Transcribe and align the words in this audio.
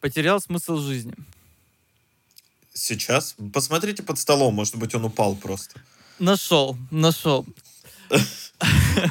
Потерял 0.00 0.40
смысл 0.40 0.78
жизни. 0.78 1.14
Сейчас? 2.72 3.34
Посмотрите 3.52 4.02
под 4.02 4.18
столом, 4.18 4.54
может 4.54 4.76
быть, 4.76 4.94
он 4.94 5.04
упал 5.04 5.34
просто. 5.34 5.80
Нашел, 6.18 6.76
нашел. 6.90 7.44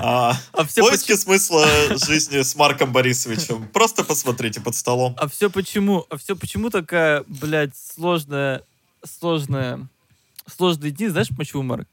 А, 0.02 0.38
А 0.52 0.66
все 0.66 0.82
поиски 0.82 1.16
смысла 1.16 1.66
жизни 2.06 2.42
с 2.42 2.56
Марком 2.56 2.92
Борисовичем. 2.92 3.68
Просто 3.70 4.04
посмотрите 4.04 4.60
под 4.60 4.76
столом. 4.76 5.16
А 5.18 5.28
все 5.30 5.50
почему? 5.50 6.06
А 6.10 6.18
все 6.18 6.36
почему 6.36 6.70
такая, 6.70 7.24
блядь, 7.28 7.76
сложная, 7.76 8.64
сложная, 9.06 9.88
сложные 10.54 10.92
дни? 10.92 11.08
Знаешь 11.08 11.30
почему, 11.38 11.64
Марк? 11.64 11.88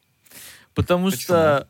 Потому 0.74 1.06
Почему? 1.06 1.22
что 1.22 1.68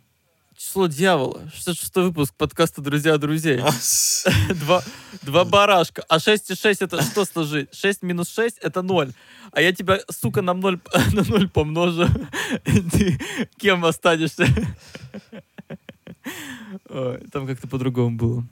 число 0.65 0.87
дьявола. 0.87 1.43
66 1.53 1.95
выпуск 1.97 2.35
подкаста 2.37 2.81
«Друзья 2.81 3.19
друзей». 3.19 3.59
Два, 4.55 4.83
два 5.23 5.45
барашка. 5.45 6.03
А 6.09 6.19
6 6.19 6.51
и 6.51 6.55
6 6.55 6.83
это 6.83 7.03
что 7.03 7.25
сложить? 7.25 7.69
6 7.75 8.03
минус 8.03 8.31
6 8.31 8.59
это 8.59 8.83
0. 8.83 9.13
А 9.53 9.61
я 9.61 9.73
тебя, 9.73 10.01
сука, 10.11 10.41
на 10.43 10.55
0, 10.55 10.81
на 11.13 11.23
0 11.23 11.49
помножу. 11.51 12.07
Ты 12.65 13.21
кем 13.59 13.85
останешься? 13.85 14.47
Ой, 16.89 17.21
там 17.31 17.47
как-то 17.47 17.69
по-другому 17.69 18.17
было. 18.17 18.45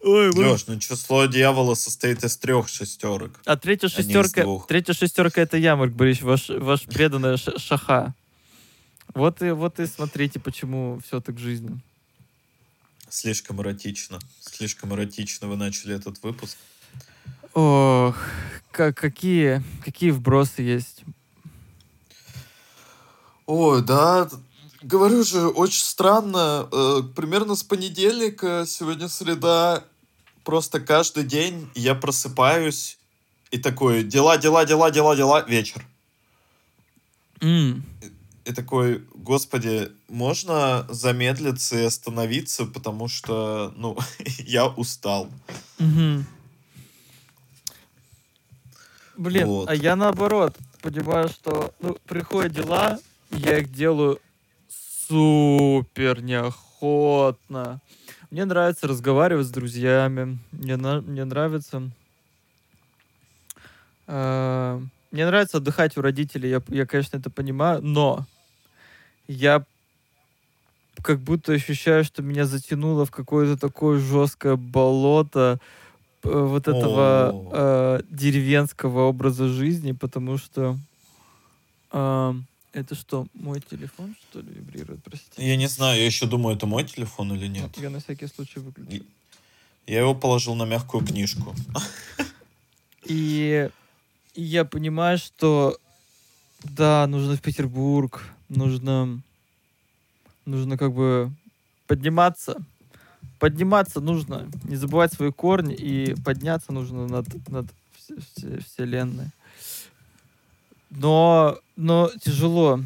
Ой, 0.00 0.30
Леш, 0.30 0.66
ну 0.66 0.78
число 0.80 1.26
дьявола 1.26 1.74
состоит 1.74 2.24
из 2.24 2.36
трех 2.38 2.68
шестерок. 2.68 3.38
А 3.44 3.56
третья 3.56 3.88
из 3.88 3.94
шестерка, 3.94 4.44
третья 4.66 4.94
шестерка 4.94 5.42
это 5.42 5.58
я, 5.58 5.76
Марк 5.76 5.92
Борисович, 5.92 6.24
ваш, 6.24 6.48
ваш 6.48 6.82
преданная 6.82 7.36
шаха. 7.36 8.14
Вот 9.14 9.42
и, 9.42 9.50
вот 9.50 9.78
и 9.80 9.86
смотрите, 9.86 10.40
почему 10.40 11.00
все 11.04 11.20
так 11.20 11.36
в 11.36 11.38
жизни. 11.38 11.80
Слишком 13.08 13.60
эротично. 13.60 14.18
Слишком 14.40 14.94
эротично 14.94 15.48
вы 15.48 15.56
начали 15.56 15.94
этот 15.94 16.22
выпуск. 16.22 16.56
Ох, 17.52 18.16
как, 18.70 18.96
какие, 18.96 19.62
какие 19.84 20.10
вбросы 20.10 20.62
есть. 20.62 21.02
Ой, 23.44 23.82
да, 23.82 24.30
говорю 24.80 25.24
же, 25.24 25.48
очень 25.48 25.82
странно. 25.82 26.68
Э, 26.72 27.02
примерно 27.14 27.54
с 27.54 27.62
понедельника, 27.62 28.64
сегодня 28.66 29.08
среда, 29.08 29.84
просто 30.44 30.80
каждый 30.80 31.24
день 31.24 31.68
я 31.74 31.94
просыпаюсь 31.94 32.98
и 33.50 33.58
такой, 33.58 34.04
дела, 34.04 34.38
дела, 34.38 34.64
дела, 34.64 34.90
дела, 34.90 35.14
дела, 35.14 35.44
вечер. 35.46 35.84
М, 37.42 37.84
И 38.44 38.52
такой, 38.52 39.04
господи, 39.14 39.92
можно 40.08 40.84
замедлиться 40.90 41.78
и 41.78 41.84
остановиться, 41.84 42.66
потому 42.66 43.06
что, 43.08 43.72
ну, 43.76 43.96
я 44.38 44.66
устал. 44.66 45.28
мгм. 45.78 46.26
Блин, 49.16 49.46
Вот. 49.46 49.68
а 49.68 49.74
я 49.74 49.94
наоборот 49.94 50.56
понимаю, 50.80 51.28
что 51.28 51.72
ну, 51.80 51.96
приходят 52.06 52.52
дела, 52.52 52.98
я 53.30 53.58
их 53.58 53.72
делаю 53.72 54.20
супер 55.06 56.22
неохотно. 56.22 57.80
Мне 58.30 58.44
нравится 58.46 58.88
разговаривать 58.88 59.46
с 59.46 59.50
друзьями. 59.50 60.38
Мне, 60.50 60.76
на- 60.76 61.02
мне 61.02 61.24
нравится... 61.24 61.90
э, 64.06 64.80
мне 65.12 65.26
нравится 65.26 65.58
отдыхать 65.58 65.96
у 65.96 66.02
родителей. 66.02 66.50
Я, 66.50 66.62
я, 66.68 66.86
конечно, 66.86 67.18
это 67.18 67.30
понимаю, 67.30 67.82
но 67.82 68.26
я 69.28 69.64
как 71.02 71.20
будто 71.20 71.52
ощущаю, 71.52 72.04
что 72.04 72.22
меня 72.22 72.46
затянуло 72.46 73.04
в 73.04 73.10
какое-то 73.10 73.58
такое 73.60 73.98
жесткое 73.98 74.56
болото 74.56 75.58
э, 76.22 76.28
вот 76.28 76.68
этого 76.68 77.30
О. 77.32 77.50
э, 77.52 78.02
деревенского 78.10 79.02
образа 79.02 79.48
жизни, 79.48 79.92
потому 79.92 80.38
что 80.38 80.78
э, 81.92 82.34
это 82.72 82.94
что, 82.94 83.26
мой 83.34 83.60
телефон, 83.60 84.16
что 84.30 84.40
ли, 84.40 84.48
вибрирует, 84.54 85.02
простите? 85.04 85.46
Я 85.46 85.56
не 85.56 85.66
знаю, 85.68 85.98
я 85.98 86.06
еще 86.06 86.26
думаю, 86.26 86.56
это 86.56 86.66
мой 86.66 86.84
телефон 86.84 87.34
или 87.34 87.48
нет. 87.48 87.70
Я 87.76 87.90
на 87.90 88.00
всякий 88.00 88.26
случай 88.28 88.60
выключу. 88.60 88.90
И- 88.90 89.02
Я 89.86 90.00
его 90.00 90.14
положил 90.14 90.54
на 90.54 90.64
мягкую 90.64 91.04
книжку. 91.04 91.54
И, 93.04 93.68
я 94.34 94.64
понимаю, 94.64 95.18
что 95.18 95.78
да, 96.64 97.06
нужно 97.06 97.36
в 97.36 97.42
Петербург, 97.42 98.22
нужно, 98.48 99.20
нужно 100.46 100.78
как 100.78 100.92
бы 100.92 101.30
подниматься. 101.86 102.56
Подниматься 103.38 104.00
нужно, 104.00 104.48
не 104.64 104.76
забывать 104.76 105.12
свои 105.12 105.32
корни, 105.32 105.74
и 105.74 106.14
подняться 106.22 106.72
нужно 106.72 107.08
над, 107.08 107.26
над 107.48 107.66
вс- 107.96 108.22
вс- 108.36 108.64
вселенной. 108.64 109.30
Но, 110.90 111.58
но 111.76 112.10
тяжело. 112.20 112.80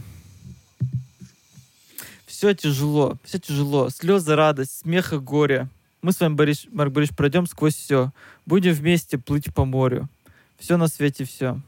Все 2.26 2.54
тяжело, 2.54 3.16
все 3.24 3.38
тяжело. 3.38 3.90
Слезы, 3.90 4.34
радость, 4.34 4.78
смех 4.80 5.12
и 5.12 5.18
горе. 5.18 5.68
Мы 6.02 6.12
с 6.12 6.20
вами, 6.20 6.34
Борис, 6.34 6.66
Марк 6.70 6.92
Борисович, 6.92 7.16
пройдем 7.16 7.46
сквозь 7.46 7.74
все. 7.74 8.12
Будем 8.46 8.72
вместе 8.72 9.18
плыть 9.18 9.52
по 9.54 9.64
морю. 9.64 10.08
Все 10.58 10.76
на 10.76 10.88
свете, 10.88 11.24
все. 11.24 11.60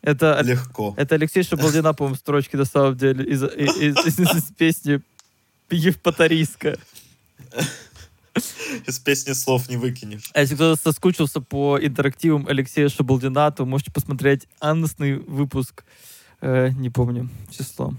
Это, 0.00 0.40
Легко. 0.42 0.94
это 0.96 1.16
Алексей 1.16 1.42
Шабалдина, 1.42 1.92
по-моему, 1.92 2.16
строчки 2.16 2.54
на 2.56 2.64
самом 2.64 2.96
деле 2.96 3.24
из, 3.24 3.42
из, 3.42 3.96
из- 4.06 4.18
из 4.20 4.44
песни 4.56 5.00
Евпаторийска. 5.70 6.78
Из 8.86 8.98
песни 9.00 9.32
слов 9.32 9.68
не 9.68 9.76
выкинешь. 9.76 10.30
А 10.34 10.40
если 10.40 10.54
кто-то 10.54 10.80
соскучился 10.80 11.40
по 11.40 11.78
интерактивам 11.80 12.46
Алексея 12.46 12.88
Шабалдина, 12.88 13.50
то 13.50 13.64
можете 13.66 13.90
посмотреть 13.90 14.46
анонсный 14.60 15.18
выпуск. 15.18 15.84
Э, 16.40 16.68
не 16.70 16.90
помню 16.90 17.28
число. 17.50 17.92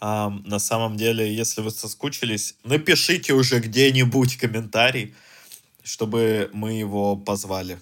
А, 0.00 0.30
на 0.44 0.58
самом 0.60 0.96
деле, 0.96 1.34
если 1.34 1.60
вы 1.62 1.70
соскучились, 1.70 2.54
напишите 2.64 3.32
уже 3.34 3.58
где-нибудь 3.60 4.36
комментарий, 4.36 5.14
чтобы 5.82 6.50
мы 6.52 6.72
его 6.72 7.16
позвали. 7.16 7.78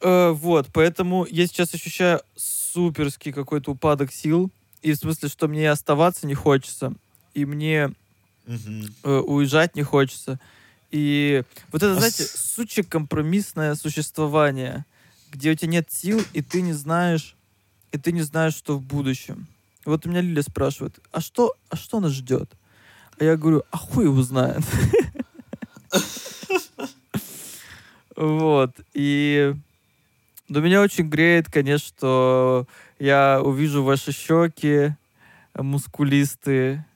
Э, 0.00 0.30
вот, 0.30 0.68
поэтому 0.72 1.26
я 1.28 1.46
сейчас 1.46 1.74
ощущаю 1.74 2.20
суперский 2.36 3.32
какой-то 3.32 3.72
упадок 3.72 4.12
сил. 4.12 4.50
И 4.82 4.92
в 4.92 4.96
смысле, 4.96 5.28
что 5.28 5.48
мне 5.48 5.70
оставаться 5.70 6.26
не 6.26 6.34
хочется. 6.34 6.92
И 7.34 7.44
мне 7.44 7.92
Мгм. 8.46 8.94
э, 9.02 9.10
уезжать 9.18 9.74
не 9.74 9.82
хочется. 9.82 10.38
И 10.92 11.42
вот 11.72 11.82
это, 11.82 11.92
А 11.92 11.96
знаете, 11.96 12.24
с- 12.24 12.54
сучье 12.54 12.84
компромиссное 12.84 13.74
существование, 13.74 14.84
где 15.32 15.50
у 15.50 15.54
тебя 15.54 15.70
нет 15.72 15.90
сил, 15.90 16.22
и 16.32 16.42
ты 16.42 16.60
не 16.62 16.72
знаешь, 16.72 17.34
и 17.90 17.98
ты 17.98 18.12
не 18.12 18.22
знаешь, 18.22 18.54
что 18.54 18.76
в 18.78 18.82
будущем. 18.82 19.48
И 19.84 19.88
вот 19.88 20.06
у 20.06 20.10
меня 20.10 20.20
Лиля 20.20 20.42
спрашивает, 20.42 20.98
а 21.10 21.20
что, 21.20 21.54
а 21.70 21.76
что 21.76 21.98
нас 22.00 22.12
ждет? 22.12 22.50
А 23.18 23.24
я 23.24 23.36
говорю, 23.36 23.62
а 23.70 23.76
хуй 23.76 24.04
его 24.04 24.22
знает. 24.22 24.62
Вот. 28.16 28.72
И 28.94 29.54
но 30.48 30.60
меня 30.60 30.80
очень 30.80 31.08
греет, 31.08 31.50
конечно, 31.50 31.88
что 31.88 32.66
я 32.98 33.40
увижу 33.42 33.82
ваши 33.82 34.12
щеки 34.12 34.94
мускулистые, 35.54 36.86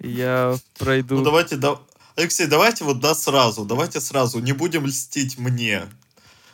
я 0.00 0.56
пройду... 0.78 1.16
Ну 1.16 1.24
давайте, 1.24 1.56
да... 1.56 1.78
Алексей, 2.16 2.46
давайте 2.46 2.84
вот 2.84 2.98
да 2.98 3.14
сразу, 3.14 3.64
давайте 3.64 4.00
сразу, 4.00 4.40
не 4.40 4.52
будем 4.52 4.86
льстить 4.86 5.38
мне. 5.38 5.82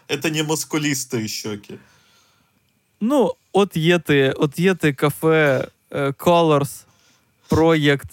Это 0.09 0.29
не 0.29 0.43
маскулистые 0.43 1.27
щеки. 1.27 1.79
Ну, 3.01 3.33
от 3.53 3.75
Еты, 3.77 4.31
от 4.31 4.59
Еты 4.59 4.93
кафе, 4.93 5.71
э, 5.91 6.13
Colors, 6.19 6.85
Проект 7.49 8.11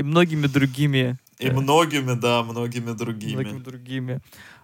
и 0.00 0.02
многими 0.02 0.46
другими. 0.46 1.16
И 1.38 1.46
э, 1.48 1.52
многими, 1.52 2.14
да, 2.14 2.42
многими 2.42 2.92
другими. 2.92 3.34
Многими 3.34 3.62
другими. 3.62 4.20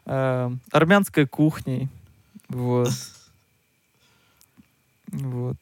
Э, 0.07 0.51
армянской 0.73 1.27
кухней. 1.27 1.89
Вот. 2.49 2.89
Вот. 5.13 5.57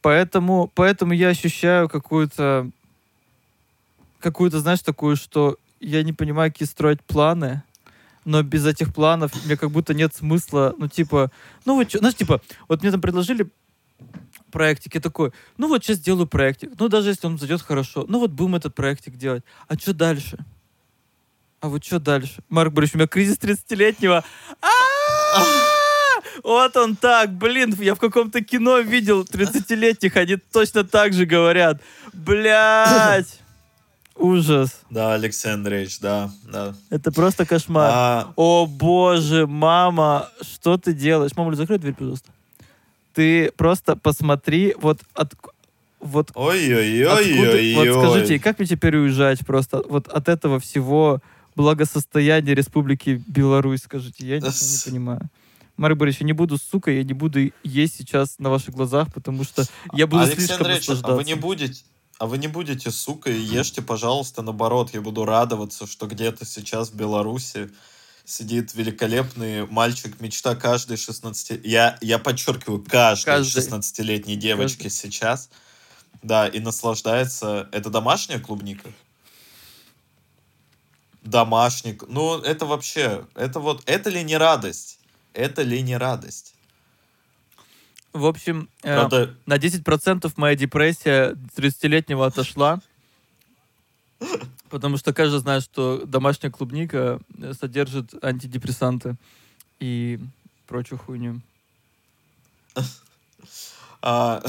Поэтому, 0.00 0.70
поэтому 0.74 1.12
я 1.14 1.28
ощущаю 1.30 1.88
какую-то, 1.88 2.70
какую-то, 4.20 4.60
знаешь, 4.60 4.80
такую, 4.82 5.16
что 5.16 5.56
я 5.80 6.02
не 6.04 6.12
понимаю, 6.12 6.52
какие 6.52 6.68
строить 6.68 7.02
планы, 7.02 7.62
но 8.24 8.42
без 8.44 8.64
этих 8.66 8.94
планов 8.94 9.32
мне 9.44 9.56
как 9.56 9.72
будто 9.72 9.94
нет 9.94 10.14
смысла, 10.14 10.74
ну, 10.78 10.86
типа, 10.86 11.32
ну, 11.66 11.74
вот, 11.74 11.88
чё- 11.88 11.98
знаешь, 11.98 12.14
типа, 12.14 12.40
вот 12.68 12.82
мне 12.82 12.92
там 12.92 13.00
предложили 13.00 13.48
проектик, 14.54 14.94
я 14.94 15.00
такой, 15.00 15.32
ну, 15.58 15.66
вот 15.66 15.84
сейчас 15.84 15.96
сделаю 15.96 16.28
проектик, 16.28 16.70
ну, 16.78 16.88
даже 16.88 17.08
если 17.08 17.26
он 17.26 17.38
зайдет 17.38 17.60
хорошо, 17.60 18.04
ну, 18.08 18.20
вот 18.20 18.30
будем 18.30 18.54
этот 18.54 18.74
проектик 18.74 19.16
делать, 19.16 19.42
а 19.66 19.74
что 19.76 19.92
дальше? 19.92 20.38
А 21.60 21.68
вот 21.68 21.84
что 21.84 21.98
дальше? 21.98 22.42
Марк 22.48 22.72
Борисович, 22.72 22.94
у 22.94 22.98
меня 22.98 23.08
кризис 23.08 23.38
30-летнего. 23.38 24.24
А! 24.62 24.68
Вот 26.44 26.76
он 26.76 26.94
так, 26.94 27.32
блин, 27.32 27.74
я 27.78 27.94
в 27.94 27.98
каком-то 27.98 28.42
кино 28.42 28.78
видел 28.78 29.22
30-летних, 29.22 30.16
они 30.16 30.36
точно 30.36 30.84
так 30.84 31.12
же 31.12 31.26
говорят. 31.26 31.80
Блять! 32.12 33.40
Ужас. 34.16 34.80
Да, 34.90 35.14
Алексей 35.14 35.52
Андреевич, 35.52 35.98
да, 35.98 36.30
да. 36.44 36.74
Это 36.90 37.10
просто 37.10 37.44
кошмар. 37.44 37.90
А, 37.92 38.32
О 38.36 38.66
боже, 38.66 39.46
мама, 39.48 40.28
что 40.40 40.76
ты 40.76 40.92
делаешь? 40.92 41.32
Мама, 41.36 41.54
закрой 41.56 41.78
дверь, 41.78 41.94
пожалуйста. 41.94 42.30
Ты 43.14 43.52
просто 43.52 43.96
посмотри, 43.96 44.74
вот 44.80 45.00
от, 45.14 45.34
вот 45.34 45.34
откуда, 45.34 45.54
вот 46.04 46.32
Ой-ой-ой-ой-ой. 46.34 48.08
скажите, 48.08 48.38
как 48.38 48.58
мне 48.58 48.68
теперь 48.68 48.96
уезжать 48.96 49.40
просто 49.46 49.82
вот 49.88 50.08
от 50.08 50.28
этого 50.28 50.60
всего 50.60 51.20
благосостояния 51.56 52.54
Республики 52.54 53.22
Беларусь, 53.26 53.82
скажите, 53.84 54.26
я 54.26 54.36
ничего 54.36 54.50
не 54.50 54.90
понимаю. 54.90 55.30
Марк 55.76 55.96
Борисович, 55.96 56.20
я 56.20 56.26
не 56.26 56.32
буду, 56.32 56.58
сука, 56.58 56.90
я 56.90 57.02
не 57.02 57.14
буду 57.14 57.50
есть 57.64 57.96
сейчас 57.96 58.38
на 58.38 58.50
ваших 58.50 58.74
глазах, 58.74 59.12
потому 59.12 59.44
что 59.44 59.64
я 59.92 60.06
буду 60.06 60.22
Алексей 60.22 60.46
слишком 60.46 60.66
Андреевич, 60.66 60.88
а 61.02 61.12
вы 61.14 61.24
не 61.24 61.34
будете, 61.34 61.82
а 62.18 62.26
вы 62.26 62.38
не 62.38 62.48
будете, 62.48 62.90
сука, 62.90 63.30
и 63.30 63.40
ешьте, 63.40 63.82
пожалуйста, 63.82 64.42
наоборот. 64.42 64.90
Я 64.92 65.00
буду 65.00 65.24
радоваться, 65.24 65.86
что 65.86 66.06
где-то 66.06 66.44
сейчас 66.44 66.90
в 66.90 66.96
Беларуси 66.96 67.70
сидит 68.24 68.74
великолепный 68.74 69.66
мальчик, 69.66 70.20
мечта 70.20 70.54
каждой 70.56 70.96
16... 70.96 71.60
Я, 71.64 71.98
я 72.00 72.18
подчеркиваю, 72.18 72.82
каждой 72.82 73.24
Каждой. 73.26 73.62
16-летней 73.62 74.36
девочки 74.36 74.88
сейчас. 74.88 75.50
Да, 76.22 76.48
и 76.48 76.58
наслаждается... 76.58 77.68
Это 77.70 77.90
домашняя 77.90 78.38
клубника? 78.38 78.88
Домашник. 81.22 82.04
Ну, 82.08 82.38
это 82.38 82.64
вообще... 82.66 83.26
Это 83.34 83.60
вот... 83.60 83.82
Это 83.86 84.10
ли 84.10 84.22
не 84.24 84.36
радость? 84.36 84.98
Это 85.34 85.62
ли 85.62 85.82
не 85.82 85.96
радость? 85.96 86.54
В 88.14 88.26
общем, 88.26 88.70
э, 88.84 88.94
Правда, 88.94 89.34
на 89.44 89.56
10% 89.56 90.32
моя 90.36 90.54
депрессия 90.54 91.32
30-летнего 91.56 92.26
отошла. 92.26 92.80
Потому 94.74 94.96
что 94.96 95.12
каждый 95.12 95.38
знает, 95.38 95.62
что 95.62 96.04
домашняя 96.04 96.50
клубника 96.50 97.20
э, 97.38 97.52
содержит 97.54 98.12
антидепрессанты 98.24 99.14
и 99.78 100.18
прочую 100.66 100.98
хуйню. 100.98 101.40
А, 104.06 104.42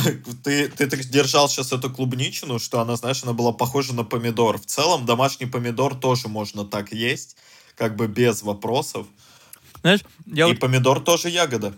ты, 0.44 0.68
ты 0.68 0.88
так 0.88 1.00
держал 1.06 1.48
сейчас 1.48 1.72
эту 1.72 1.89
клубничину, 1.89 2.60
что 2.60 2.81
она, 2.81 2.98
знаешь, 2.98 3.24
она 3.24 3.31
была 3.31 3.54
похожа 3.54 3.94
на 3.94 4.04
помидор. 4.04 4.57
В 4.57 4.66
целом, 4.66 5.06
домашний 5.06 5.45
помидор 5.45 5.95
тоже 5.95 6.28
можно 6.28 6.66
так 6.66 6.92
есть, 6.92 7.38
как 7.75 7.95
бы 7.95 8.07
без 8.07 8.42
вопросов. 8.42 9.07
Знаешь, 9.80 10.01
я 10.25 10.48
И 10.48 10.50
вот 10.50 10.60
помидор 10.60 11.00
тоже 11.00 11.30
ягода. 11.30 11.74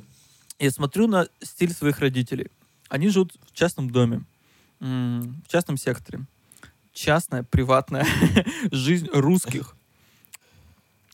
я 0.58 0.72
смотрю 0.72 1.06
на 1.06 1.28
стиль 1.44 1.72
своих 1.72 2.00
родителей. 2.00 2.48
Они 2.90 3.10
живут 3.10 3.36
в 3.46 3.54
частном 3.54 3.92
доме, 3.92 4.24
в 4.80 5.48
частном 5.48 5.78
секторе. 5.78 6.26
Частная, 6.98 7.44
приватная 7.44 8.08
жизнь 8.72 9.08
русских. 9.14 9.76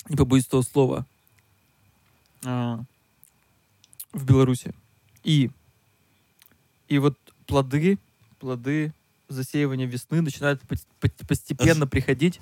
Не 0.07 0.15
побоюсь 0.15 0.47
этого 0.47 0.61
слова. 0.61 1.05
а, 2.45 2.79
В 4.13 4.25
Беларуси. 4.25 4.73
И, 5.25 5.51
и 6.87 6.97
вот 6.99 7.17
плоды, 7.47 7.97
плоды 8.39 8.93
засеивания 9.27 9.85
весны 9.85 10.21
начинают 10.21 10.61
по- 10.61 10.77
по- 11.01 11.25
постепенно 11.27 11.85
приходить 11.85 12.39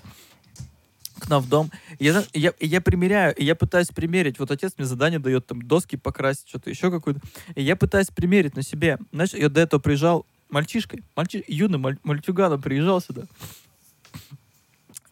к 1.20 1.28
нам 1.28 1.42
в 1.42 1.50
дом. 1.50 1.72
Я, 1.98 2.24
я, 2.34 2.54
я 2.60 2.80
примеряю, 2.80 3.34
я 3.40 3.56
пытаюсь 3.56 3.88
примерить. 3.88 4.38
Вот 4.38 4.52
отец 4.52 4.74
мне 4.78 4.86
задание 4.86 5.20
дает 5.20 5.48
там 5.48 5.64
доски 5.64 5.96
покрасить, 5.96 6.48
что-то 6.48 6.70
еще 6.70 6.92
какое-то. 6.92 7.22
И 7.56 7.64
я 7.64 7.76
пытаюсь 7.76 8.10
примерить 8.10 8.56
на 8.56 8.62
себе. 8.62 9.00
Знаешь, 9.12 9.34
я 9.34 9.50
до 9.50 9.62
этого 9.62 9.80
приезжал 9.82 10.28
мальчишкой, 10.52 11.04
мальчи, 11.16 11.44
юным 11.48 11.82
маль- 11.82 12.00
мальчуганом 12.04 12.62
приезжал 12.62 13.02
сюда. 13.02 13.24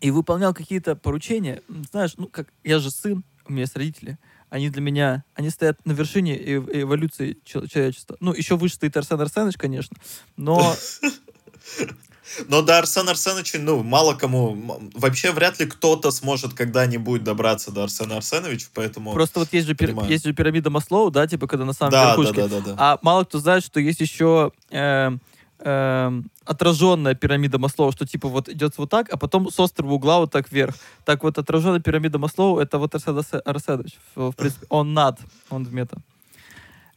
И 0.01 0.11
выполнял 0.11 0.53
какие-то 0.53 0.95
поручения. 0.95 1.61
Знаешь, 1.91 2.13
ну 2.17 2.27
как, 2.27 2.47
я 2.63 2.79
же 2.79 2.89
сын, 2.91 3.23
у 3.45 3.51
меня 3.51 3.61
есть 3.61 3.75
родители. 3.75 4.17
Они 4.49 4.69
для 4.69 4.81
меня, 4.81 5.23
они 5.35 5.49
стоят 5.49 5.83
на 5.85 5.91
вершине 5.91 6.37
эв- 6.37 6.69
эволюции 6.73 7.37
чел- 7.43 7.67
человечества. 7.67 8.15
Ну, 8.19 8.33
еще 8.33 8.55
выше 8.55 8.75
стоит 8.75 8.95
Арсен 8.97 9.19
Арсенович, 9.19 9.57
конечно. 9.57 9.97
Но 10.37 10.75
Но 12.47 12.61
до 12.61 12.77
Арсена 12.77 13.11
Арсеновича, 13.11 13.59
ну, 13.59 13.83
мало 13.83 14.13
кому... 14.15 14.81
Вообще, 14.93 15.31
вряд 15.31 15.59
ли 15.59 15.65
кто-то 15.65 16.11
сможет 16.11 16.53
когда-нибудь 16.53 17.23
добраться 17.23 17.71
до 17.71 17.83
Арсена 17.83 18.17
Арсеновича, 18.17 18.67
поэтому... 18.73 19.13
просто 19.13 19.39
вот 19.39 19.49
есть 19.51 19.67
же, 19.67 19.75
пир- 19.75 19.95
есть 20.07 20.25
же 20.25 20.33
пирамида 20.33 20.69
Маслоу, 20.69 21.11
да, 21.11 21.27
типа, 21.27 21.47
когда 21.47 21.65
на 21.65 21.73
самом 21.73 21.91
да, 21.91 22.03
да, 22.03 22.09
верхушке. 22.09 22.41
да, 22.41 22.47
да, 22.47 22.59
да. 22.59 22.75
А 22.77 22.99
мало 23.01 23.23
кто 23.23 23.39
знает, 23.39 23.63
что 23.63 23.79
есть 23.79 23.99
еще 23.99 24.51
эм, 24.69 25.19
эм, 25.59 26.29
отраженная 26.45 27.15
пирамида 27.15 27.59
Маслоу, 27.59 27.91
что 27.91 28.05
типа 28.05 28.27
вот 28.27 28.49
идет 28.49 28.77
вот 28.77 28.89
так, 28.89 29.09
а 29.11 29.17
потом 29.17 29.51
с 29.51 29.59
острого 29.59 29.93
угла 29.93 30.19
вот 30.19 30.31
так 30.31 30.51
вверх. 30.51 30.75
Так 31.05 31.23
вот 31.23 31.37
отраженная 31.37 31.79
пирамида 31.79 32.17
Маслоу 32.17 32.59
это 32.59 32.77
вот. 32.77 32.93
В, 32.93 34.31
в 34.31 34.35
принципе, 34.35 34.65
он 34.69 34.93
над, 34.93 35.19
он 35.49 35.65
в 35.65 35.73
мета. 35.73 35.97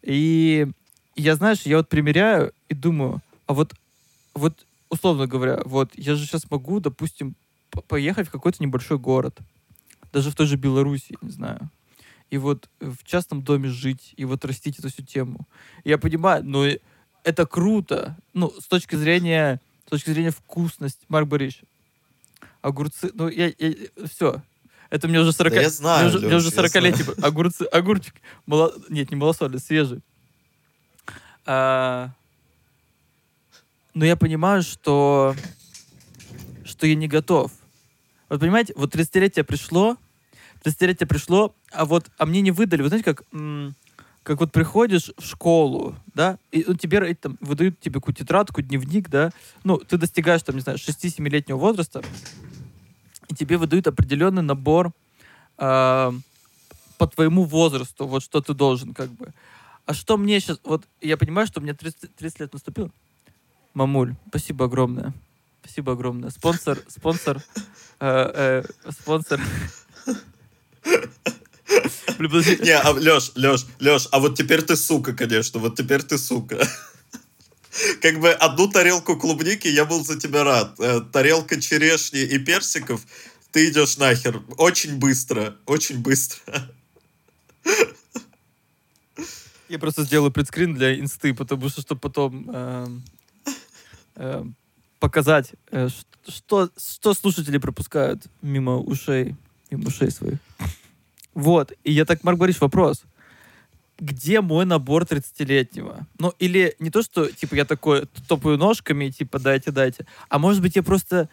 И 0.02 0.66
я, 1.16 1.36
знаешь, 1.36 1.62
я 1.64 1.76
вот 1.78 1.88
примеряю 1.88 2.52
и 2.68 2.74
думаю, 2.74 3.20
а 3.46 3.52
вот, 3.52 3.74
вот 4.34 4.54
условно 4.92 5.26
говоря, 5.26 5.62
вот 5.64 5.90
я 5.96 6.14
же 6.14 6.26
сейчас 6.26 6.50
могу, 6.50 6.78
допустим, 6.78 7.34
по- 7.70 7.80
поехать 7.80 8.28
в 8.28 8.30
какой-то 8.30 8.62
небольшой 8.62 8.98
город, 8.98 9.38
даже 10.12 10.30
в 10.30 10.34
той 10.34 10.46
же 10.46 10.56
Беларуси, 10.56 11.16
не 11.22 11.30
знаю, 11.30 11.70
и 12.30 12.36
вот 12.36 12.68
в 12.80 13.02
частном 13.04 13.42
доме 13.42 13.68
жить, 13.70 14.12
и 14.18 14.26
вот 14.26 14.44
растить 14.44 14.78
эту 14.78 14.90
всю 14.90 15.02
тему. 15.02 15.48
Я 15.84 15.96
понимаю, 15.96 16.44
но 16.44 16.66
это 17.24 17.46
круто, 17.46 18.16
ну, 18.34 18.52
с 18.60 18.66
точки 18.66 18.94
зрения, 18.96 19.60
с 19.86 19.90
точки 19.90 20.10
зрения 20.10 20.30
вкусности, 20.30 21.04
Марк 21.08 21.26
Борисович, 21.26 21.64
огурцы, 22.60 23.10
ну, 23.14 23.28
я, 23.28 23.50
все, 24.10 24.42
это 24.90 25.08
мне 25.08 25.20
уже 25.20 25.32
40, 25.32 25.54
Да 25.54 25.60
я 25.62 25.70
знаю, 25.70 26.06
мне 26.08 26.16
уже, 26.16 26.18
мне 26.26 26.34
Лёш, 26.34 26.42
уже 26.42 26.50
я 26.50 26.56
40 26.56 26.70
знаю. 26.70 26.84
лет, 26.86 26.96
типа, 26.98 27.14
огурцы, 27.26 27.62
огурчик, 27.62 28.14
мало, 28.44 28.74
нет, 28.90 29.10
не 29.10 29.16
малосольный, 29.16 29.58
свежий. 29.58 30.02
А, 31.46 32.10
но 33.94 34.04
я 34.04 34.16
понимаю, 34.16 34.62
что, 34.62 35.34
что 36.64 36.86
я 36.86 36.94
не 36.94 37.08
готов. 37.08 37.52
Вот 38.28 38.40
понимаете, 38.40 38.72
вот 38.76 38.94
30-летие 38.94 39.44
пришло, 39.44 39.96
30-летие 40.64 41.06
пришло, 41.06 41.54
а 41.70 41.84
вот, 41.84 42.10
а 42.18 42.26
мне 42.26 42.40
не 42.40 42.50
выдали, 42.50 42.82
вы 42.82 42.88
знаете, 42.88 43.04
как, 43.04 43.24
как 44.22 44.40
вот 44.40 44.52
приходишь 44.52 45.10
в 45.18 45.26
школу, 45.26 45.96
да, 46.14 46.38
и 46.50 46.64
ну, 46.66 46.74
тебе 46.74 46.98
э, 47.10 47.14
там, 47.14 47.36
выдают 47.40 47.80
тебе 47.80 47.94
какую-то 47.94 48.24
тетрадку, 48.24 48.62
дневник, 48.62 49.08
да, 49.10 49.30
ну, 49.64 49.78
ты 49.78 49.98
достигаешь, 49.98 50.42
там, 50.42 50.54
не 50.54 50.62
знаю, 50.62 50.78
6-7-летнего 50.78 51.58
возраста, 51.58 52.02
и 53.28 53.34
тебе 53.34 53.58
выдают 53.58 53.86
определенный 53.86 54.42
набор 54.42 54.92
а, 55.58 56.14
по 56.98 57.06
твоему 57.06 57.44
возрасту, 57.44 58.06
вот 58.06 58.22
что 58.22 58.40
ты 58.40 58.54
должен, 58.54 58.94
как 58.94 59.10
бы. 59.10 59.32
А 59.84 59.94
что 59.94 60.16
мне 60.16 60.38
сейчас, 60.40 60.60
вот 60.64 60.84
я 61.00 61.16
понимаю, 61.16 61.46
что 61.46 61.60
мне 61.60 61.74
30, 61.74 62.14
30 62.14 62.40
лет 62.40 62.52
наступило. 62.52 62.90
Мамуль, 63.74 64.14
спасибо 64.28 64.66
огромное. 64.66 65.14
Спасибо 65.62 65.92
огромное. 65.92 66.30
Спонсор, 66.30 66.78
спонсор, 66.88 67.42
э, 68.00 68.62
э, 68.64 68.90
спонсор. 68.90 69.40
Не, 72.18 72.76
а, 72.76 72.90
Леш, 72.92 73.32
Леш, 73.34 73.66
Леш, 73.80 74.08
а 74.12 74.20
вот 74.20 74.36
теперь 74.36 74.62
ты 74.62 74.76
сука, 74.76 75.12
конечно, 75.12 75.60
вот 75.60 75.76
теперь 75.76 76.02
ты 76.02 76.18
сука. 76.18 76.58
Как 78.02 78.20
бы 78.20 78.30
одну 78.30 78.68
тарелку 78.68 79.16
клубники, 79.16 79.66
я 79.68 79.84
был 79.84 80.04
за 80.04 80.18
тебя 80.20 80.44
рад. 80.44 80.78
Э, 80.78 81.00
Тарелка 81.00 81.60
черешни 81.60 82.20
и 82.20 82.38
персиков, 82.38 83.00
ты 83.50 83.70
идешь 83.70 83.96
нахер. 83.96 84.42
Очень 84.58 84.98
быстро, 84.98 85.56
очень 85.66 85.98
быстро. 85.98 86.42
Я 89.68 89.78
просто 89.78 90.04
сделаю 90.04 90.30
предскрин 90.30 90.74
для 90.74 90.98
инсты, 91.00 91.32
потому 91.32 91.70
что, 91.70 91.80
чтобы 91.80 92.00
потом 92.00 93.02
эм, 94.16 94.56
показать, 95.00 95.52
э, 95.70 95.88
что, 96.26 96.70
что 96.76 97.14
слушатели 97.14 97.58
пропускают 97.58 98.22
мимо 98.42 98.78
ушей, 98.78 99.36
мимо 99.70 99.88
ушей 99.88 100.10
своих. 100.10 100.38
Вот. 101.34 101.72
И 101.84 101.92
я 101.92 102.04
так, 102.04 102.24
Марк 102.24 102.38
Борисович, 102.38 102.62
вопрос. 102.62 103.02
Где 103.98 104.40
мой 104.40 104.64
набор 104.64 105.04
30-летнего? 105.04 106.06
Ну, 106.18 106.32
или 106.38 106.74
не 106.78 106.90
то, 106.90 107.02
что, 107.02 107.30
типа, 107.30 107.54
я 107.54 107.64
такой 107.64 108.06
топаю 108.26 108.58
ножками, 108.58 109.10
типа, 109.10 109.38
дайте, 109.38 109.70
дайте. 109.70 110.06
А 110.28 110.38
может 110.38 110.60
быть, 110.60 110.76
я 110.76 110.82
просто 110.82 111.28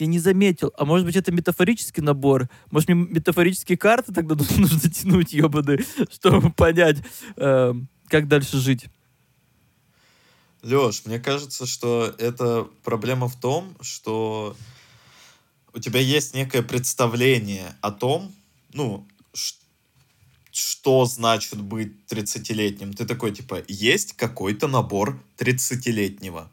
я 0.00 0.06
не 0.06 0.18
заметил. 0.18 0.72
А 0.78 0.84
может 0.84 1.06
быть, 1.06 1.16
это 1.16 1.30
метафорический 1.30 2.02
набор? 2.02 2.48
Может, 2.70 2.88
мне 2.88 3.06
метафорические 3.10 3.76
карты 3.76 4.12
тогда 4.12 4.34
нужно 4.56 4.90
тянуть, 4.90 5.32
ебаные, 5.32 5.84
чтобы 6.10 6.50
понять, 6.50 6.98
эм, 7.36 7.88
как 8.08 8.26
дальше 8.28 8.56
жить? 8.58 8.86
Леш, 10.62 11.04
мне 11.06 11.18
кажется, 11.18 11.66
что 11.66 12.14
это 12.18 12.68
проблема 12.84 13.28
в 13.28 13.38
том, 13.40 13.76
что 13.80 14.56
у 15.72 15.78
тебя 15.78 16.00
есть 16.00 16.34
некое 16.34 16.62
представление 16.62 17.74
о 17.80 17.90
том, 17.90 18.32
ну, 18.72 19.06
что 20.52 21.04
значит 21.04 21.60
быть 21.60 21.92
30-летним. 22.08 22.92
Ты 22.92 23.06
такой, 23.06 23.32
типа, 23.32 23.62
есть 23.68 24.14
какой-то 24.14 24.66
набор 24.66 25.18
30-летнего. 25.38 26.50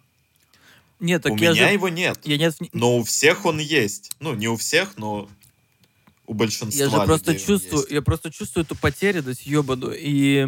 Нет, 1.00 1.24
так 1.24 1.34
у 1.34 1.36
я 1.38 1.52
меня 1.52 1.68
же- 1.68 1.74
его 1.74 1.90
нет. 1.90 2.20
Я 2.24 2.38
нет, 2.38 2.56
Но 2.74 2.98
у 2.98 3.04
всех 3.04 3.46
он 3.46 3.60
есть. 3.60 4.12
Ну, 4.20 4.34
не 4.34 4.48
у 4.48 4.56
всех, 4.56 4.98
но 4.98 5.30
у 6.26 6.34
большинства 6.34 6.84
Я 6.84 6.90
же 6.90 7.06
просто 7.06 7.36
чувствую, 7.36 7.82
есть. 7.82 7.92
я 7.92 8.02
просто 8.02 8.32
чувствую 8.32 8.66
эту 8.66 8.76
потерянность 8.76 9.46
ебаную. 9.46 9.96
И, 10.00 10.48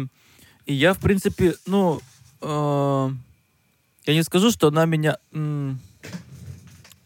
и 0.66 0.74
я, 0.74 0.94
в 0.94 0.98
принципе, 0.98 1.56
ну, 1.66 2.00
э, 2.40 3.10
я 4.06 4.14
не 4.14 4.22
скажу, 4.22 4.50
что 4.50 4.68
она 4.68 4.86
меня 4.86 5.18
м, 5.32 5.80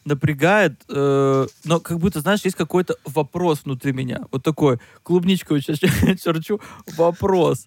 напрягает, 0.04 0.80
э, 0.88 1.46
но 1.64 1.80
как 1.80 1.98
будто, 1.98 2.20
знаешь, 2.20 2.44
есть 2.44 2.56
какой-то 2.56 2.96
вопрос 3.04 3.62
внутри 3.64 3.92
меня. 3.92 4.26
Вот 4.30 4.42
такой, 4.42 4.78
клубничку 5.02 5.58
сейчас 5.60 5.78
черчу, 6.22 6.60
вопрос, 6.96 7.66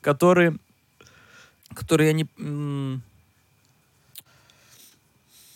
который, 0.00 0.58
который 1.74 2.06
я 2.06 2.12
не... 2.12 2.26
м, 2.38 3.02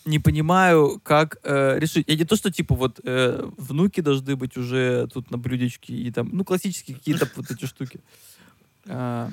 не 0.05 0.21
понимаю, 0.21 1.01
как 1.03 1.39
э, 1.43 1.79
решить. 1.81 2.05
Я 2.09 2.17
не 2.17 2.25
то, 2.25 2.37
что 2.37 2.53
типа 2.53 2.75
вот 2.75 3.01
э, 3.03 3.51
внуки 3.57 4.01
должны 4.01 4.37
быть 4.37 4.57
уже 4.57 5.09
тут 5.13 5.31
на 5.33 5.37
блюдечке 5.37 5.95
и 5.95 6.13
там, 6.13 6.31
ну, 6.33 6.45
классические 6.45 6.97
какие-то 6.97 7.29
вот 7.35 7.51
эти 7.51 7.67
штуки. 7.67 8.01
А, 8.87 9.29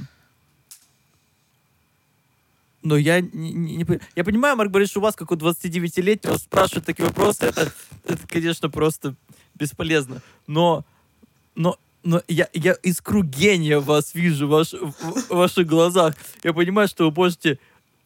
но 2.83 2.97
я 2.97 3.21
не, 3.21 3.53
не- 3.53 3.75
не 3.77 3.99
Я 4.15 4.23
понимаю, 4.23 4.55
Марк 4.55 4.69
Борисович, 4.71 4.97
у 4.97 5.01
вас, 5.01 5.15
как 5.15 5.31
у 5.31 5.35
29-летнего, 5.35 6.37
спрашивать 6.37 6.85
такие 6.85 7.05
вопросы, 7.05 7.45
это, 7.45 7.71
это, 8.05 8.27
конечно, 8.27 8.69
просто 8.69 9.15
бесполезно. 9.55 10.21
Но, 10.47 10.85
но, 11.55 11.77
но 12.03 12.21
я, 12.27 12.49
я 12.53 12.73
искру 12.83 13.23
гения 13.23 13.79
вас 13.79 14.13
вижу, 14.13 14.47
ваш, 14.47 14.73
в, 14.73 14.91
в 14.91 15.29
ваших 15.29 15.65
глазах. 15.65 16.15
Я 16.43 16.53
понимаю, 16.53 16.87
что 16.87 17.09
вы 17.09 17.15
можете 17.15 17.57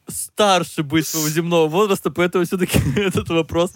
старше 0.08 0.84
быть 0.84 1.08
своего 1.08 1.28
земного 1.30 1.68
возраста, 1.68 2.12
поэтому 2.12 2.46
все-таки 2.46 2.80
этот 2.96 3.30
вопрос 3.30 3.72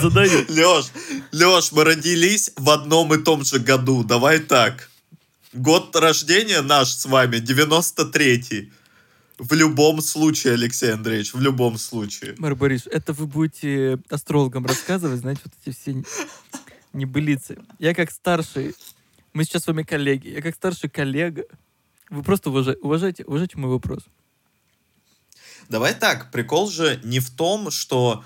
задаю. 0.00 0.44
Леш, 0.48 0.86
Леш, 1.32 1.72
мы 1.72 1.84
родились 1.84 2.52
в 2.56 2.68
одном 2.68 3.14
и 3.14 3.18
том 3.22 3.44
же 3.44 3.58
году. 3.58 4.04
Давай 4.04 4.40
так. 4.40 4.90
Год 5.52 5.94
рождения 5.96 6.62
наш 6.62 6.88
с 6.88 7.06
вами 7.06 7.36
93-й. 7.36 8.72
В 9.42 9.54
любом 9.54 10.00
случае, 10.02 10.52
Алексей 10.52 10.92
Андреевич, 10.92 11.34
в 11.34 11.40
любом 11.40 11.76
случае. 11.76 12.36
Марк 12.38 12.56
Борисович, 12.58 12.94
это 12.94 13.12
вы 13.12 13.26
будете 13.26 13.98
астрологам 14.08 14.64
рассказывать, 14.66 15.18
знаете, 15.18 15.40
вот 15.44 15.52
эти 15.60 15.74
все 15.76 16.04
небылицы. 16.92 17.58
Я 17.80 17.92
как 17.92 18.12
старший, 18.12 18.76
мы 19.32 19.42
сейчас 19.42 19.64
с 19.64 19.66
вами 19.66 19.82
коллеги, 19.82 20.28
я 20.28 20.42
как 20.42 20.54
старший 20.54 20.88
коллега, 20.88 21.44
вы 22.08 22.22
просто 22.22 22.50
уважа- 22.50 22.78
уважайте, 22.82 23.24
уважайте 23.24 23.58
мой 23.58 23.68
вопрос. 23.72 24.04
Давай 25.68 25.94
так, 25.94 26.30
прикол 26.30 26.70
же 26.70 27.00
не 27.02 27.18
в 27.18 27.30
том, 27.30 27.72
что... 27.72 28.24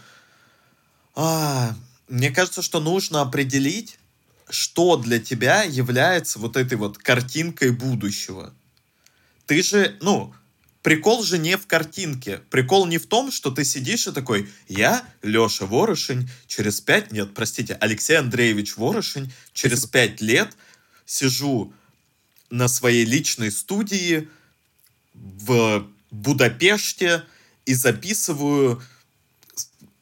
а, 1.15 1.75
мне 2.09 2.31
кажется, 2.31 2.61
что 2.61 2.79
нужно 2.79 3.23
определить, 3.23 3.99
что 4.51 4.99
для 4.99 5.19
тебя 5.19 5.63
является 5.63 6.39
вот 6.39 6.59
этой 6.59 6.77
вот 6.77 6.99
картинкой 6.99 7.71
будущего. 7.71 8.53
Ты 9.47 9.63
же, 9.63 9.97
ну, 10.03 10.35
прикол 10.87 11.25
же 11.25 11.39
не 11.39 11.57
в 11.57 11.67
картинке. 11.67 12.43
Прикол 12.49 12.87
не 12.87 12.99
в 12.99 13.07
том, 13.09 13.33
что 13.33 13.51
ты 13.51 13.65
сидишь 13.65 14.07
и 14.07 14.13
такой, 14.13 14.49
я, 14.69 15.05
Леша 15.21 15.67
Ворошень, 15.67 16.31
через 16.47 16.81
пять, 16.81 17.11
нет, 17.11 17.35
простите, 17.35 17.77
Алексей 17.81 18.17
Андреевич 18.17 18.77
Ворошень, 18.77 19.33
через 19.53 19.85
пять 19.85 20.21
лет 20.21 20.57
сижу 21.05 21.73
на 22.51 22.69
своей 22.69 23.05
личной 23.05 23.51
студии 23.51 24.29
в 25.13 25.89
Будапеште 26.13 27.25
и 27.65 27.75
записываю 27.75 28.81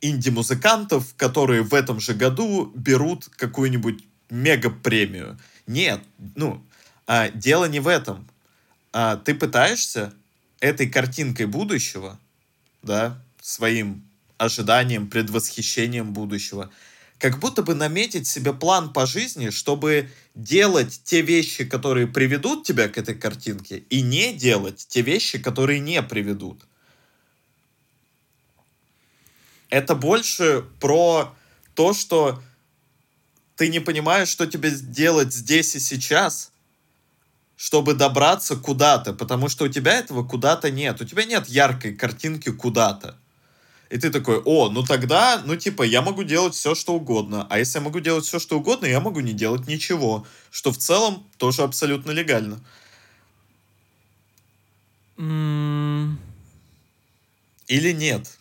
инди-музыкантов, 0.02 1.14
которые 1.16 1.62
в 1.62 1.72
этом 1.72 1.98
же 1.98 2.12
году 2.12 2.70
берут 2.74 3.30
какую-нибудь 3.36 4.04
мега-премию. 4.28 5.38
Нет, 5.66 6.02
ну, 6.36 6.62
а, 7.06 7.30
дело 7.30 7.64
не 7.70 7.80
в 7.80 7.88
этом. 7.88 8.28
А, 8.92 9.16
ты 9.16 9.34
пытаешься 9.34 10.12
этой 10.64 10.88
картинкой 10.88 11.44
будущего, 11.44 12.18
да, 12.82 13.22
своим 13.42 14.02
ожиданием, 14.38 15.10
предвосхищением 15.10 16.14
будущего, 16.14 16.70
как 17.18 17.38
будто 17.38 17.62
бы 17.62 17.74
наметить 17.74 18.26
себе 18.26 18.54
план 18.54 18.90
по 18.90 19.04
жизни, 19.04 19.50
чтобы 19.50 20.10
делать 20.34 21.02
те 21.04 21.20
вещи, 21.20 21.66
которые 21.66 22.06
приведут 22.06 22.66
тебя 22.66 22.88
к 22.88 22.96
этой 22.96 23.14
картинке, 23.14 23.84
и 23.90 24.00
не 24.00 24.32
делать 24.32 24.86
те 24.88 25.02
вещи, 25.02 25.38
которые 25.38 25.80
не 25.80 26.02
приведут. 26.02 26.64
Это 29.68 29.94
больше 29.94 30.64
про 30.80 31.34
то, 31.74 31.92
что 31.92 32.42
ты 33.56 33.68
не 33.68 33.80
понимаешь, 33.80 34.28
что 34.28 34.46
тебе 34.46 34.70
делать 34.70 35.34
здесь 35.34 35.76
и 35.76 35.80
сейчас, 35.80 36.52
чтобы 37.56 37.94
добраться 37.94 38.56
куда-то, 38.56 39.12
потому 39.12 39.48
что 39.48 39.64
у 39.64 39.68
тебя 39.68 39.98
этого 39.98 40.24
куда-то 40.24 40.70
нет. 40.70 41.00
У 41.00 41.04
тебя 41.04 41.24
нет 41.24 41.48
яркой 41.48 41.94
картинки 41.94 42.50
куда-то. 42.50 43.16
И 43.90 43.98
ты 43.98 44.10
такой, 44.10 44.40
о, 44.44 44.70
ну 44.70 44.82
тогда, 44.82 45.42
ну 45.44 45.56
типа, 45.56 45.82
я 45.82 46.02
могу 46.02 46.24
делать 46.24 46.54
все, 46.54 46.74
что 46.74 46.94
угодно. 46.94 47.46
А 47.48 47.58
если 47.58 47.78
я 47.78 47.84
могу 47.84 48.00
делать 48.00 48.24
все, 48.24 48.38
что 48.38 48.58
угодно, 48.58 48.86
я 48.86 49.00
могу 49.00 49.20
не 49.20 49.32
делать 49.32 49.68
ничего. 49.68 50.26
Что 50.50 50.72
в 50.72 50.78
целом 50.78 51.26
тоже 51.36 51.62
абсолютно 51.62 52.10
легально. 52.10 52.60
Или 57.68 57.92
нет? 57.92 58.38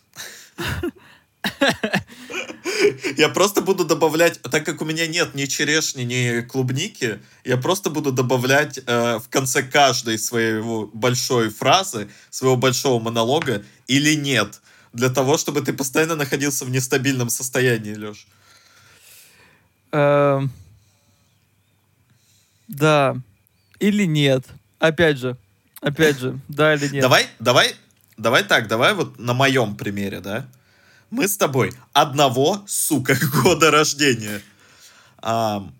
Я 3.16 3.28
просто 3.28 3.60
буду 3.60 3.84
добавлять, 3.84 4.40
так 4.42 4.64
как 4.64 4.82
у 4.82 4.84
меня 4.84 5.06
нет 5.06 5.34
ни 5.34 5.46
черешни, 5.46 6.02
ни 6.02 6.40
клубники, 6.42 7.20
я 7.44 7.56
просто 7.56 7.90
буду 7.90 8.12
добавлять 8.12 8.80
э, 8.86 9.18
в 9.18 9.28
конце 9.28 9.62
каждой 9.62 10.18
своей 10.18 10.60
большой 10.92 11.50
фразы, 11.50 12.08
своего 12.30 12.56
большого 12.56 13.02
монолога 13.02 13.62
или 13.86 14.14
нет, 14.14 14.60
для 14.92 15.08
того, 15.08 15.38
чтобы 15.38 15.60
ты 15.60 15.72
постоянно 15.72 16.16
находился 16.16 16.64
в 16.64 16.70
нестабильном 16.70 17.30
состоянии, 17.30 17.94
Леш. 17.94 18.26
эм, 19.92 20.50
Да. 22.68 23.16
Или 23.80 24.06
нет. 24.06 24.44
Опять 24.78 25.18
же. 25.18 25.36
Опять 25.80 26.18
же. 26.18 26.38
Да 26.48 26.74
или 26.74 26.88
нет. 26.88 27.02
Давай, 27.02 27.26
давай, 27.38 27.74
давай 28.16 28.44
так, 28.44 28.68
давай 28.68 28.94
вот 28.94 29.18
на 29.18 29.34
моем 29.34 29.76
примере, 29.76 30.20
да? 30.20 30.46
Мы 31.14 31.28
с 31.28 31.36
тобой 31.36 31.72
одного, 31.92 32.64
сука, 32.66 33.16
года 33.44 33.70
рождения. 33.70 34.42
Ам, 35.18 35.72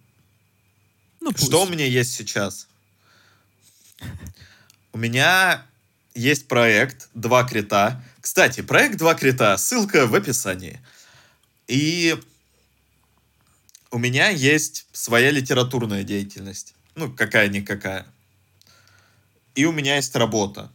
Ну, 1.20 1.32
пусть. 1.32 1.46
Что 1.46 1.64
у 1.64 1.68
меня 1.68 1.84
есть 1.84 2.14
сейчас? 2.14 2.68
У 4.92 4.98
меня 4.98 5.66
есть 6.14 6.46
проект 6.46 7.08
«Два 7.14 7.42
крита». 7.42 8.00
Кстати, 8.20 8.62
проект 8.62 8.96
«Два 8.96 9.16
крита», 9.16 9.58
ссылка 9.58 10.06
в 10.06 10.14
описании. 10.14 10.80
И 11.66 12.16
у 13.90 13.98
меня 13.98 14.28
есть 14.28 14.86
своя 14.92 15.32
литературная 15.32 16.04
деятельность. 16.04 16.76
Ну, 16.94 17.12
какая-никакая. 17.12 18.06
И 19.56 19.64
у 19.64 19.72
меня 19.72 19.96
есть 19.96 20.14
работа. 20.14 20.70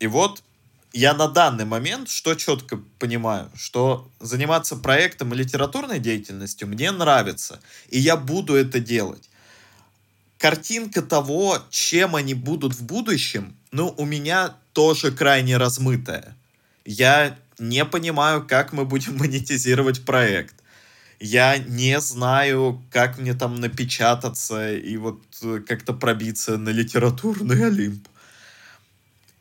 И 0.00 0.08
вот 0.08 0.42
я 0.92 1.14
на 1.14 1.28
данный 1.28 1.64
момент 1.64 2.08
что 2.08 2.34
четко 2.34 2.80
понимаю, 2.98 3.50
что 3.54 4.10
заниматься 4.20 4.76
проектом 4.76 5.32
и 5.32 5.36
литературной 5.36 5.98
деятельностью 5.98 6.68
мне 6.68 6.90
нравится, 6.90 7.60
и 7.88 7.98
я 7.98 8.16
буду 8.16 8.54
это 8.54 8.80
делать. 8.80 9.28
Картинка 10.38 11.02
того, 11.02 11.58
чем 11.70 12.16
они 12.16 12.34
будут 12.34 12.74
в 12.74 12.82
будущем, 12.82 13.56
ну, 13.72 13.94
у 13.96 14.04
меня 14.04 14.56
тоже 14.72 15.12
крайне 15.12 15.58
размытая. 15.58 16.34
Я 16.84 17.36
не 17.58 17.84
понимаю, 17.84 18.46
как 18.46 18.72
мы 18.72 18.84
будем 18.84 19.16
монетизировать 19.18 20.04
проект. 20.04 20.54
Я 21.20 21.58
не 21.58 22.00
знаю, 22.00 22.82
как 22.90 23.18
мне 23.18 23.34
там 23.34 23.60
напечататься 23.60 24.74
и 24.74 24.96
вот 24.96 25.22
э, 25.42 25.60
как-то 25.68 25.92
пробиться 25.92 26.56
на 26.56 26.70
литературный 26.70 27.66
Олимп. 27.66 28.08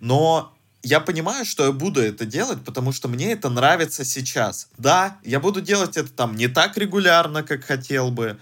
Но 0.02 0.54
я 0.84 1.00
понимаю, 1.00 1.46
что 1.46 1.66
я 1.66 1.72
буду 1.72 2.02
это 2.02 2.26
делать, 2.26 2.64
потому 2.64 2.92
что 2.92 3.08
мне 3.08 3.34
это 3.34 3.50
нравится 3.50 4.06
сейчас. 4.06 4.68
Да, 4.78 5.18
я 5.24 5.40
буду 5.40 5.62
делать 5.62 5.98
это 5.98 6.10
там 6.10 6.36
не 6.36 6.48
так 6.48 6.78
регулярно, 6.78 7.44
как 7.44 7.64
хотел 7.64 8.12
бы, 8.12 8.38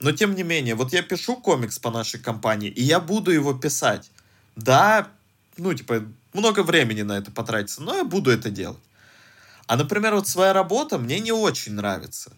но 0.00 0.12
тем 0.12 0.34
не 0.34 0.42
менее, 0.42 0.74
вот 0.74 0.92
я 0.92 1.02
пишу 1.02 1.36
комикс 1.36 1.78
по 1.78 1.90
нашей 1.90 2.20
компании, 2.20 2.70
и 2.70 2.82
я 2.82 3.00
буду 3.00 3.30
его 3.30 3.52
писать. 3.54 4.10
Да, 4.56 5.08
ну, 5.56 5.74
типа, 5.74 6.04
много 6.32 6.62
времени 6.62 7.02
на 7.02 7.18
это 7.18 7.30
потратится, 7.30 7.82
но 7.82 7.96
я 7.96 8.04
буду 8.04 8.30
это 8.30 8.50
делать. 8.50 8.78
А, 9.66 9.76
например, 9.76 10.14
вот 10.14 10.26
своя 10.26 10.52
работа 10.52 10.98
мне 10.98 11.20
не 11.20 11.32
очень 11.32 11.74
нравится. 11.74 12.32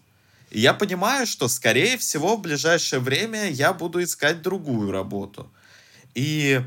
И 0.51 0.59
я 0.59 0.73
понимаю, 0.73 1.25
что, 1.25 1.47
скорее 1.47 1.97
всего, 1.97 2.37
в 2.37 2.41
ближайшее 2.41 2.99
время 2.99 3.49
я 3.49 3.73
буду 3.73 4.03
искать 4.03 4.41
другую 4.41 4.91
работу. 4.91 5.51
И 6.13 6.61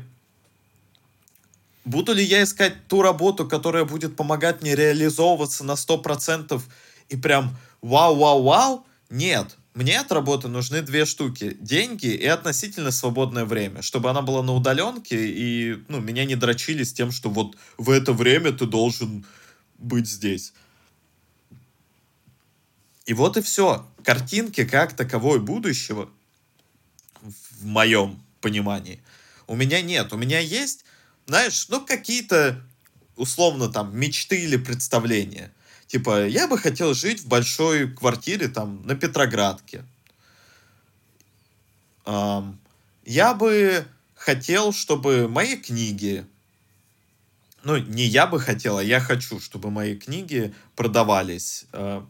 Буду 1.87 2.13
ли 2.13 2.21
я 2.21 2.43
искать 2.43 2.85
ту 2.89 3.01
работу, 3.01 3.47
которая 3.47 3.85
будет 3.85 4.17
помогать 4.17 4.61
мне 4.61 4.75
реализовываться 4.75 5.63
на 5.63 5.71
100% 5.71 6.61
и 7.07 7.15
прям 7.15 7.55
вау-вау-вау? 7.81 8.85
Нет. 9.09 9.55
Мне 9.73 10.01
от 10.01 10.11
работы 10.11 10.49
нужны 10.49 10.81
две 10.81 11.05
штуки. 11.05 11.55
Деньги 11.61 12.07
и 12.07 12.25
относительно 12.25 12.91
свободное 12.91 13.45
время. 13.45 13.81
Чтобы 13.81 14.09
она 14.09 14.21
была 14.21 14.43
на 14.43 14.53
удаленке 14.53 15.29
и 15.29 15.81
ну, 15.87 16.01
меня 16.01 16.25
не 16.25 16.35
дрочили 16.35 16.83
с 16.83 16.91
тем, 16.91 17.13
что 17.13 17.29
вот 17.29 17.55
в 17.77 17.89
это 17.89 18.11
время 18.11 18.51
ты 18.51 18.65
должен 18.65 19.25
быть 19.77 20.09
здесь. 20.09 20.51
И 23.05 23.13
вот 23.13 23.37
и 23.37 23.41
все. 23.41 23.87
Картинки 24.03 24.65
как 24.65 24.93
таковой 24.93 25.39
будущего, 25.39 26.09
в 27.21 27.65
моем 27.65 28.21
понимании, 28.41 29.01
у 29.47 29.55
меня 29.55 29.81
нет. 29.81 30.11
У 30.11 30.17
меня 30.17 30.39
есть, 30.39 30.83
знаешь, 31.27 31.67
ну 31.69 31.85
какие-то 31.85 32.61
условно 33.15 33.69
там 33.69 33.95
мечты 33.97 34.41
или 34.41 34.57
представления. 34.57 35.51
Типа, 35.87 36.25
я 36.25 36.47
бы 36.47 36.57
хотел 36.57 36.93
жить 36.93 37.21
в 37.21 37.27
большой 37.27 37.89
квартире 37.89 38.47
там 38.47 38.85
на 38.85 38.95
Петроградке. 38.95 39.83
Эм, 42.05 42.59
я 43.05 43.33
бы 43.33 43.85
хотел, 44.15 44.73
чтобы 44.73 45.27
мои 45.27 45.55
книги, 45.55 46.25
ну, 47.63 47.77
не 47.77 48.05
я 48.05 48.27
бы 48.27 48.39
хотел, 48.39 48.77
а 48.77 48.83
я 48.83 48.99
хочу, 48.99 49.39
чтобы 49.39 49.71
мои 49.71 49.95
книги 49.95 50.53
продавались 50.75 51.65
э, 51.73 52.01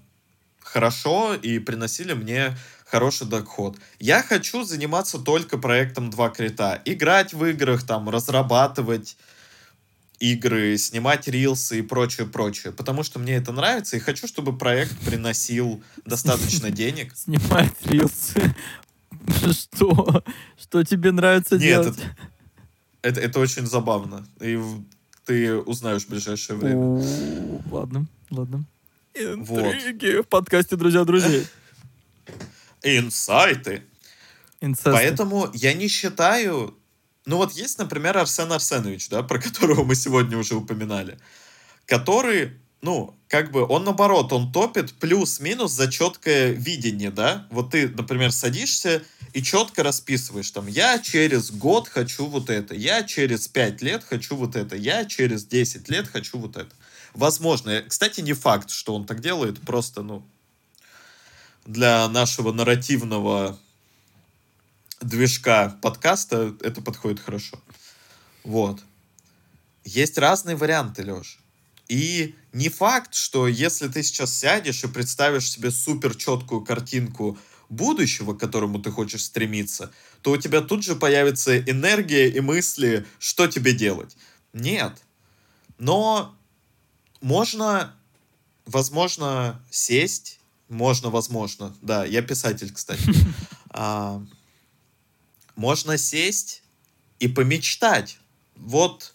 хорошо 0.59 1.35
и 1.35 1.59
приносили 1.59 2.13
мне 2.13 2.57
хороший 2.89 3.27
доход. 3.27 3.77
Я 3.99 4.23
хочу 4.23 4.63
заниматься 4.63 5.19
только 5.19 5.57
проектом 5.57 6.09
«Два 6.09 6.29
крита». 6.29 6.81
Играть 6.85 7.33
в 7.33 7.45
играх, 7.45 7.83
там, 7.85 8.09
разрабатывать 8.09 9.17
игры, 10.19 10.77
снимать 10.77 11.27
рилсы 11.27 11.79
и 11.79 11.81
прочее, 11.81 12.25
прочее. 12.25 12.73
Потому 12.73 13.03
что 13.03 13.19
мне 13.19 13.35
это 13.35 13.51
нравится 13.51 13.97
и 13.97 13.99
хочу, 13.99 14.27
чтобы 14.27 14.57
проект 14.57 14.97
приносил 14.99 15.83
достаточно 16.05 16.71
денег. 16.71 17.15
Снимать 17.15 17.75
рилсы? 17.85 18.55
Что? 19.51 20.23
Что 20.59 20.83
тебе 20.83 21.11
нравится 21.11 21.57
делать? 21.57 21.97
Это, 21.97 23.19
это, 23.19 23.21
это 23.21 23.39
очень 23.39 23.67
забавно. 23.67 24.25
И 24.39 24.59
ты 25.25 25.55
узнаешь 25.55 26.05
в 26.05 26.09
ближайшее 26.09 26.57
время. 26.57 27.03
Ладно, 27.69 28.07
ладно. 28.31 28.63
Интриги 29.13 30.21
в 30.21 30.27
подкасте 30.27 30.75
«Друзья 30.77 31.03
друзей». 31.03 31.45
Инсайты. 32.83 33.83
Инцесты. 34.61 34.91
Поэтому 34.91 35.49
я 35.53 35.73
не 35.73 35.87
считаю 35.87 36.77
ну 37.27 37.35
вот 37.37 37.51
есть, 37.51 37.77
например, 37.77 38.17
Арсен 38.17 38.51
Арсенович, 38.51 39.09
да, 39.09 39.21
про 39.21 39.37
которого 39.41 39.83
мы 39.83 39.95
сегодня 39.95 40.37
уже 40.37 40.55
упоминали, 40.55 41.19
который, 41.85 42.53
ну, 42.81 43.15
как 43.27 43.51
бы 43.51 43.67
он 43.67 43.83
наоборот, 43.83 44.31
он 44.31 44.51
топит 44.51 44.93
плюс-минус 44.93 45.73
за 45.73 45.91
четкое 45.91 46.51
видение, 46.51 47.11
да. 47.11 47.45
Вот 47.51 47.71
ты, 47.71 47.89
например, 47.89 48.31
садишься 48.31 49.03
и 49.33 49.43
четко 49.43 49.83
расписываешь, 49.83 50.49
там, 50.51 50.67
я 50.67 50.99
через 50.99 51.51
год 51.51 51.89
хочу 51.89 52.25
вот 52.27 52.49
это, 52.49 52.73
я 52.73 53.03
через 53.03 53.49
пять 53.49 53.81
лет 53.81 54.05
хочу 54.05 54.37
вот 54.37 54.55
это, 54.55 54.77
я 54.77 55.03
через 55.03 55.45
10 55.45 55.89
лет 55.89 56.07
хочу 56.07 56.39
вот 56.39 56.55
это. 56.55 56.73
Возможно. 57.13 57.83
Кстати, 57.85 58.21
не 58.21 58.33
факт, 58.33 58.69
что 58.69 58.95
он 58.95 59.05
так 59.05 59.19
делает, 59.19 59.59
просто, 59.61 60.01
ну, 60.01 60.25
для 61.67 62.07
нашего 62.07 62.53
нарративного 62.53 63.59
движка 65.01 65.77
подкаста 65.81 66.55
это 66.61 66.81
подходит 66.81 67.19
хорошо. 67.19 67.61
Вот. 68.43 68.81
Есть 69.83 70.17
разные 70.17 70.55
варианты, 70.55 71.03
Леш. 71.03 71.39
И 71.89 72.35
не 72.53 72.69
факт, 72.69 73.13
что 73.13 73.47
если 73.47 73.89
ты 73.89 74.01
сейчас 74.01 74.33
сядешь 74.33 74.83
и 74.83 74.87
представишь 74.87 75.49
себе 75.51 75.71
супер 75.71 76.15
четкую 76.15 76.61
картинку 76.61 77.37
будущего, 77.69 78.33
к 78.33 78.39
которому 78.39 78.79
ты 78.79 78.89
хочешь 78.89 79.25
стремиться, 79.25 79.91
то 80.21 80.31
у 80.31 80.37
тебя 80.37 80.61
тут 80.61 80.83
же 80.83 80.95
появится 80.95 81.59
энергия 81.59 82.29
и 82.29 82.39
мысли, 82.39 83.05
что 83.19 83.47
тебе 83.47 83.73
делать. 83.73 84.15
Нет. 84.53 84.93
Но 85.79 86.33
можно, 87.19 87.93
возможно, 88.65 89.61
сесть, 89.69 90.36
можно, 90.69 91.09
возможно, 91.09 91.75
да, 91.81 92.05
я 92.05 92.21
писатель, 92.21 92.73
кстати, 92.73 93.03
а, 93.69 94.23
можно 95.55 95.97
сесть 95.97 96.63
и 97.19 97.27
помечтать. 97.27 98.17
Вот 98.55 99.13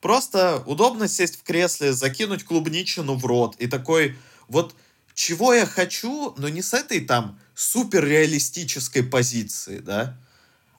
просто 0.00 0.62
удобно 0.66 1.08
сесть 1.08 1.36
в 1.36 1.42
кресле, 1.42 1.92
закинуть 1.92 2.44
клубничину 2.44 3.14
в 3.14 3.24
рот 3.24 3.56
и 3.58 3.66
такой, 3.66 4.16
вот 4.48 4.74
чего 5.14 5.52
я 5.52 5.66
хочу, 5.66 6.34
но 6.36 6.48
не 6.48 6.62
с 6.62 6.74
этой 6.74 7.00
там 7.00 7.38
супер 7.54 8.04
реалистической 8.04 9.02
позиции, 9.02 9.78
да, 9.78 10.16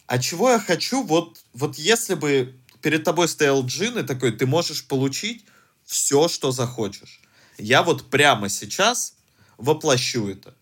а 0.08 0.18
чего 0.18 0.50
я 0.52 0.60
хочу, 0.60 1.04
вот, 1.04 1.44
вот 1.54 1.78
если 1.78 2.16
бы 2.16 2.56
перед 2.82 3.04
тобой 3.04 3.28
стоял 3.28 3.66
джин 3.66 4.00
и 4.00 4.04
такой, 4.04 4.32
ты 4.32 4.48
можешь 4.48 4.88
получить 4.88 5.46
все, 5.86 6.28
что 6.28 6.52
захочешь. 6.52 7.22
Я 7.58 7.84
вот 7.84 8.10
прямо 8.10 8.48
сейчас 8.48 9.16
воплощу 9.60 10.28
это. 10.28 10.54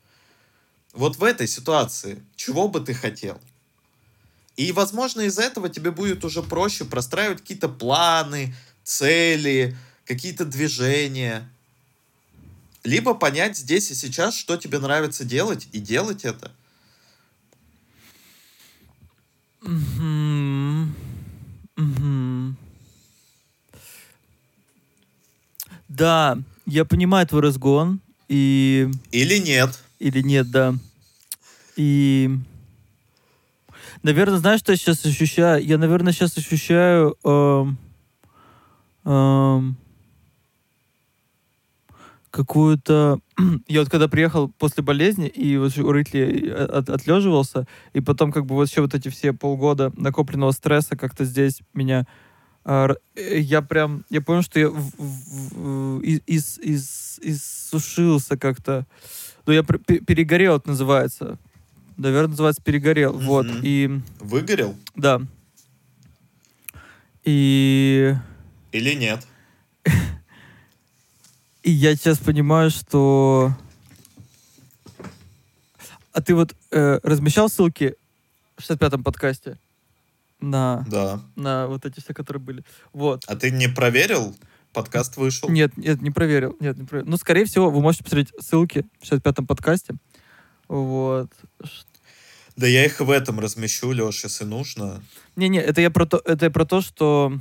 Вот 0.93 1.17
в 1.17 1.23
этой 1.23 1.47
ситуации, 1.47 2.21
чего 2.35 2.67
бы 2.67 2.81
ты 2.81 2.93
хотел? 2.93 3.39
И, 4.55 4.71
возможно, 4.71 5.21
из-за 5.21 5.43
этого 5.43 5.69
тебе 5.69 5.91
будет 5.91 6.25
уже 6.25 6.41
проще 6.41 6.83
простраивать 6.83 7.41
какие-то 7.41 7.69
планы, 7.69 8.55
цели, 8.83 9.77
какие-то 10.05 10.45
движения. 10.45 11.47
Либо 12.83 13.13
понять 13.13 13.57
здесь 13.57 13.91
и 13.91 13.95
сейчас, 13.95 14.35
что 14.35 14.57
тебе 14.57 14.79
нравится 14.79 15.23
делать, 15.23 15.67
и 15.71 15.79
делать 15.79 16.25
это. 16.25 16.51
Да, 25.87 26.37
я 26.65 26.85
понимаю 26.85 27.27
твой 27.27 27.41
разгон, 27.41 27.99
и... 28.27 28.89
Или 29.11 29.37
нет. 29.37 29.79
Или 29.99 30.21
нет, 30.21 30.49
да. 30.51 30.75
И 31.75 32.29
Наверное, 34.03 34.37
знаешь, 34.37 34.59
что 34.59 34.71
я 34.71 34.77
сейчас 34.77 35.05
ощущаю? 35.05 35.65
Я, 35.65 35.77
наверное, 35.77 36.13
сейчас 36.13 36.37
ощущаю... 36.37 37.17
Эм, 37.23 37.77
эм, 39.05 39.77
какую-то... 42.31 43.19
я 43.67 43.79
вот 43.79 43.89
когда 43.89 44.07
приехал 44.07 44.49
после 44.49 44.83
болезни 44.83 45.27
и 45.27 45.57
вот 45.57 45.77
у 45.77 45.91
Рытли 45.91 46.49
от, 46.49 46.89
отлеживался, 46.89 47.67
и 47.93 47.99
потом 47.99 48.31
как 48.31 48.45
бы 48.45 48.55
вот 48.55 48.69
еще 48.69 48.81
вот 48.81 48.93
эти 48.93 49.09
все 49.09 49.33
полгода 49.33 49.91
накопленного 49.97 50.51
стресса 50.51 50.95
как-то 50.95 51.25
здесь 51.25 51.61
меня... 51.73 52.05
Э, 52.67 52.95
я 53.15 53.63
прям... 53.63 54.05
Я 54.09 54.21
понял, 54.21 54.43
что 54.43 54.59
я 54.59 54.69
в, 54.69 54.91
в, 54.97 56.01
из, 56.01 56.59
из, 56.59 57.19
иссушился 57.21 58.37
как-то. 58.37 58.85
Ну, 59.47 59.53
я 59.53 59.63
перегорел, 59.63 60.57
это 60.57 60.69
называется 60.69 61.39
наверное, 61.97 62.29
называется 62.29 62.61
«Перегорел». 62.61 63.13
Mm-hmm. 63.13 63.25
Вот, 63.25 63.47
и... 63.63 63.99
Выгорел? 64.19 64.75
Да. 64.95 65.21
И... 67.23 68.15
Или 68.71 68.93
нет? 68.93 69.27
И 71.63 71.71
я 71.71 71.95
сейчас 71.95 72.19
понимаю, 72.19 72.69
что... 72.69 73.51
А 76.13 76.21
ты 76.21 76.33
вот 76.33 76.55
э, 76.71 76.99
размещал 77.03 77.49
ссылки 77.49 77.95
в 78.57 78.61
65-м 78.61 79.03
подкасте? 79.03 79.57
На, 80.39 80.85
да. 80.87 81.21
на 81.35 81.67
вот 81.67 81.85
эти 81.85 81.99
все, 81.99 82.13
которые 82.13 82.41
были. 82.41 82.63
Вот. 82.93 83.23
А 83.27 83.35
ты 83.35 83.49
не 83.49 83.67
проверил? 83.67 84.35
Подкаст 84.71 85.17
вышел? 85.17 85.49
Нет, 85.49 85.75
нет, 85.77 86.01
не 86.01 86.11
проверил. 86.11 86.55
Нет, 86.59 86.77
не 86.77 86.85
проверил. 86.85 87.09
Ну, 87.09 87.17
скорее 87.17 87.45
всего, 87.45 87.71
вы 87.71 87.81
можете 87.81 88.03
посмотреть 88.03 88.31
ссылки 88.39 88.85
в 89.01 89.11
65-м 89.11 89.47
подкасте. 89.47 89.95
Вот. 90.67 91.31
Да 92.55 92.67
я 92.67 92.85
их 92.85 92.99
в 92.99 93.09
этом 93.09 93.39
размещу, 93.39 93.91
Леш, 93.91 94.23
если 94.23 94.43
нужно. 94.43 95.01
Не-не, 95.35 95.59
это 95.59 95.81
я 95.81 95.89
про 95.89 96.05
то, 96.05 96.21
это 96.25 96.45
я 96.45 96.51
про 96.51 96.65
то, 96.65 96.81
что 96.81 97.39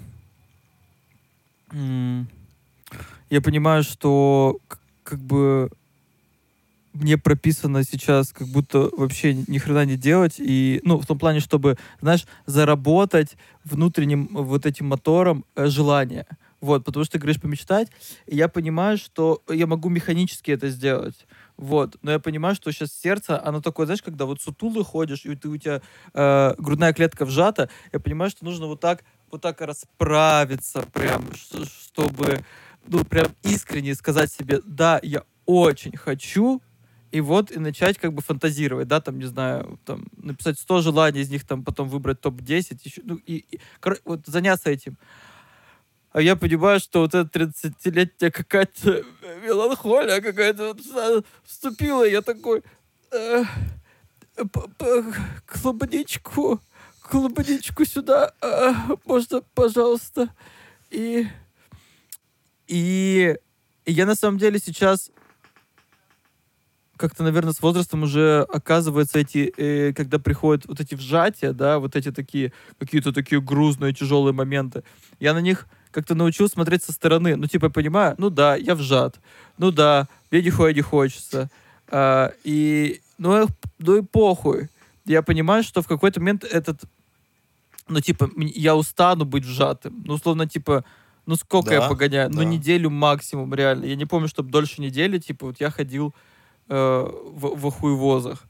я 1.73 3.41
понимаю, 3.43 3.83
что 3.83 4.59
как 5.03 5.19
бы 5.19 5.71
мне 6.97 7.19
прописано 7.19 7.85
сейчас 7.85 8.33
как 8.33 8.49
будто 8.49 8.91
вообще 8.97 9.35
ни 9.35 9.59
хрена 9.59 9.85
не 9.85 9.97
делать. 9.97 10.37
И, 10.39 10.81
ну, 10.85 10.99
в 10.99 11.07
том 11.07 11.19
плане, 11.19 11.41
чтобы, 11.41 11.77
знаешь, 12.01 12.27
заработать 12.47 13.37
внутренним 13.65 14.29
вот 14.33 14.67
этим 14.67 14.87
мотором 14.87 15.45
э, 15.55 15.67
желание. 15.67 16.27
Вот, 16.61 16.85
потому 16.85 17.05
что 17.05 17.13
ты 17.13 17.19
говоришь 17.19 17.41
помечтать, 17.41 17.89
и 18.27 18.35
я 18.35 18.49
понимаю, 18.49 18.97
что 18.97 19.43
я 19.49 19.67
могу 19.67 19.91
механически 19.91 20.51
это 20.51 20.71
сделать. 20.71 21.27
Вот. 21.57 21.97
Но 22.03 22.13
я 22.13 22.19
понимаю, 22.19 22.55
что 22.55 22.73
сейчас 22.73 22.93
сердце, 22.93 23.41
оно 23.43 23.61
такое, 23.61 23.87
знаешь, 23.87 24.03
когда 24.03 24.25
вот 24.25 24.41
сутулы 24.41 24.85
ходишь, 24.85 25.25
и 25.25 25.37
ты, 25.37 25.49
у 25.49 25.57
тебя 25.57 25.83
э, 26.15 26.55
грудная 26.59 26.93
клетка 26.93 27.25
вжата, 27.25 27.69
я 27.93 28.01
понимаю, 28.01 28.31
что 28.31 28.45
нужно 28.45 28.67
вот 28.67 28.81
так 28.81 29.05
вот 29.31 29.43
так 29.43 29.61
расправиться 29.61 30.83
прям, 30.93 31.25
чтобы, 31.35 32.45
ну, 32.87 33.05
прям 33.05 33.29
искренне 33.43 33.95
сказать 33.95 34.33
себе, 34.33 34.61
да, 34.65 35.01
я 35.03 35.25
очень 35.47 35.97
хочу, 35.97 36.63
и 37.17 37.21
вот 37.21 37.51
и 37.51 37.59
начать 37.59 37.97
как 37.97 38.13
бы 38.13 38.21
фантазировать, 38.21 38.89
да, 38.89 39.01
там, 39.01 39.19
не 39.19 39.25
знаю, 39.25 39.79
там, 39.87 40.05
написать 40.19 40.59
100 40.59 40.83
желаний, 40.83 41.21
из 41.21 41.31
них 41.31 41.47
там 41.47 41.65
потом 41.65 41.89
выбрать 41.89 42.21
топ-10, 42.21 42.79
еще, 42.85 43.01
ну, 43.05 43.17
и, 43.17 43.37
и 43.51 43.61
вот 44.05 44.27
заняться 44.27 44.69
этим. 44.69 44.99
А 46.13 46.21
я 46.21 46.37
понимаю, 46.37 46.79
что 46.79 47.01
вот 47.01 47.15
эта 47.15 47.39
30-летняя 47.39 48.31
какая-то 48.31 49.03
меланхолия 49.43 50.21
какая-то 50.21 50.75
вот 50.75 51.25
вступила, 51.43 52.07
я 52.07 52.21
такой, 52.21 52.63
э, 53.13 53.45
клубничку, 55.47 56.61
клубничку 57.01 57.87
сюда, 57.87 58.35
э, 58.43 58.75
можно, 59.07 59.41
пожалуйста. 59.55 60.29
И, 60.91 61.27
и 62.67 63.37
я 63.87 64.05
на 64.05 64.15
самом 64.15 64.37
деле 64.37 64.59
сейчас 64.59 65.11
как-то, 66.97 67.23
наверное, 67.23 67.53
с 67.53 67.61
возрастом 67.61 68.03
уже 68.03 68.47
оказывается 68.53 69.19
эти, 69.19 69.53
э, 69.57 69.93
когда 69.93 70.19
приходят 70.19 70.67
вот 70.67 70.81
эти 70.81 70.95
вжатия, 70.95 71.53
да, 71.53 71.79
вот 71.79 71.97
эти 71.97 72.11
такие, 72.11 72.53
какие-то 72.79 73.13
такие 73.13 73.41
грузные, 73.41 73.93
тяжелые 73.93 74.33
моменты, 74.33 74.83
я 75.21 75.35
на 75.35 75.41
них 75.41 75.67
как-то 75.91 76.15
научился 76.15 76.55
смотреть 76.55 76.83
со 76.83 76.93
стороны. 76.93 77.37
Ну, 77.37 77.47
типа, 77.47 77.71
понимаю, 77.71 78.15
ну 78.19 78.31
да, 78.31 78.57
я 78.57 78.75
вжат, 78.75 79.21
ну 79.59 79.71
да, 79.71 80.09
мне 80.31 80.43
нихуя 80.43 80.73
не 80.73 80.83
хочется. 80.83 81.51
А, 81.89 82.33
и, 82.45 83.01
ну, 83.19 83.47
ну 83.79 83.97
и 83.97 84.03
похуй. 84.03 84.69
Я 85.05 85.23
понимаю, 85.23 85.63
что 85.63 85.83
в 85.83 85.87
какой-то 85.87 86.21
момент 86.21 86.45
этот, 86.45 86.83
ну, 87.89 88.01
типа, 88.01 88.31
я 88.37 88.75
устану 88.75 89.25
быть 89.25 89.45
вжатым. 89.45 90.03
Ну, 90.05 90.15
условно, 90.15 90.49
типа, 90.49 90.85
ну, 91.27 91.37
сколько 91.37 91.71
да, 91.71 91.75
я 91.77 91.89
погоняю? 91.89 92.29
Ну, 92.29 92.39
да. 92.39 92.43
Ну, 92.43 92.49
неделю 92.49 92.91
максимум, 92.91 93.55
реально. 93.55 93.85
Я 93.85 93.97
не 93.97 94.05
помню, 94.05 94.29
чтобы 94.29 94.51
дольше 94.51 94.81
недели, 94.81 95.19
типа, 95.19 95.47
вот 95.47 95.61
я 95.61 95.71
ходил 95.71 96.15
э, 96.69 97.11
в, 97.33 97.57
в 97.57 97.71
хуевозах. 97.71 98.45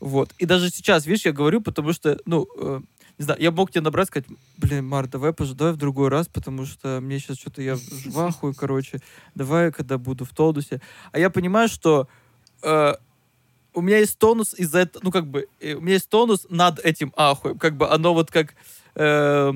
Вот. 0.00 0.32
И 0.38 0.46
даже 0.46 0.70
сейчас, 0.70 1.06
видишь, 1.06 1.26
я 1.26 1.32
говорю, 1.32 1.60
потому 1.60 1.92
что, 1.92 2.18
ну, 2.26 2.48
э, 2.56 2.80
не 3.18 3.24
знаю, 3.24 3.40
я 3.40 3.50
мог 3.52 3.70
тебе 3.70 3.82
набрать, 3.82 4.08
сказать, 4.08 4.26
блин, 4.56 4.86
Мар, 4.86 5.06
давай, 5.06 5.32
давай 5.32 5.72
в 5.72 5.76
другой 5.76 6.08
раз, 6.08 6.26
потому 6.28 6.66
что 6.66 7.00
мне 7.00 7.20
сейчас 7.20 7.38
что-то, 7.38 7.62
я 7.62 7.76
в 7.76 8.18
ахуе, 8.18 8.52
короче, 8.52 8.98
давай, 9.34 9.70
когда 9.70 9.98
буду 9.98 10.24
в 10.24 10.30
Толдусе. 10.30 10.80
А 11.12 11.18
я 11.18 11.30
понимаю, 11.30 11.68
что 11.68 12.08
э, 12.62 12.94
у 13.74 13.80
меня 13.80 13.98
есть 13.98 14.18
тонус 14.18 14.54
из-за 14.54 14.80
этого, 14.80 15.04
ну, 15.04 15.12
как 15.12 15.26
бы, 15.26 15.46
э, 15.60 15.74
у 15.74 15.80
меня 15.80 15.94
есть 15.94 16.08
тонус 16.08 16.46
над 16.50 16.78
этим 16.80 17.12
ахуем, 17.16 17.58
как 17.58 17.76
бы 17.76 17.88
оно 17.88 18.12
вот 18.12 18.30
как, 18.30 18.54
э, 18.96 19.52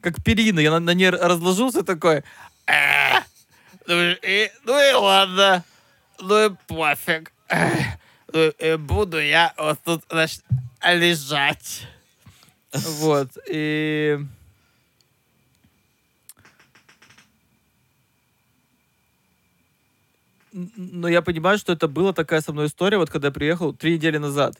как 0.00 0.22
перина, 0.22 0.60
я 0.60 0.70
на, 0.72 0.80
на 0.80 0.94
ней 0.94 1.08
разложился 1.10 1.82
такой, 1.82 2.24
«Э, 2.66 3.20
ну 3.86 3.94
ну 4.64 4.90
и 4.90 4.92
ладно, 4.92 5.64
ну 6.20 6.46
и 6.46 6.50
пофиг. 6.66 7.32
Ну 8.32 8.48
и 8.58 8.76
буду 8.76 9.20
я 9.20 9.52
вот 9.58 9.78
тут, 9.84 10.04
значит, 10.10 10.42
лежать. 10.84 11.86
Вот. 12.72 13.30
И... 13.48 14.18
Но 20.52 21.08
я 21.08 21.22
понимаю, 21.22 21.58
что 21.58 21.72
это 21.72 21.86
была 21.88 22.12
такая 22.12 22.40
со 22.40 22.52
мной 22.52 22.66
история, 22.66 22.98
вот 22.98 23.10
когда 23.10 23.28
я 23.28 23.32
приехал 23.32 23.72
три 23.72 23.94
недели 23.94 24.18
назад. 24.18 24.56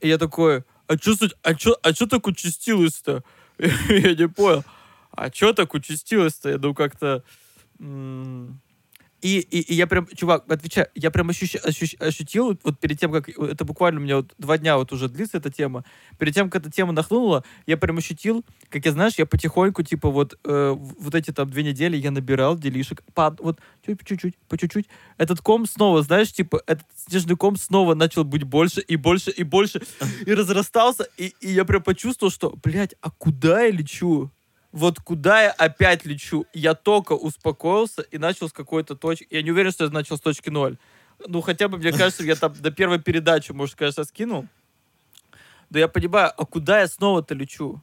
И 0.00 0.08
я 0.08 0.18
такой, 0.18 0.64
а 0.86 0.98
чё, 0.98 1.14
а 1.42 1.54
чё, 1.54 1.76
а 1.82 1.92
чё 1.92 2.06
так 2.06 2.26
участилось-то? 2.26 3.22
я 3.58 4.14
не 4.14 4.28
понял. 4.28 4.64
А 5.12 5.30
чё 5.30 5.52
так 5.52 5.74
участилось-то? 5.74 6.50
Я 6.50 6.58
думаю, 6.58 6.74
как-то... 6.74 7.22
И, 9.22 9.38
и, 9.38 9.60
и 9.60 9.74
я 9.74 9.86
прям, 9.86 10.08
чувак, 10.08 10.50
отвечаю, 10.50 10.88
я 10.96 11.12
прям 11.12 11.30
ощущ, 11.30 11.54
ощущ, 11.54 11.94
ощутил, 12.00 12.58
вот 12.64 12.80
перед 12.80 12.98
тем, 12.98 13.12
как, 13.12 13.28
это 13.28 13.64
буквально 13.64 14.00
у 14.00 14.02
меня 14.02 14.16
вот 14.16 14.34
два 14.36 14.58
дня 14.58 14.76
вот 14.76 14.92
уже 14.92 15.08
длится 15.08 15.38
эта 15.38 15.48
тема, 15.48 15.84
перед 16.18 16.34
тем, 16.34 16.50
как 16.50 16.62
эта 16.62 16.72
тема 16.72 16.92
нахлынула, 16.92 17.44
я 17.66 17.76
прям 17.76 17.98
ощутил, 17.98 18.44
как 18.68 18.84
я, 18.84 18.90
знаешь, 18.90 19.14
я 19.18 19.24
потихоньку, 19.24 19.84
типа, 19.84 20.10
вот, 20.10 20.36
э, 20.44 20.74
вот 20.76 21.14
эти 21.14 21.30
там 21.30 21.48
две 21.48 21.62
недели 21.62 21.96
я 21.96 22.10
набирал 22.10 22.58
делишек, 22.58 23.04
пад, 23.14 23.38
вот, 23.38 23.60
чуть-чуть, 23.86 24.34
по 24.48 24.58
чуть-чуть, 24.58 24.88
этот 25.18 25.40
ком 25.40 25.66
снова, 25.66 26.02
знаешь, 26.02 26.32
типа, 26.32 26.60
этот 26.66 26.86
снежный 26.96 27.36
ком 27.36 27.54
снова 27.56 27.94
начал 27.94 28.24
быть 28.24 28.42
больше 28.42 28.80
и 28.80 28.96
больше 28.96 29.30
и 29.30 29.44
больше, 29.44 29.82
и 30.26 30.34
разрастался, 30.34 31.06
и, 31.16 31.32
и 31.40 31.48
я 31.48 31.64
прям 31.64 31.82
почувствовал, 31.84 32.32
что, 32.32 32.58
блядь, 32.60 32.96
а 33.00 33.12
куда 33.12 33.62
я 33.62 33.70
лечу? 33.70 34.32
Вот 34.72 35.00
куда 35.00 35.42
я 35.42 35.50
опять 35.50 36.04
лечу. 36.06 36.46
Я 36.54 36.74
только 36.74 37.12
успокоился 37.12 38.02
и 38.02 38.18
начал 38.18 38.48
с 38.48 38.52
какой-то 38.52 38.96
точки. 38.96 39.26
Я 39.30 39.42
не 39.42 39.50
уверен, 39.50 39.70
что 39.70 39.84
я 39.84 39.90
начал 39.90 40.16
с 40.16 40.20
точки 40.20 40.48
ноль. 40.48 40.78
Ну, 41.26 41.40
хотя 41.42 41.68
бы, 41.68 41.78
мне 41.78 41.92
кажется, 41.92 42.24
я 42.24 42.34
там 42.34 42.54
до 42.54 42.70
первой 42.70 42.98
передачи, 42.98 43.52
может, 43.52 43.76
конечно, 43.76 44.04
скинул. 44.04 44.46
Да 45.70 45.78
я 45.78 45.88
понимаю, 45.88 46.32
а 46.36 46.44
куда 46.44 46.80
я 46.80 46.88
снова-то 46.88 47.34
лечу? 47.34 47.80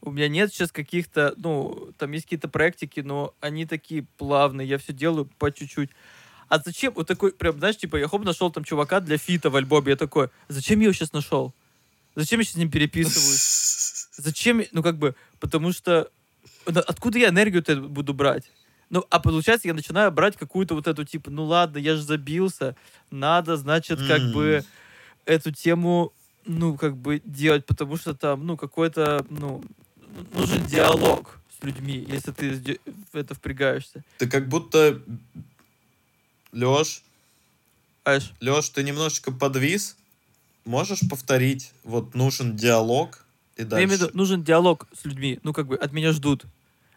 У 0.00 0.10
меня 0.10 0.28
нет 0.28 0.52
сейчас 0.52 0.70
каких-то, 0.70 1.34
ну, 1.36 1.92
там 1.98 2.12
есть 2.12 2.26
какие-то 2.26 2.48
проектики, 2.48 3.00
но 3.00 3.34
они 3.40 3.66
такие 3.66 4.04
плавные, 4.16 4.68
я 4.68 4.78
все 4.78 4.92
делаю 4.92 5.28
по 5.38 5.50
чуть-чуть. 5.50 5.90
А 6.48 6.60
зачем? 6.60 6.92
Вот 6.94 7.08
такой, 7.08 7.32
прям, 7.32 7.58
знаешь, 7.58 7.76
типа, 7.76 7.96
я 7.96 8.06
хоп, 8.06 8.24
нашел 8.24 8.50
там 8.50 8.64
чувака 8.64 9.00
для 9.00 9.18
фита 9.18 9.50
в 9.50 9.56
альбоме, 9.56 9.90
я 9.90 9.96
такой, 9.96 10.28
зачем 10.48 10.78
я 10.80 10.84
его 10.84 10.92
сейчас 10.92 11.12
нашел? 11.12 11.52
Зачем 12.14 12.38
я 12.38 12.44
сейчас 12.44 12.54
с 12.54 12.58
ним 12.58 12.70
переписываюсь? 12.70 13.67
Зачем? 14.18 14.62
Ну, 14.72 14.82
как 14.82 14.98
бы, 14.98 15.14
потому 15.40 15.72
что 15.72 16.10
откуда 16.66 17.18
я 17.18 17.28
энергию-то 17.28 17.76
буду 17.76 18.12
брать? 18.12 18.50
Ну, 18.90 19.04
а 19.10 19.20
получается, 19.20 19.68
я 19.68 19.74
начинаю 19.74 20.10
брать 20.10 20.36
какую-то 20.36 20.74
вот 20.74 20.86
эту, 20.86 21.04
типа, 21.04 21.30
ну 21.30 21.44
ладно, 21.44 21.78
я 21.78 21.94
же 21.94 22.02
забился, 22.02 22.74
надо, 23.10 23.56
значит, 23.56 23.98
как 23.98 24.20
mm. 24.20 24.32
бы 24.32 24.64
эту 25.24 25.52
тему, 25.52 26.12
ну, 26.46 26.76
как 26.76 26.96
бы 26.96 27.20
делать, 27.24 27.66
потому 27.66 27.96
что 27.96 28.14
там, 28.14 28.46
ну, 28.46 28.56
какой-то, 28.56 29.24
ну, 29.28 29.62
нужен 30.34 30.64
диалог 30.66 31.38
с 31.60 31.64
людьми, 31.64 32.04
если 32.08 32.32
ты 32.32 32.80
в 33.12 33.16
это 33.16 33.34
впрягаешься. 33.34 34.02
Ты 34.16 34.28
как 34.28 34.48
будто, 34.48 35.00
Лёш, 36.52 37.02
Аж. 38.04 38.32
Лёш, 38.40 38.70
ты 38.70 38.82
немножечко 38.82 39.30
подвис, 39.30 39.96
можешь 40.64 41.00
повторить, 41.10 41.72
вот 41.84 42.14
нужен 42.14 42.56
диалог, 42.56 43.24
и 43.58 43.64
дальше. 43.64 43.80
Я 43.80 43.84
имею 43.84 43.98
в 43.98 44.02
виду, 44.02 44.16
нужен 44.16 44.42
диалог 44.44 44.86
с 44.94 45.04
людьми. 45.04 45.40
Ну, 45.42 45.52
как 45.52 45.66
бы, 45.66 45.76
от 45.76 45.92
меня 45.92 46.12
ждут. 46.12 46.44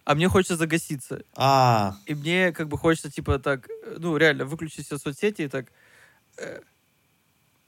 А 0.06 0.16
мне 0.16 0.30
хочется 0.30 0.56
загаситься. 0.56 1.24
А. 1.36 1.96
И 2.06 2.16
мне, 2.16 2.54
как 2.54 2.68
бы, 2.68 2.78
хочется, 2.78 3.12
типа, 3.12 3.40
так, 3.40 3.68
ну, 3.98 4.16
реально, 4.16 4.46
выключить 4.46 4.86
все 4.86 4.98
соцсети 4.98 5.44
и 5.44 5.48
так... 5.48 5.72
Э, 6.38 6.62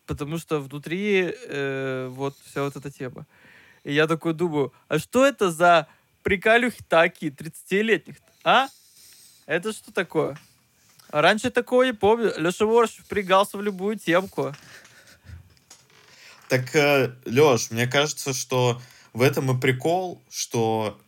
потому 0.06 0.38
что 0.38 0.60
внутри 0.60 1.34
э, 1.48 2.08
вот 2.12 2.36
вся 2.46 2.64
вот 2.64 2.76
эта 2.76 2.92
тема. 2.92 3.26
И 3.84 3.94
я 3.94 4.08
такой 4.08 4.34
думаю, 4.34 4.72
а 4.88 5.00
что 5.00 5.26
это 5.26 5.52
за 5.52 5.88
приколюхи 6.22 6.84
такие, 6.88 7.32
30-летних, 7.32 8.18
а? 8.44 8.68
Это 9.46 9.74
что 9.74 9.92
такое? 9.92 10.38
А 11.10 11.22
раньше 11.22 11.50
такое 11.50 11.88
не 11.88 11.94
помню. 11.94 12.34
Леша 12.38 12.66
Ворш 12.66 12.92
впрягался 12.92 13.58
в 13.58 13.62
любую 13.62 13.98
темку. 13.98 14.56
Так, 16.54 16.76
э, 16.76 17.10
Леш, 17.26 17.72
мне 17.72 17.88
кажется, 17.88 18.32
что 18.32 18.80
в 19.12 19.24
этом 19.24 19.58
и 19.58 19.60
прикол, 19.60 20.22
что 20.30 21.02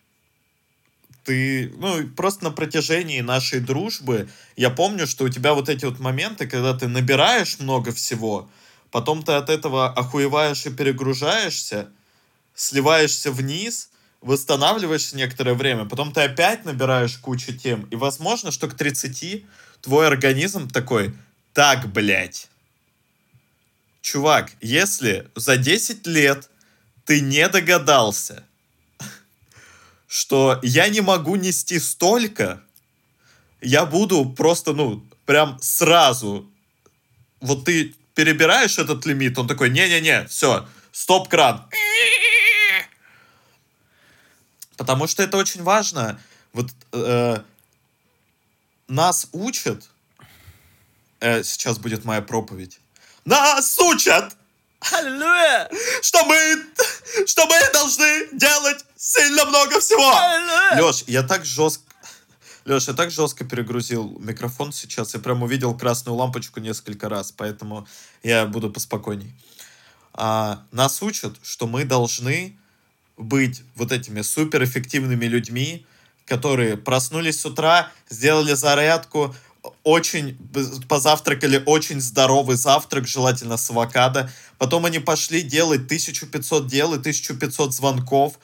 ты, 1.23 1.71
ну, 1.77 2.07
просто 2.07 2.45
на 2.45 2.49
протяжении 2.49 3.21
нашей 3.21 3.59
дружбы, 3.59 4.27
я 4.55 4.71
помню, 4.71 5.05
что 5.05 5.23
у 5.25 5.29
тебя 5.29 5.53
вот 5.53 5.69
эти 5.69 5.85
вот 5.85 5.99
моменты, 5.99 6.47
когда 6.47 6.73
ты 6.73 6.87
набираешь 6.87 7.59
много 7.59 7.91
всего, 7.91 8.49
потом 8.89 9.21
ты 9.21 9.33
от 9.33 9.51
этого 9.51 9.87
охуеваешь 9.93 10.65
и 10.65 10.71
перегружаешься, 10.71 11.89
сливаешься 12.55 13.31
вниз, 13.31 13.91
восстанавливаешься 14.21 15.15
некоторое 15.15 15.53
время, 15.53 15.85
потом 15.85 16.11
ты 16.11 16.21
опять 16.21 16.65
набираешь 16.65 17.19
кучу 17.19 17.55
тем, 17.55 17.83
и 17.91 17.95
возможно, 17.95 18.49
что 18.49 18.67
к 18.67 18.73
30 18.73 19.45
твой 19.81 20.07
организм 20.07 20.67
такой, 20.67 21.13
так, 21.53 21.93
блядь, 21.93 22.49
чувак, 24.05 24.51
если 24.61 25.27
за 25.35 25.57
10 25.57 26.05
лет 26.05 26.49
ты 27.05 27.21
не 27.21 27.49
догадался, 27.49 28.43
что 30.07 30.59
я 30.61 30.89
не 30.89 31.01
могу 31.01 31.35
нести 31.35 31.79
столько, 31.79 32.61
я 33.61 33.85
буду 33.85 34.29
просто, 34.29 34.73
ну, 34.73 35.03
прям 35.25 35.57
сразу, 35.59 36.47
вот 37.41 37.65
ты 37.65 37.95
перебираешь 38.13 38.77
этот 38.77 39.07
лимит, 39.07 39.39
он 39.39 39.47
такой, 39.47 39.71
не-не-не, 39.71 40.27
все, 40.27 40.69
стоп-кран. 40.91 41.67
Потому 44.77 45.07
что 45.07 45.23
это 45.23 45.37
очень 45.37 45.63
важно. 45.63 46.19
Вот 46.53 46.69
э, 46.91 47.37
нас 48.87 49.27
учат, 49.31 49.89
э, 51.21 51.43
сейчас 51.43 51.79
будет 51.79 52.05
моя 52.05 52.21
проповедь, 52.21 52.79
нас 53.25 53.77
учат 53.79 54.35
Аллилуйя! 54.91 55.69
Что 56.01 56.23
мы, 56.25 56.63
что 57.25 57.45
мы 57.47 57.55
должны 57.73 58.27
делать 58.33 58.85
сильно 58.95 59.45
много 59.45 59.79
всего. 59.79 60.13
Леш, 60.79 61.03
я 61.07 61.23
так 61.23 61.43
жестко, 61.43 61.83
Леш, 62.65 62.87
я 62.87 62.93
так 62.93 63.09
жестко 63.09 63.45
перегрузил 63.45 64.17
микрофон 64.19 64.71
сейчас. 64.71 65.13
Я 65.13 65.19
прям 65.19 65.43
увидел 65.43 65.75
красную 65.75 66.15
лампочку 66.15 66.59
несколько 66.59 67.09
раз, 67.09 67.31
поэтому 67.31 67.87
я 68.21 68.45
буду 68.45 68.71
поспокойней. 68.71 69.33
А, 70.13 70.63
нас 70.71 71.01
учат, 71.01 71.35
что 71.43 71.67
мы 71.67 71.83
должны 71.83 72.57
быть 73.17 73.63
вот 73.75 73.91
этими 73.91 74.21
суперэффективными 74.21 75.25
людьми, 75.25 75.85
которые 76.25 76.77
проснулись 76.77 77.39
с 77.39 77.45
утра, 77.45 77.91
сделали 78.09 78.53
зарядку, 78.53 79.35
очень 79.83 80.37
позавтракали 80.87 81.61
очень 81.65 82.01
здоровый 82.01 82.57
завтрак, 82.57 83.07
желательно 83.07 83.57
с 83.57 83.69
авокадо. 83.69 84.31
Потом 84.57 84.85
они 84.85 84.99
пошли 84.99 85.41
делать 85.41 85.85
1500 85.85 86.67
дел 86.67 86.93
и 86.93 86.97
1500 86.97 87.73
звонков. 87.73 88.39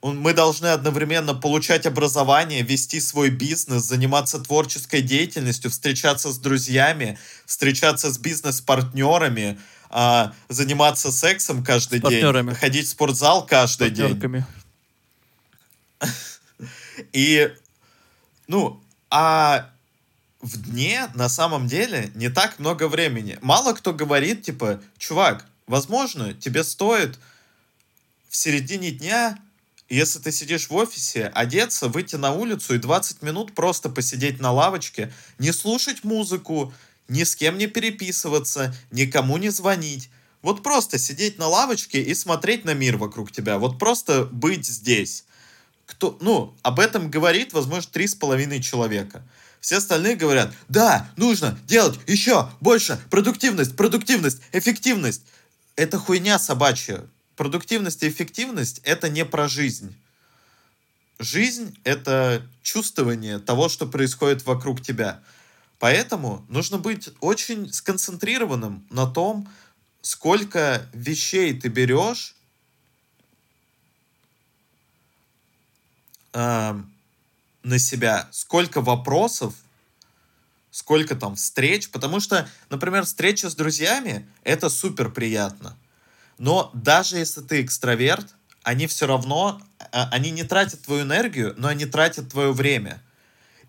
Мы 0.00 0.32
должны 0.32 0.66
одновременно 0.66 1.34
получать 1.34 1.84
образование, 1.86 2.62
вести 2.62 3.00
свой 3.00 3.30
бизнес, 3.30 3.82
заниматься 3.82 4.38
творческой 4.38 5.02
деятельностью, 5.02 5.70
встречаться 5.70 6.32
с 6.32 6.38
друзьями, 6.38 7.18
встречаться 7.46 8.12
с 8.12 8.18
бизнес-партнерами, 8.18 9.58
а, 9.90 10.32
заниматься 10.48 11.10
сексом 11.10 11.64
каждый 11.64 12.00
день, 12.00 12.54
ходить 12.54 12.86
в 12.86 12.90
спортзал 12.90 13.44
каждый 13.46 13.90
день. 13.90 14.44
И, 17.12 17.52
ну, 18.46 18.80
а 19.10 19.70
в 20.40 20.62
дне 20.62 21.08
на 21.14 21.28
самом 21.28 21.66
деле 21.66 22.10
не 22.14 22.28
так 22.28 22.58
много 22.58 22.88
времени. 22.88 23.38
Мало 23.42 23.72
кто 23.72 23.92
говорит, 23.92 24.42
типа, 24.42 24.80
чувак, 24.96 25.46
возможно, 25.66 26.32
тебе 26.34 26.64
стоит 26.64 27.18
в 28.28 28.36
середине 28.36 28.90
дня, 28.90 29.38
если 29.88 30.18
ты 30.18 30.32
сидишь 30.32 30.68
в 30.68 30.74
офисе, 30.74 31.26
одеться, 31.34 31.88
выйти 31.88 32.16
на 32.16 32.32
улицу 32.32 32.74
и 32.74 32.78
20 32.78 33.22
минут 33.22 33.54
просто 33.54 33.88
посидеть 33.88 34.38
на 34.38 34.52
лавочке, 34.52 35.12
не 35.38 35.52
слушать 35.52 36.04
музыку, 36.04 36.72
ни 37.08 37.24
с 37.24 37.34
кем 37.34 37.56
не 37.56 37.66
переписываться, 37.66 38.74
никому 38.90 39.38
не 39.38 39.48
звонить. 39.48 40.10
Вот 40.42 40.62
просто 40.62 40.98
сидеть 40.98 41.38
на 41.38 41.48
лавочке 41.48 42.00
и 42.00 42.14
смотреть 42.14 42.64
на 42.64 42.74
мир 42.74 42.96
вокруг 42.96 43.32
тебя. 43.32 43.58
Вот 43.58 43.78
просто 43.78 44.24
быть 44.24 44.66
здесь. 44.66 45.24
Кто, 45.86 46.16
ну, 46.20 46.54
об 46.62 46.80
этом 46.80 47.10
говорит, 47.10 47.54
возможно, 47.54 47.90
три 47.90 48.06
с 48.06 48.14
половиной 48.14 48.60
человека. 48.60 49.24
Все 49.60 49.78
остальные 49.78 50.16
говорят, 50.16 50.52
да, 50.68 51.10
нужно 51.16 51.58
делать 51.66 51.98
еще 52.06 52.50
больше, 52.60 53.00
продуктивность, 53.10 53.76
продуктивность, 53.76 54.40
эффективность. 54.52 55.22
Это 55.76 55.98
хуйня 55.98 56.38
собачья. 56.38 57.04
Продуктивность 57.36 58.02
и 58.02 58.08
эффективность— 58.08 58.80
это 58.84 59.08
не 59.08 59.24
про 59.24 59.48
жизнь. 59.48 59.94
Жизнь— 61.18 61.76
это 61.84 62.42
чувствование 62.62 63.38
того, 63.38 63.68
что 63.68 63.86
происходит 63.86 64.44
вокруг 64.46 64.82
тебя. 64.82 65.22
Поэтому 65.78 66.44
нужно 66.48 66.78
быть 66.78 67.10
очень 67.20 67.72
сконцентрированным 67.72 68.86
на 68.90 69.06
том, 69.06 69.48
сколько 70.02 70.88
вещей 70.92 71.58
ты 71.58 71.68
берешь, 71.68 72.34
э, 76.32 76.80
на 77.62 77.78
себя, 77.78 78.28
сколько 78.30 78.80
вопросов, 78.80 79.54
сколько 80.70 81.16
там 81.16 81.36
встреч, 81.36 81.90
потому 81.90 82.20
что, 82.20 82.48
например, 82.70 83.04
встреча 83.04 83.50
с 83.50 83.54
друзьями— 83.54 84.28
это 84.44 84.68
супер 84.68 85.10
приятно. 85.10 85.76
Но 86.38 86.70
даже 86.72 87.18
если 87.18 87.40
ты 87.40 87.62
экстраверт, 87.62 88.34
они 88.62 88.86
все 88.86 89.06
равно, 89.06 89.60
а, 89.92 90.08
они 90.10 90.30
не 90.30 90.44
тратят 90.44 90.82
твою 90.82 91.02
энергию, 91.02 91.54
но 91.56 91.68
они 91.68 91.86
тратят 91.86 92.30
твое 92.30 92.52
время. 92.52 93.02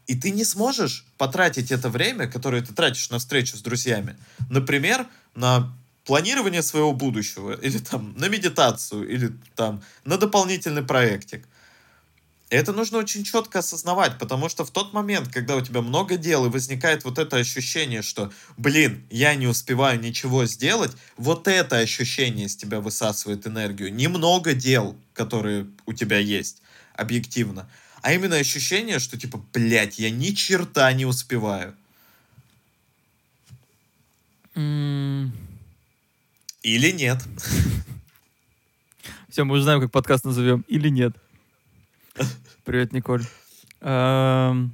И 0.08 0.16
ты 0.16 0.32
не 0.32 0.44
сможешь 0.44 1.06
потратить 1.18 1.72
это 1.72 1.90
время, 1.90 2.28
которое 2.28 2.62
ты 2.62 2.74
тратишь 2.74 3.10
на 3.10 3.20
встречу 3.20 3.58
с 3.58 3.62
друзьями, 3.62 4.18
например, 4.50 5.08
на 5.36 5.72
планирование 6.06 6.64
своего 6.64 6.94
будущего, 6.94 7.54
или 7.54 7.78
там 7.78 8.14
на 8.18 8.28
медитацию, 8.28 9.08
или 9.08 9.32
там 9.56 9.84
на 10.06 10.18
дополнительный 10.18 10.82
проектик. 10.82 11.48
Это 12.50 12.74
нужно 12.74 12.98
очень 12.98 13.24
четко 13.24 13.60
осознавать, 13.60 14.18
потому 14.18 14.50
что 14.50 14.66
в 14.66 14.72
тот 14.72 14.92
момент, 14.92 15.32
когда 15.32 15.56
у 15.56 15.62
тебя 15.62 15.82
много 15.82 16.18
дел 16.18 16.48
и 16.48 16.50
возникает 16.50 17.04
вот 17.04 17.20
это 17.20 17.38
ощущение, 17.38 18.02
что, 18.02 18.32
блин, 18.58 19.06
я 19.12 19.36
не 19.36 19.46
успеваю 19.46 20.00
ничего 20.00 20.46
сделать, 20.46 20.92
вот 21.16 21.48
это 21.48 21.78
ощущение 21.78 22.48
из 22.48 22.56
тебя 22.56 22.80
высасывает 22.80 23.46
энергию. 23.46 23.94
Немного 23.94 24.54
дел, 24.54 24.98
которые 25.14 25.68
у 25.86 25.94
тебя 25.94 26.18
есть, 26.18 26.64
объективно, 26.96 27.70
а 28.02 28.14
именно 28.14 28.38
ощущение, 28.38 28.98
что 28.98 29.20
типа, 29.20 29.40
блядь, 29.54 30.00
я 30.00 30.10
ни 30.10 30.32
черта 30.32 30.92
не 30.94 31.06
успеваю. 31.06 31.76
Mm. 34.56 35.30
Или 36.64 36.92
нет. 36.92 37.20
Все, 39.30 39.44
мы 39.44 39.54
уже 39.54 39.64
знаем, 39.64 39.82
как 39.82 39.92
подкаст 39.92 40.26
назовем. 40.26 40.66
Или 40.68 40.90
нет. 40.90 41.16
Привет, 42.70 42.94
Николь. 42.94 43.24
Эм... 43.82 44.74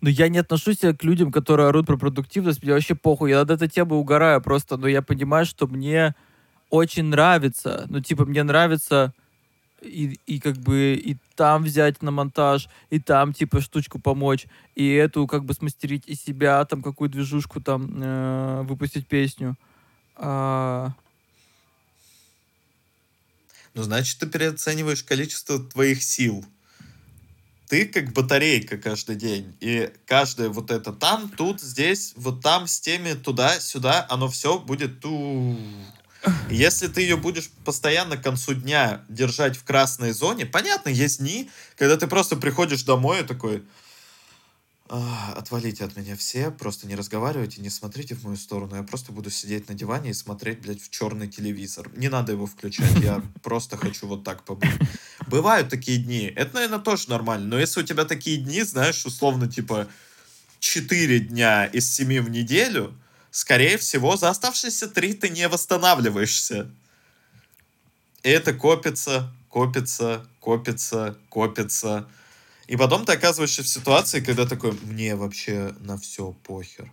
Ну, 0.00 0.08
я 0.08 0.30
не 0.30 0.38
отношусь 0.38 0.78
к 0.78 1.04
людям, 1.04 1.30
которые 1.30 1.68
орут 1.68 1.86
про 1.86 1.98
продуктивность. 1.98 2.62
Мне 2.62 2.72
вообще 2.72 2.94
похуй. 2.94 3.28
Я 3.32 3.40
над 3.40 3.50
этой 3.50 3.68
темой 3.68 3.98
угораю 3.98 4.40
просто. 4.40 4.78
Но 4.78 4.88
я 4.88 5.02
понимаю, 5.02 5.44
что 5.44 5.66
мне 5.66 6.14
очень 6.70 7.04
нравится. 7.04 7.84
Ну, 7.90 8.00
типа, 8.00 8.24
мне 8.24 8.44
нравится 8.44 9.12
и, 9.82 10.18
и 10.24 10.40
как 10.40 10.56
бы 10.56 10.94
и 10.94 11.18
там 11.36 11.64
взять 11.64 12.00
на 12.00 12.12
монтаж, 12.12 12.70
и 12.88 12.98
там 12.98 13.34
типа 13.34 13.60
штучку 13.60 13.98
помочь, 14.00 14.46
и 14.74 14.90
эту 14.94 15.26
как 15.26 15.44
бы 15.44 15.52
смастерить 15.52 16.04
и 16.06 16.14
себя, 16.14 16.64
там 16.64 16.80
какую 16.80 17.10
движушку 17.10 17.60
там 17.60 17.90
э, 17.94 18.62
выпустить 18.62 19.06
песню. 19.06 19.54
А... 20.16 20.94
Ну, 23.78 23.84
значит, 23.84 24.18
ты 24.18 24.26
переоцениваешь 24.26 25.04
количество 25.04 25.60
твоих 25.60 26.02
сил. 26.02 26.44
Ты 27.68 27.86
как 27.86 28.12
батарейка 28.12 28.76
каждый 28.76 29.14
день. 29.14 29.54
И 29.60 29.88
каждое 30.04 30.48
вот 30.48 30.72
это 30.72 30.92
там, 30.92 31.28
тут, 31.28 31.60
здесь, 31.60 32.12
вот 32.16 32.42
там, 32.42 32.66
с 32.66 32.80
теми, 32.80 33.12
туда, 33.12 33.60
сюда, 33.60 34.04
оно 34.10 34.28
все 34.28 34.58
будет 34.58 34.98
ту 34.98 35.56
если 36.50 36.88
ты 36.88 37.02
ее 37.02 37.16
будешь 37.16 37.50
постоянно 37.64 38.16
к 38.16 38.24
концу 38.24 38.54
дня 38.54 39.02
держать 39.08 39.56
в 39.56 39.62
красной 39.62 40.10
зоне, 40.10 40.44
понятно, 40.44 40.88
есть 40.88 41.20
дни, 41.20 41.48
когда 41.76 41.96
ты 41.96 42.08
просто 42.08 42.34
приходишь 42.34 42.82
домой 42.82 43.20
и 43.20 43.22
такой, 43.22 43.62
отвалите 44.88 45.84
от 45.84 45.96
меня 45.96 46.16
все, 46.16 46.50
просто 46.50 46.86
не 46.86 46.94
разговаривайте, 46.94 47.60
не 47.60 47.70
смотрите 47.70 48.14
в 48.14 48.24
мою 48.24 48.36
сторону, 48.36 48.76
я 48.76 48.82
просто 48.82 49.12
буду 49.12 49.30
сидеть 49.30 49.68
на 49.68 49.74
диване 49.74 50.10
и 50.10 50.14
смотреть, 50.14 50.60
блядь, 50.60 50.82
в 50.82 50.90
черный 50.90 51.28
телевизор. 51.28 51.90
Не 51.96 52.08
надо 52.08 52.32
его 52.32 52.46
включать, 52.46 52.96
я 53.02 53.22
просто 53.42 53.76
хочу 53.76 54.06
вот 54.06 54.24
так 54.24 54.44
побыть. 54.44 54.70
Бывают 55.26 55.68
такие 55.68 55.98
дни, 55.98 56.32
это, 56.34 56.54
наверное, 56.54 56.78
тоже 56.78 57.10
нормально, 57.10 57.46
но 57.46 57.58
если 57.58 57.80
у 57.80 57.84
тебя 57.84 58.04
такие 58.04 58.38
дни, 58.38 58.62
знаешь, 58.62 59.04
условно, 59.04 59.46
типа, 59.46 59.88
4 60.60 61.20
дня 61.20 61.66
из 61.66 61.92
7 61.94 62.20
в 62.20 62.30
неделю, 62.30 62.94
скорее 63.30 63.78
всего, 63.78 64.16
за 64.16 64.30
оставшиеся 64.30 64.88
три 64.88 65.12
ты 65.14 65.28
не 65.28 65.48
восстанавливаешься. 65.48 66.70
И 68.22 68.28
это 68.28 68.52
копится, 68.52 69.32
копится, 69.48 70.26
копится, 70.40 71.16
копится. 71.28 72.08
И 72.68 72.76
потом 72.76 73.06
ты 73.06 73.12
оказываешься 73.12 73.62
в 73.62 73.68
ситуации, 73.68 74.20
когда 74.20 74.46
такой, 74.46 74.72
мне 74.82 75.16
вообще 75.16 75.74
на 75.80 75.96
все 75.96 76.32
похер. 76.44 76.92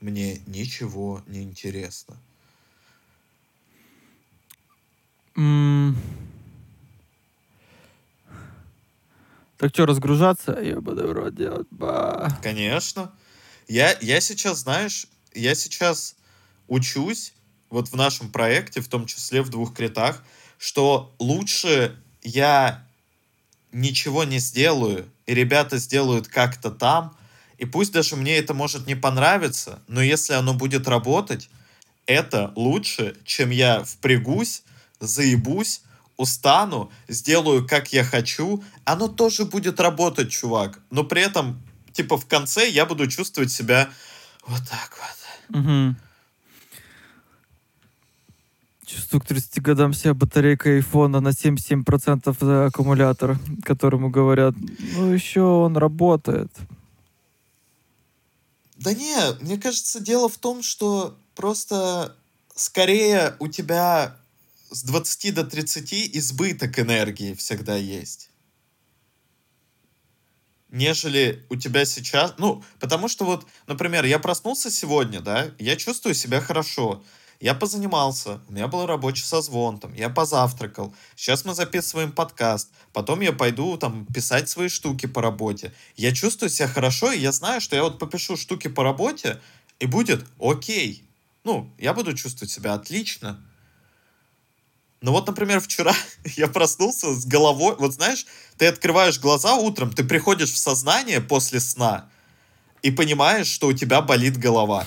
Мне 0.00 0.42
ничего 0.46 1.22
не 1.26 1.42
интересно. 1.42 2.18
Mm. 5.34 5.94
Так 9.56 9.70
что, 9.70 9.86
разгружаться? 9.86 10.60
Я 10.60 10.82
буду 10.82 11.08
вроде 11.08 11.36
делать. 11.36 11.66
Ба. 11.70 12.38
Конечно. 12.42 13.10
Я, 13.66 13.96
я 14.02 14.20
сейчас, 14.20 14.58
знаешь, 14.58 15.06
я 15.34 15.54
сейчас 15.54 16.16
учусь 16.68 17.32
вот 17.70 17.88
в 17.88 17.96
нашем 17.96 18.30
проекте, 18.30 18.82
в 18.82 18.88
том 18.88 19.06
числе 19.06 19.40
в 19.40 19.48
двух 19.48 19.74
кретах, 19.74 20.22
что 20.58 21.14
лучше 21.18 21.98
я 22.22 22.86
ничего 23.72 24.24
не 24.24 24.38
сделаю, 24.38 25.08
и 25.26 25.34
ребята 25.34 25.78
сделают 25.78 26.28
как-то 26.28 26.70
там, 26.70 27.16
и 27.58 27.64
пусть 27.64 27.92
даже 27.92 28.16
мне 28.16 28.36
это 28.36 28.54
может 28.54 28.86
не 28.86 28.94
понравиться, 28.94 29.80
но 29.88 30.02
если 30.02 30.34
оно 30.34 30.54
будет 30.54 30.88
работать, 30.88 31.48
это 32.06 32.52
лучше, 32.56 33.16
чем 33.24 33.50
я 33.50 33.84
впрягусь, 33.84 34.62
заебусь, 35.00 35.82
устану, 36.16 36.92
сделаю 37.08 37.66
как 37.66 37.92
я 37.92 38.04
хочу, 38.04 38.62
оно 38.84 39.08
тоже 39.08 39.44
будет 39.44 39.80
работать, 39.80 40.30
чувак. 40.30 40.80
Но 40.90 41.04
при 41.04 41.22
этом, 41.22 41.62
типа, 41.92 42.16
в 42.16 42.26
конце 42.26 42.68
я 42.68 42.86
буду 42.86 43.06
чувствовать 43.06 43.50
себя 43.50 43.88
вот 44.46 44.60
так 44.68 44.96
вот. 44.98 45.60
Угу. 45.60 45.96
Чувствую 48.94 49.20
к 49.20 49.26
30 49.26 49.60
годам 49.60 49.92
себя 49.92 50.14
батарейка 50.14 50.70
айфона 50.70 51.20
на 51.20 51.28
77% 51.28 52.36
за 52.40 52.66
аккумулятор, 52.66 53.38
которому 53.64 54.10
говорят, 54.10 54.54
ну 54.94 55.12
еще 55.12 55.42
он 55.42 55.76
работает. 55.76 56.50
Да 58.76 58.92
не, 58.92 59.16
мне 59.40 59.58
кажется, 59.58 60.00
дело 60.00 60.28
в 60.28 60.38
том, 60.38 60.62
что 60.62 61.16
просто 61.34 62.14
скорее 62.54 63.36
у 63.38 63.48
тебя 63.48 64.16
с 64.70 64.82
20 64.84 65.34
до 65.34 65.44
30 65.44 66.16
избыток 66.16 66.78
энергии 66.78 67.34
всегда 67.34 67.76
есть. 67.76 68.30
Нежели 70.70 71.44
у 71.50 71.56
тебя 71.56 71.84
сейчас... 71.84 72.34
Ну, 72.38 72.64
потому 72.80 73.06
что 73.06 73.24
вот, 73.24 73.46
например, 73.68 74.04
я 74.04 74.18
проснулся 74.18 74.72
сегодня, 74.72 75.20
да, 75.20 75.50
я 75.58 75.76
чувствую 75.76 76.14
себя 76.14 76.40
хорошо. 76.40 77.04
Я 77.44 77.52
позанимался, 77.52 78.40
у 78.48 78.52
меня 78.52 78.68
был 78.68 78.86
рабочий 78.86 79.24
созвон, 79.24 79.78
там, 79.78 79.92
я 79.92 80.08
позавтракал. 80.08 80.94
Сейчас 81.14 81.44
мы 81.44 81.54
записываем 81.54 82.10
подкаст. 82.10 82.70
Потом 82.94 83.20
я 83.20 83.34
пойду 83.34 83.76
там 83.76 84.06
писать 84.06 84.48
свои 84.48 84.70
штуки 84.70 85.04
по 85.04 85.20
работе. 85.20 85.74
Я 85.94 86.14
чувствую 86.14 86.48
себя 86.48 86.68
хорошо, 86.68 87.12
и 87.12 87.18
я 87.18 87.32
знаю, 87.32 87.60
что 87.60 87.76
я 87.76 87.82
вот 87.82 87.98
попишу 87.98 88.38
штуки 88.38 88.68
по 88.68 88.82
работе, 88.82 89.42
и 89.78 89.84
будет 89.84 90.24
окей. 90.40 91.04
Ну, 91.44 91.70
я 91.76 91.92
буду 91.92 92.14
чувствовать 92.14 92.50
себя 92.50 92.72
отлично. 92.72 93.38
Но 95.02 95.12
вот, 95.12 95.26
например, 95.26 95.60
вчера 95.60 95.92
я 96.36 96.48
проснулся 96.48 97.12
с 97.12 97.26
головой. 97.26 97.76
Вот 97.78 97.92
знаешь, 97.92 98.24
ты 98.56 98.68
открываешь 98.68 99.20
глаза 99.20 99.56
утром, 99.56 99.92
ты 99.92 100.02
приходишь 100.02 100.50
в 100.50 100.56
сознание 100.56 101.20
после 101.20 101.60
сна 101.60 102.08
и 102.80 102.90
понимаешь, 102.90 103.48
что 103.48 103.66
у 103.66 103.74
тебя 103.74 104.00
болит 104.00 104.38
голова 104.38 104.86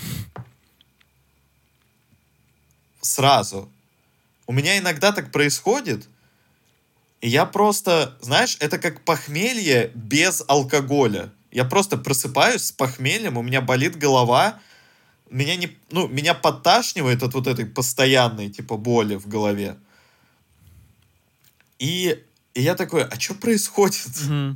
сразу. 3.07 3.71
У 4.45 4.53
меня 4.53 4.77
иногда 4.77 5.11
так 5.11 5.31
происходит, 5.31 6.07
и 7.21 7.29
я 7.29 7.45
просто, 7.45 8.17
знаешь, 8.21 8.57
это 8.59 8.77
как 8.77 9.03
похмелье 9.03 9.91
без 9.95 10.43
алкоголя. 10.47 11.31
Я 11.51 11.65
просто 11.65 11.97
просыпаюсь 11.97 12.63
с 12.63 12.71
похмельем, 12.71 13.37
у 13.37 13.41
меня 13.41 13.61
болит 13.61 13.97
голова, 13.97 14.59
меня 15.29 15.55
не, 15.55 15.75
ну, 15.91 16.07
меня 16.07 16.33
подташнивает 16.33 17.23
от 17.23 17.33
вот 17.33 17.47
этой 17.47 17.65
постоянной, 17.65 18.49
типа, 18.49 18.77
боли 18.77 19.15
в 19.15 19.27
голове. 19.27 19.77
И, 21.79 22.23
и 22.53 22.61
я 22.61 22.75
такой, 22.75 23.03
а 23.03 23.19
что 23.19 23.33
происходит? 23.33 24.05
Mm-hmm. 24.05 24.55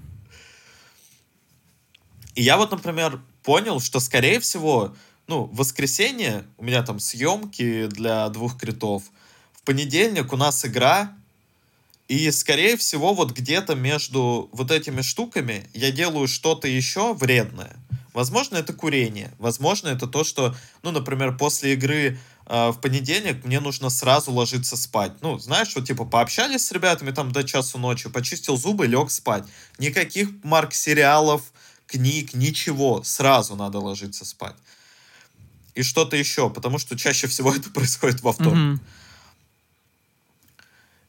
И 2.36 2.44
я 2.44 2.58
вот, 2.58 2.72
например, 2.72 3.20
понял, 3.44 3.80
что, 3.80 4.00
скорее 4.00 4.40
всего, 4.40 4.96
ну, 5.32 5.46
в 5.46 5.56
воскресенье 5.56 6.44
у 6.58 6.66
меня 6.66 6.84
там 6.84 7.00
съемки 7.00 7.88
для 7.88 8.28
двух 8.28 8.58
критов. 8.58 9.04
В 9.54 9.62
понедельник 9.62 10.34
у 10.34 10.36
нас 10.36 10.66
игра, 10.66 11.14
и, 12.10 12.30
скорее 12.32 12.76
всего, 12.76 13.14
вот 13.14 13.32
где-то 13.32 13.76
между 13.76 14.50
вот 14.52 14.72
этими 14.72 15.00
штуками 15.00 15.70
я 15.74 15.90
делаю 15.92 16.28
что-то 16.28 16.68
еще 16.68 17.14
вредное. 17.14 17.78
Возможно, 18.14 18.58
это 18.58 18.74
курение. 18.74 19.32
Возможно, 19.40 19.88
это 19.88 20.06
то, 20.06 20.26
что, 20.26 20.54
ну, 20.84 20.92
например, 20.92 21.38
после 21.38 21.76
игры 21.76 22.20
э, 22.48 22.70
в 22.72 22.82
понедельник 22.82 23.46
мне 23.46 23.62
нужно 23.62 23.90
сразу 23.90 24.34
ложиться 24.34 24.76
спать. 24.76 25.14
Ну, 25.22 25.40
знаешь, 25.40 25.74
вот 25.74 25.88
типа 25.88 26.04
пообщались 26.04 26.66
с 26.66 26.74
ребятами 26.74 27.12
там 27.12 27.32
до 27.32 27.46
часу 27.46 27.78
ночи, 27.78 28.10
почистил 28.10 28.58
зубы, 28.58 28.86
лег 28.86 29.10
спать. 29.10 29.46
Никаких 29.78 30.28
марк 30.44 30.74
сериалов, 30.74 31.54
книг, 31.88 32.34
ничего. 32.34 33.02
Сразу 33.04 33.56
надо 33.56 33.80
ложиться 33.80 34.26
спать 34.26 34.58
и 35.76 35.84
что-то 35.84 36.16
еще, 36.16 36.50
потому 36.50 36.78
что 36.78 36.98
чаще 36.98 37.28
всего 37.28 37.54
это 37.54 37.70
происходит 37.74 38.22
во 38.22 38.34
вторник. 38.34 38.80
Mm-hmm. 38.80 39.02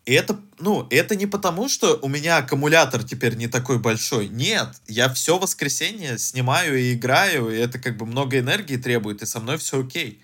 И 0.05 0.15
это, 0.15 0.41
ну, 0.59 0.87
это 0.91 1.15
не 1.15 1.27
потому, 1.27 1.69
что 1.69 1.97
у 2.03 2.09
меня 2.09 2.39
аккумулятор 2.39 3.05
теперь 3.05 3.37
не 3.37 3.47
такой 3.47 3.79
большой. 3.79 4.29
Нет, 4.29 4.69
я 4.89 5.13
все 5.13 5.39
воскресенье 5.39 6.19
снимаю 6.19 6.77
и 6.77 6.95
играю, 6.95 7.51
и 7.51 7.57
это 7.57 7.79
как 7.79 7.97
бы 7.97 8.05
много 8.05 8.39
энергии 8.39 8.77
требует, 8.77 9.23
и 9.23 9.27
со 9.27 9.39
мной 9.39 9.59
все 9.59 9.81
окей. 9.81 10.21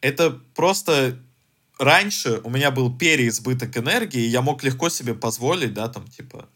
Это 0.00 0.40
просто 0.54 1.18
раньше 1.78 2.40
у 2.44 2.50
меня 2.50 2.70
был 2.70 2.96
переизбыток 2.96 3.76
энергии, 3.76 4.22
и 4.22 4.28
я 4.28 4.40
мог 4.40 4.62
легко 4.62 4.88
себе 4.88 5.14
позволить, 5.14 5.74
да, 5.74 5.88
там, 5.88 6.08
типа, 6.08 6.48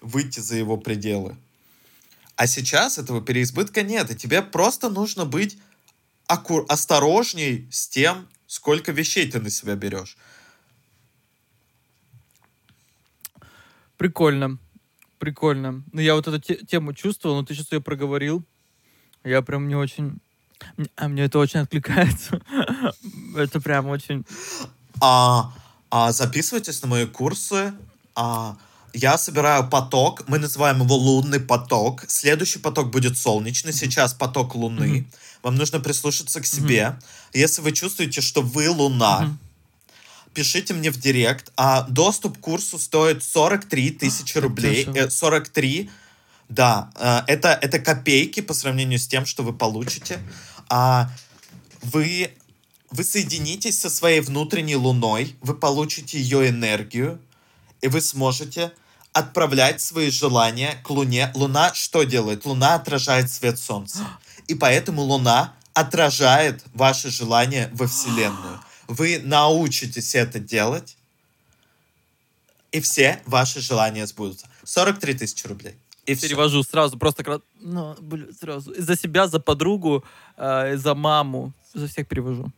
выйти 0.00 0.40
за 0.40 0.56
его 0.56 0.78
пределы. 0.78 1.36
А 2.36 2.46
сейчас 2.46 2.96
этого 2.96 3.20
переизбытка 3.20 3.82
нет, 3.82 4.10
и 4.10 4.16
тебе 4.16 4.40
просто 4.40 4.88
нужно 4.88 5.26
быть 5.26 5.58
аккур- 6.28 6.66
осторожней 6.68 7.68
с 7.70 7.88
тем, 7.88 8.28
сколько 8.46 8.92
вещей 8.92 9.30
ты 9.30 9.40
на 9.40 9.50
себя 9.50 9.74
берешь. 9.74 10.16
Прикольно. 13.96 14.58
Прикольно. 15.18 15.82
Ну, 15.92 16.00
я 16.00 16.14
вот 16.14 16.28
эту 16.28 16.38
те- 16.38 16.64
тему 16.64 16.92
чувствовал, 16.92 17.36
но 17.36 17.44
ты 17.44 17.54
сейчас 17.54 17.72
ее 17.72 17.80
проговорил. 17.80 18.44
Я 19.24 19.42
прям 19.42 19.66
не 19.66 19.74
очень... 19.74 20.18
А 20.96 21.08
мне 21.08 21.24
это 21.24 21.38
очень 21.38 21.60
откликается. 21.60 22.40
это 23.36 23.60
прям 23.60 23.86
очень... 23.88 24.24
А, 25.00 25.52
а 25.90 26.12
записывайтесь 26.12 26.82
на 26.82 26.88
мои 26.88 27.06
курсы. 27.06 27.74
А, 28.14 28.56
я 28.92 29.18
собираю 29.18 29.68
поток, 29.68 30.24
мы 30.28 30.38
называем 30.38 30.82
его 30.82 30.96
лунный 30.96 31.40
поток. 31.40 32.04
Следующий 32.08 32.58
поток 32.58 32.90
будет 32.90 33.18
солнечный, 33.18 33.72
сейчас 33.72 34.14
поток 34.14 34.54
луны. 34.54 35.00
Mm-hmm. 35.00 35.14
Вам 35.42 35.56
нужно 35.56 35.80
прислушаться 35.80 36.40
к 36.40 36.46
себе. 36.46 36.96
Mm-hmm. 36.96 37.38
Если 37.38 37.62
вы 37.62 37.72
чувствуете, 37.72 38.20
что 38.20 38.42
вы 38.42 38.70
луна, 38.70 39.22
mm-hmm. 39.22 40.32
пишите 40.34 40.74
мне 40.74 40.90
в 40.90 40.98
директ. 40.98 41.52
А 41.56 41.82
доступ 41.82 42.38
к 42.38 42.40
курсу 42.40 42.78
стоит 42.78 43.22
43 43.22 43.90
тысячи 43.90 44.38
рублей. 44.38 44.88
Э, 44.94 45.10
43, 45.10 45.90
да, 46.48 46.90
э, 46.96 47.20
это, 47.26 47.58
это 47.60 47.78
копейки 47.78 48.40
по 48.40 48.54
сравнению 48.54 48.98
с 48.98 49.06
тем, 49.06 49.26
что 49.26 49.42
вы 49.42 49.52
получите. 49.52 50.18
А 50.68 51.10
вы, 51.82 52.30
вы 52.90 53.04
соединитесь 53.04 53.78
со 53.78 53.90
своей 53.90 54.20
внутренней 54.20 54.76
луной, 54.76 55.36
вы 55.40 55.54
получите 55.54 56.20
ее 56.20 56.48
энергию, 56.48 57.20
и 57.80 57.88
вы 57.88 58.00
сможете 58.00 58.72
отправлять 59.12 59.80
свои 59.80 60.10
желания 60.10 60.80
к 60.84 60.90
Луне. 60.90 61.30
Луна 61.34 61.74
что 61.74 62.04
делает? 62.04 62.44
Луна 62.44 62.74
отражает 62.74 63.30
свет 63.30 63.58
Солнца. 63.58 64.06
И 64.46 64.54
поэтому 64.54 65.02
Луна 65.02 65.54
отражает 65.74 66.64
ваши 66.74 67.10
желания 67.10 67.70
во 67.72 67.86
Вселенную. 67.86 68.60
Вы 68.88 69.20
научитесь 69.22 70.14
это 70.14 70.38
делать, 70.38 70.96
и 72.72 72.80
все 72.80 73.20
ваши 73.26 73.60
желания 73.60 74.06
сбудутся. 74.06 74.46
43 74.64 75.14
тысячи 75.14 75.46
рублей. 75.46 75.74
И 76.06 76.14
Перевожу 76.14 76.62
все. 76.62 76.70
сразу, 76.70 76.98
просто 76.98 77.42
ну, 77.60 77.94
блин, 78.00 78.34
сразу. 78.38 78.72
За 78.78 78.96
себя, 78.96 79.28
за 79.28 79.40
подругу, 79.40 80.04
э, 80.36 80.76
за 80.76 80.94
маму. 80.94 81.52
За 81.74 81.86
всех 81.86 82.08
перевожу. 82.08 82.50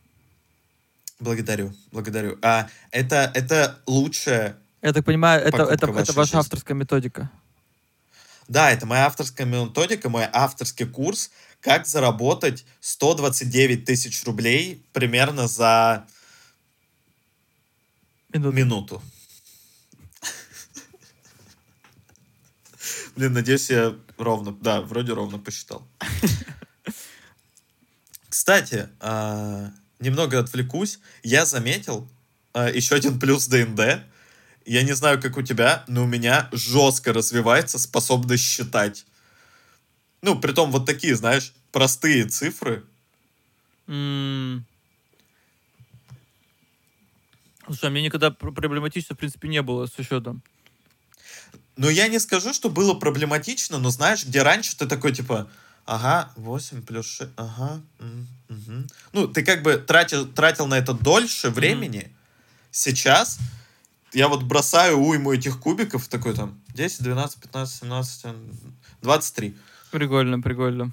Благодарю, 1.19 1.73
благодарю. 1.91 2.37
А, 2.41 2.67
это, 2.91 3.29
это 3.35 3.79
лучшее 3.85 4.55
я 4.81 4.93
так 4.93 5.05
понимаю, 5.05 5.41
это, 5.41 5.63
это, 5.63 5.87
это 5.87 6.13
ваша 6.13 6.13
жизни. 6.13 6.37
авторская 6.39 6.75
методика. 6.75 7.29
Да, 8.47 8.71
это 8.71 8.85
моя 8.85 9.05
авторская 9.05 9.47
методика, 9.47 10.09
мой 10.09 10.25
авторский 10.31 10.85
курс, 10.85 11.31
как 11.61 11.87
заработать 11.87 12.65
129 12.81 13.85
тысяч 13.85 14.23
рублей 14.25 14.85
примерно 14.91 15.47
за 15.47 16.05
минуту. 18.33 18.51
минуту. 18.51 19.01
Блин, 23.15 23.33
надеюсь, 23.33 23.69
я 23.69 23.95
ровно, 24.17 24.51
да, 24.51 24.81
вроде 24.81 25.13
ровно 25.13 25.37
посчитал. 25.37 25.87
Кстати, 28.29 28.89
а, 28.99 29.71
немного 29.99 30.39
отвлекусь. 30.39 30.99
Я 31.21 31.45
заметил 31.45 32.09
а, 32.53 32.69
еще 32.69 32.95
один 32.95 33.19
плюс 33.19 33.47
ДНД. 33.47 34.03
Я 34.65 34.83
не 34.83 34.93
знаю, 34.93 35.21
как 35.21 35.37
у 35.37 35.41
тебя, 35.41 35.83
но 35.87 36.03
у 36.03 36.07
меня 36.07 36.49
жестко 36.51 37.13
развивается 37.13 37.79
способность 37.79 38.43
считать. 38.43 39.05
Ну, 40.21 40.39
при 40.39 40.51
том 40.51 40.71
вот 40.71 40.85
такие, 40.85 41.15
знаешь, 41.15 41.53
простые 41.71 42.25
цифры. 42.25 42.83
Mm. 43.87 44.61
Слушай, 47.65 47.85
а 47.85 47.89
мне 47.89 48.03
никогда 48.03 48.31
проблематично, 48.31 49.15
в 49.15 49.19
принципе, 49.19 49.47
не 49.47 49.61
было 49.61 49.87
с 49.87 49.97
учетом. 49.97 50.43
Ну, 51.77 51.89
я 51.89 52.07
не 52.07 52.19
скажу, 52.19 52.53
что 52.53 52.69
было 52.69 52.93
проблематично, 52.93 53.79
но 53.79 53.89
знаешь, 53.89 54.25
где 54.25 54.43
раньше 54.43 54.77
ты 54.77 54.87
такой, 54.87 55.13
типа, 55.13 55.49
ага, 55.85 56.31
8 56.35 56.83
плюс 56.83 57.07
6, 57.07 57.31
ага, 57.37 57.81
угу. 58.49 58.87
Ну, 59.13 59.27
ты 59.27 59.43
как 59.43 59.63
бы 59.63 59.77
тратил, 59.77 60.27
тратил 60.27 60.67
на 60.67 60.77
это 60.77 60.93
дольше 60.93 61.49
времени. 61.49 62.03
Mm. 62.03 62.11
Сейчас 62.71 63.39
я 64.13 64.27
вот 64.27 64.43
бросаю 64.43 64.97
уйму 64.97 65.33
этих 65.33 65.59
кубиков, 65.59 66.07
такой 66.07 66.33
там 66.33 66.59
10, 66.73 67.03
12, 67.03 67.41
15, 67.41 67.79
17, 67.81 68.25
23. 69.01 69.55
Прикольно, 69.91 70.41
прикольно. 70.41 70.91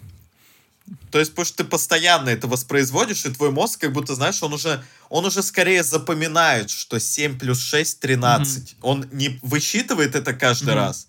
То 1.10 1.18
есть, 1.18 1.32
потому 1.32 1.44
что 1.44 1.58
ты 1.58 1.64
постоянно 1.64 2.30
это 2.30 2.46
воспроизводишь, 2.46 3.26
и 3.26 3.30
твой 3.30 3.50
мозг, 3.50 3.80
как 3.80 3.92
будто, 3.92 4.14
знаешь, 4.14 4.42
он 4.42 4.52
уже, 4.54 4.82
он 5.10 5.24
уже 5.24 5.42
скорее 5.42 5.82
запоминает, 5.82 6.70
что 6.70 6.98
7 6.98 7.38
плюс 7.38 7.60
6— 7.60 8.00
13. 8.00 8.62
Mm-hmm. 8.62 8.76
Он 8.82 9.06
не 9.12 9.38
высчитывает 9.42 10.14
это 10.14 10.32
каждый 10.32 10.70
mm-hmm. 10.70 10.74
раз. 10.74 11.08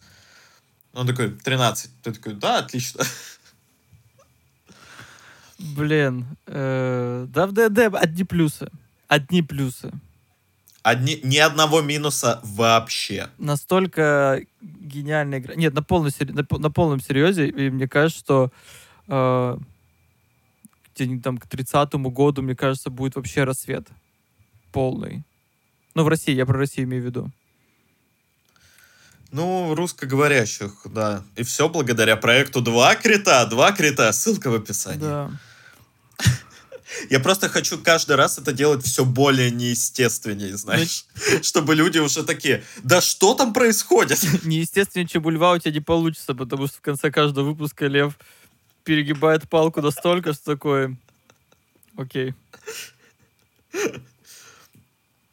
Он 0.94 1.08
такой, 1.08 1.32
13. 1.32 1.92
Ты 2.02 2.12
такой, 2.12 2.34
да, 2.34 2.60
отлично. 2.60 3.06
Блин, 5.60 6.26
э, 6.48 7.26
да 7.30 7.48
в 7.48 7.52
ДД 7.52 7.94
одни 7.94 8.24
плюсы. 8.24 8.70
Одни 9.08 9.42
плюсы. 9.42 9.92
Одни, 10.90 11.20
ни 11.22 11.38
одного 11.38 11.82
минуса 11.82 12.40
вообще. 12.44 13.30
Настолько 13.38 14.42
гениальная 14.60 15.40
игра. 15.40 15.54
Нет, 15.54 15.74
на, 15.76 15.84
полном, 15.84 16.12
на, 16.20 16.58
на 16.58 16.72
полном 16.72 17.00
серьезе, 17.00 17.48
и 17.48 17.70
мне 17.70 17.88
кажется, 17.88 18.20
что 18.20 18.52
э, 19.08 19.58
где 20.96 21.20
там 21.20 21.38
к 21.38 21.46
30-му 21.46 22.10
году, 22.10 22.42
мне 22.42 22.56
кажется, 22.56 22.90
будет 22.90 23.16
вообще 23.16 23.44
рассвет 23.44 23.88
полный. 24.72 25.24
Ну, 25.94 26.04
в 26.04 26.08
России, 26.08 26.34
я 26.34 26.48
про 26.48 26.58
Россию 26.58 26.88
имею 26.88 27.04
в 27.04 27.06
виду. 27.06 27.32
Ну, 29.32 29.76
русскоговорящих, 29.76 30.72
да. 30.86 31.24
И 31.36 31.44
все 31.44 31.70
благодаря 31.70 32.16
проекту 32.16 32.62
«Два 32.62 32.96
крита». 32.96 33.46
«Два 33.46 33.72
крита». 33.74 34.12
Ссылка 34.12 34.50
в 34.50 34.56
описании. 34.56 35.00
Да. 35.00 35.32
Я 37.10 37.20
просто 37.20 37.50
хочу 37.50 37.78
каждый 37.78 38.16
раз 38.16 38.38
это 38.38 38.52
делать 38.52 38.86
все 38.86 39.06
более 39.06 39.52
неестественнее, 39.52 40.58
знаешь, 40.58 41.06
чтобы 41.42 41.76
люди 41.76 42.00
уже 42.00 42.24
такие, 42.24 42.64
да 42.84 43.02
что 43.02 43.36
там 43.36 43.54
происходит? 43.54 44.20
Неестественнее, 44.44 45.08
чем 45.08 45.22
бульва 45.22 45.54
у 45.54 45.60
тебя 45.60 45.72
не 45.72 45.82
получится, 45.82 46.34
потому 46.34 46.68
что 46.68 46.78
в 46.78 46.82
конце 46.82 47.12
каждого 47.12 47.50
выпуска 47.50 47.88
Лев 47.88 48.18
перегибает 48.84 49.48
палку 49.48 49.82
настолько, 49.82 50.34
что 50.34 50.46
такое, 50.46 50.98
окей. 51.96 52.34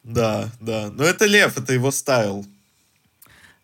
Да, 0.03 0.49
да. 0.61 0.89
Но 0.91 1.03
это 1.03 1.25
Лев, 1.25 1.57
это 1.57 1.73
его 1.73 1.91
стайл. 1.91 2.45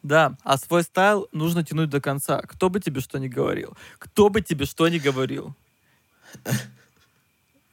Да, 0.01 0.35
а 0.43 0.57
свой 0.57 0.83
стайл 0.83 1.29
нужно 1.31 1.63
тянуть 1.63 1.89
до 1.89 2.01
конца. 2.01 2.41
Кто 2.41 2.69
бы 2.69 2.81
тебе 2.81 2.99
что 2.99 3.17
ни 3.19 3.29
говорил. 3.29 3.77
Кто 3.97 4.29
бы 4.29 4.41
тебе 4.41 4.65
что 4.65 4.89
ни 4.89 4.97
говорил. 4.97 5.55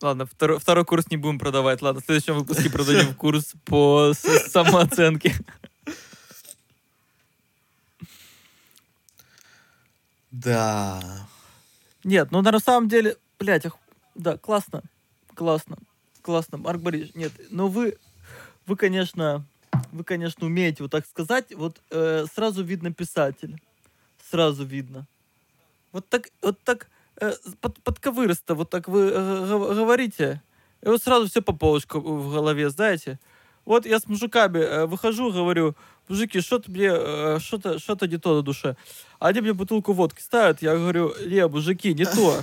Ладно, 0.03 0.25
второй, 0.25 0.59
второй 0.59 0.85
курс 0.85 1.11
не 1.11 1.19
будем 1.19 1.39
продавать. 1.39 1.83
Ладно, 1.83 2.01
в 2.01 2.05
следующем 2.05 2.35
выпуске 2.35 2.71
продадим 2.71 3.15
курс 3.17 3.55
по 3.67 4.13
самооценке. 4.15 5.35
Да. 10.31 11.29
Нет, 12.03 12.31
ну 12.31 12.41
на 12.41 12.61
самом 12.61 12.89
деле, 12.89 13.17
блядь, 13.39 13.67
да, 14.15 14.39
классно, 14.39 14.83
классно, 15.35 15.77
классно. 16.23 16.57
Марк 16.57 16.81
Борисович, 16.81 17.15
нет, 17.15 17.33
но 17.51 17.69
вы, 17.69 17.99
вы, 18.67 18.77
конечно, 18.77 19.45
вы, 19.93 20.05
конечно, 20.05 20.47
умеете 20.47 20.83
вот 20.83 20.93
так 20.93 21.07
сказать. 21.07 21.55
Вот 21.55 21.81
э, 21.91 22.25
сразу 22.33 22.63
видно 22.63 22.93
писатель. 22.93 23.61
Сразу 24.31 24.65
видно. 24.65 25.07
Вот 25.93 26.09
так, 26.09 26.31
вот 26.41 26.59
так 26.63 26.89
под, 27.61 27.81
подковырысто, 27.83 28.55
вот 28.55 28.71
так 28.71 28.89
вы 28.89 29.11
э, 29.12 29.75
говорите, 29.75 30.43
и 30.83 30.89
вот 30.89 31.03
сразу 31.03 31.29
все 31.29 31.43
по 31.43 31.53
полочкам 31.53 32.03
в 32.03 32.33
голове, 32.33 32.71
знаете. 32.71 33.18
Вот 33.64 33.87
я 33.87 34.01
с 34.01 34.07
мужиками 34.07 34.59
э, 34.59 34.87
выхожу, 34.87 35.33
говорю, 35.33 35.77
мужики, 36.09 36.41
что-то 36.41 36.71
мне, 36.71 37.39
что-то, 37.41 37.79
что-то 37.79 38.09
не 38.09 38.16
то 38.16 38.37
на 38.37 38.43
душе. 38.43 38.77
Они 39.18 39.41
мне 39.41 39.53
бутылку 39.53 39.93
водки 39.93 40.21
ставят, 40.21 40.62
я 40.62 40.75
говорю, 40.77 41.14
не, 41.27 41.47
мужики, 41.47 41.95
не 41.95 42.05
то. 42.05 42.41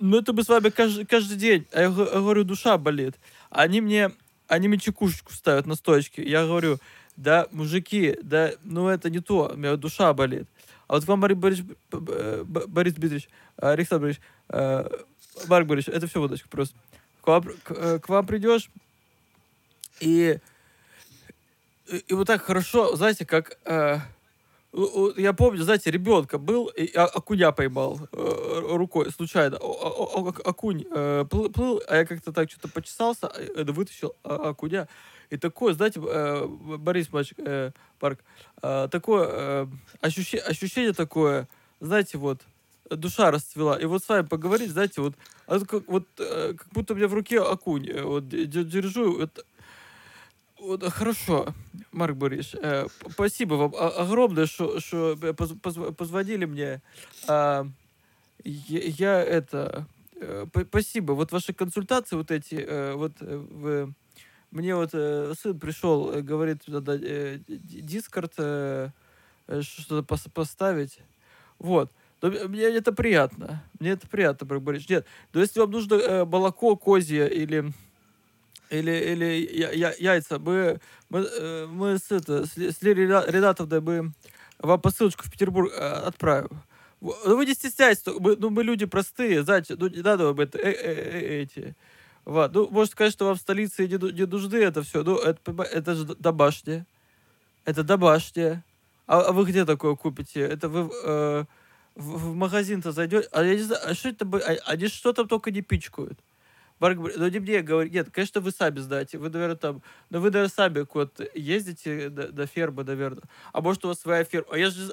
Ну, 0.00 0.18
это 0.18 0.32
мы 0.32 0.42
с 0.42 0.48
вами 0.48 0.70
каждый, 0.70 1.06
каждый 1.06 1.36
день. 1.36 1.66
А 1.72 1.82
я 1.82 1.90
говорю, 1.90 2.42
душа 2.42 2.76
болит. 2.76 3.14
Они 3.50 3.80
мне, 3.80 4.10
они 4.48 4.66
мне 4.66 4.78
чекушечку 4.78 5.32
ставят 5.32 5.66
на 5.66 5.76
стоечке. 5.76 6.28
Я 6.28 6.44
говорю, 6.44 6.78
да, 7.16 7.46
мужики, 7.52 8.18
да, 8.22 8.52
ну 8.64 8.88
это 8.88 9.10
не 9.10 9.20
то, 9.20 9.52
у 9.54 9.56
меня 9.56 9.76
душа 9.76 10.12
болит. 10.12 10.48
А 10.92 10.96
вот 10.96 11.04
вам, 11.04 11.20
Борис, 11.20 11.38
Борис, 11.38 11.60
Борис 11.90 12.92
Дмитриевич, 12.92 13.30
Александр 13.56 14.14
Борисович, 14.48 15.06
Марк 15.48 15.66
Борисович, 15.66 15.96
это 15.96 16.06
все 16.06 16.20
водочка 16.20 16.46
просто. 16.50 16.76
К 17.22 17.28
вам, 17.28 17.44
к, 17.64 17.98
к 18.00 18.08
вам 18.10 18.26
придешь, 18.26 18.68
и, 20.00 20.38
и, 21.90 21.96
и 21.96 22.12
вот 22.12 22.26
так 22.26 22.42
хорошо, 22.42 22.94
знаете, 22.94 23.24
как... 23.24 23.58
Э, 23.64 24.00
я 25.16 25.32
помню, 25.32 25.62
знаете, 25.62 25.90
ребенка 25.90 26.36
был, 26.36 26.66
и 26.66 26.94
окуня 26.94 27.52
поймал 27.52 27.98
э, 28.12 28.60
рукой 28.76 29.10
случайно. 29.12 29.56
Окунь 29.56 30.84
э, 30.90 31.24
плыл, 31.30 31.50
плыл, 31.50 31.80
а 31.88 31.96
я 31.96 32.04
как-то 32.04 32.32
так 32.32 32.50
что-то 32.50 32.68
почесался, 32.68 33.28
э, 33.28 33.64
вытащил 33.64 34.14
окуня. 34.24 34.88
И 35.32 35.38
такое, 35.38 35.72
знаете, 35.72 35.98
э, 36.04 36.46
Борис 36.46 37.10
Мач, 37.10 37.32
э, 37.38 37.70
Парк, 37.98 38.18
э, 38.62 38.88
такое 38.90 39.66
ощущение, 40.02 40.44
ощущение 40.44 40.92
такое, 40.92 41.48
знаете, 41.80 42.18
вот, 42.18 42.42
душа 42.90 43.30
расцвела. 43.30 43.78
И 43.80 43.86
вот 43.86 44.04
с 44.04 44.08
вами 44.10 44.26
поговорить, 44.26 44.70
знаете, 44.70 45.00
вот, 45.00 45.14
а 45.46 45.58
как, 45.60 45.88
вот 45.88 46.06
как 46.16 46.68
будто 46.72 46.92
у 46.92 46.96
меня 46.96 47.08
в 47.08 47.14
руке 47.14 47.40
окунь, 47.40 47.90
вот 48.02 48.28
держу, 48.28 49.20
вот, 49.20 49.46
вот, 50.60 50.84
хорошо, 50.92 51.54
Марк 51.92 52.16
Борисович, 52.16 52.56
э, 52.62 52.86
спасибо 53.10 53.54
вам 53.54 53.74
огромное, 53.74 54.44
что, 54.44 54.80
что 54.80 55.16
поз, 55.34 55.54
поз, 55.62 55.78
позвонили 55.96 56.44
мне. 56.44 56.82
Э, 57.26 57.64
я, 58.44 58.80
я 58.80 59.22
это, 59.22 59.86
э, 60.20 60.44
спасибо. 60.68 61.12
Вот 61.12 61.32
ваши 61.32 61.54
консультации 61.54 62.16
вот 62.16 62.30
эти, 62.30 62.54
э, 62.54 62.92
вот 62.96 63.12
э, 63.20 63.88
мне 64.52 64.76
вот 64.76 64.90
э, 64.92 65.32
сын 65.40 65.58
пришел, 65.58 66.12
э, 66.12 66.20
говорит, 66.20 66.62
надо 66.68 66.98
э, 67.02 67.40
дискорд 67.48 68.34
э, 68.36 68.90
э 69.48 69.62
что-то 69.62 70.02
пос 70.02 70.26
поставить. 70.32 70.98
Вот. 71.58 71.90
Но 72.20 72.30
мне 72.48 72.62
это 72.64 72.92
приятно. 72.92 73.64
Мне 73.80 73.90
это 73.90 74.06
приятно, 74.06 74.46
Борис. 74.60 74.88
Нет, 74.88 75.06
но 75.32 75.40
если 75.40 75.58
вам 75.58 75.70
нужно 75.70 75.94
э, 75.94 76.24
молоко 76.24 76.76
козье 76.76 77.28
или 77.28 77.72
или, 78.70 78.90
или 78.90 79.48
я, 79.52 79.70
я, 79.70 79.92
яйца, 79.98 80.38
мы, 80.38 80.80
мы, 81.10 81.20
э, 81.20 81.66
мы 81.66 81.98
с, 81.98 82.10
это, 82.10 82.46
с, 82.46 82.56
с 82.56 82.82
Лерой 82.82 83.06
Ренатовной 83.06 83.80
мы 83.80 84.12
вам 84.58 84.80
посылочку 84.80 85.24
в 85.24 85.30
Петербург 85.30 85.72
э, 85.74 85.78
отправим. 85.78 86.62
Ну, 87.00 87.36
вы 87.36 87.46
не 87.46 87.54
стесняйтесь, 87.54 88.04
мы, 88.20 88.36
ну, 88.36 88.48
мы 88.50 88.62
люди 88.62 88.86
простые, 88.86 89.42
знаете, 89.42 89.74
ну, 89.76 89.88
не 89.88 90.02
надо 90.02 90.26
вам 90.26 90.40
это, 90.40 90.56
э, 90.58 90.70
э, 90.70 90.94
э, 90.94 91.42
эти, 91.42 91.74
вот. 92.24 92.54
Ну, 92.54 92.68
может 92.70 92.92
сказать, 92.92 93.12
что 93.12 93.26
вам 93.26 93.36
в 93.36 93.40
столице 93.40 93.86
не, 93.88 94.12
не 94.12 94.26
нужны 94.26 94.56
это 94.56 94.82
все. 94.82 95.02
Ну, 95.02 95.16
это, 95.16 95.62
это 95.62 95.94
же 95.94 96.04
домашнее. 96.04 96.86
Это 97.64 97.82
домашнее. 97.82 98.64
А, 99.06 99.20
а 99.20 99.32
вы 99.32 99.44
где 99.44 99.64
такое 99.64 99.96
купите? 99.96 100.40
Это 100.40 100.68
вы 100.68 100.90
э, 101.04 101.44
в, 101.94 102.30
в 102.30 102.34
магазин-то 102.34 102.92
зайдете. 102.92 103.28
А 103.32 103.42
я 103.42 103.54
не 103.54 103.62
знаю, 103.62 103.82
а 103.84 103.94
что 103.94 104.08
это? 104.08 104.24
А, 104.24 104.72
они 104.72 104.88
что 104.88 105.12
там 105.12 105.26
только 105.28 105.50
не 105.50 105.62
пичкают. 105.62 106.18
Марк, 106.78 106.98
ну 106.98 107.28
не 107.28 107.38
мне 107.38 107.62
говорит, 107.62 107.92
нет, 107.92 108.08
конечно, 108.10 108.40
вы 108.40 108.50
сами 108.50 108.80
знаете, 108.80 109.16
вы, 109.16 109.30
наверное, 109.30 109.54
там, 109.54 109.82
но 110.10 110.18
вы, 110.18 110.30
наверное, 110.30 110.52
сами 110.52 110.82
куда-то 110.82 111.28
ездите 111.32 112.08
до, 112.08 112.32
до 112.32 112.46
фермы, 112.46 112.82
наверное. 112.82 113.22
А 113.52 113.60
может, 113.60 113.84
у 113.84 113.88
вас 113.88 114.00
своя 114.00 114.24
ферма. 114.24 114.48
А 114.50 114.58
я 114.58 114.68
же, 114.68 114.92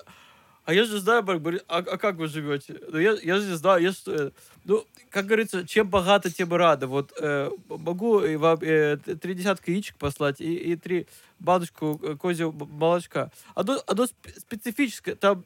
а 0.70 0.74
я 0.74 0.84
же 0.84 0.99
знаю, 0.99 1.24
Марк, 1.24 1.63
а, 1.67 1.78
а 1.78 1.97
как 1.97 2.17
вы 2.17 2.28
живете? 2.28 2.80
Ну, 2.89 2.99
я, 2.99 3.17
я 3.24 3.39
же 3.39 3.57
знаю, 3.57 3.82
я 3.82 3.91
что... 3.91 4.11
Э, 4.13 4.32
ну, 4.65 4.86
как 5.09 5.26
говорится, 5.26 5.67
чем 5.67 5.89
богато, 5.89 6.30
тем 6.30 6.53
и 6.53 6.57
рада. 6.57 6.86
Вот 6.86 7.11
э, 7.20 7.49
могу 7.70 8.20
вам 8.38 8.59
э, 8.61 8.97
три 8.97 9.34
десятка 9.34 9.72
яичек 9.72 9.95
послать 9.95 10.39
и, 10.39 10.53
и 10.53 10.76
три 10.76 11.07
баночку 11.39 11.99
э, 12.03 12.15
козьего 12.22 12.51
молочка. 12.51 13.32
Оно, 13.55 13.82
оно 13.88 14.05
специфическое, 14.38 15.15
там, 15.15 15.43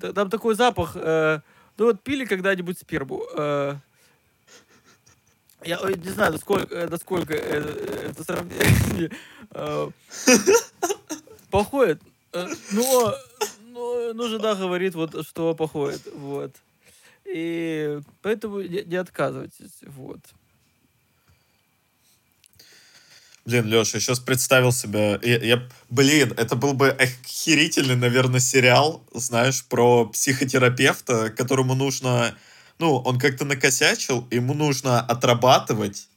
там 0.00 0.30
такой 0.30 0.54
запах. 0.54 0.92
Э, 0.94 1.40
ну 1.76 1.86
вот 1.86 2.00
пили 2.00 2.24
когда-нибудь 2.24 2.78
сперму? 2.78 3.24
Э, 3.36 3.78
я 5.64 5.80
не 5.82 6.10
знаю, 6.10 6.34
насколько, 6.34 6.86
насколько 6.88 7.34
это, 7.34 7.68
это 8.10 8.22
сравнение 8.22 9.10
походит, 11.50 12.00
но, 12.70 13.14
но, 13.78 14.12
ну, 14.14 14.28
жена 14.28 14.54
говорит, 14.54 14.94
вот, 14.94 15.26
что 15.26 15.54
походит, 15.54 16.02
вот. 16.14 16.54
И 17.24 18.00
поэтому 18.22 18.60
не, 18.60 18.82
не 18.84 18.96
отказывайтесь. 18.96 19.78
Вот. 19.82 20.20
Блин, 23.44 23.66
Леша, 23.66 23.98
я 23.98 24.00
сейчас 24.00 24.20
представил 24.20 24.72
себя. 24.72 25.18
Я, 25.22 25.38
я, 25.38 25.68
блин, 25.88 26.34
это 26.36 26.56
был 26.56 26.74
бы 26.74 26.88
охерительный, 26.90 27.96
наверное, 27.96 28.40
сериал, 28.40 29.02
знаешь, 29.14 29.64
про 29.64 30.06
психотерапевта, 30.06 31.30
которому 31.30 31.74
нужно... 31.74 32.34
Ну, 32.78 32.96
он 32.96 33.18
как-то 33.18 33.44
накосячил, 33.44 34.26
ему 34.30 34.54
нужно 34.54 35.00
отрабатывать 35.00 36.08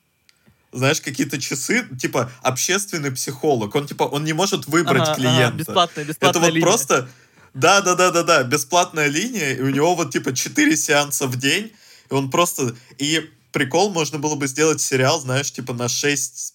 знаешь, 0.71 1.01
какие-то 1.01 1.39
часы, 1.39 1.85
типа, 1.99 2.31
общественный 2.41 3.11
психолог. 3.11 3.75
Он, 3.75 3.85
типа, 3.85 4.03
он 4.03 4.23
не 4.23 4.33
может 4.33 4.67
выбрать 4.67 5.01
ага, 5.01 5.15
клиента. 5.15 5.47
Ага, 5.47 5.57
бесплатная, 5.57 6.05
бесплатная 6.05 6.29
Это 6.29 6.39
вот 6.39 6.53
линия. 6.53 6.61
просто 6.61 7.09
Да, 7.53 7.81
да, 7.81 7.95
да, 7.95 8.11
да, 8.11 8.23
да, 8.23 8.43
бесплатная 8.43 9.07
линия, 9.07 9.53
и 9.53 9.61
у 9.61 9.69
него 9.69 9.95
вот 9.95 10.11
типа 10.11 10.33
4 10.33 10.77
сеанса 10.77 11.27
в 11.27 11.35
день, 11.37 11.71
и 12.09 12.13
он 12.13 12.29
просто... 12.29 12.75
И 12.97 13.29
прикол, 13.51 13.91
можно 13.91 14.19
было 14.19 14.35
бы 14.35 14.47
сделать 14.47 14.81
сериал, 14.81 15.19
знаешь, 15.19 15.51
типа 15.51 15.73
на 15.73 15.89
6, 15.89 16.53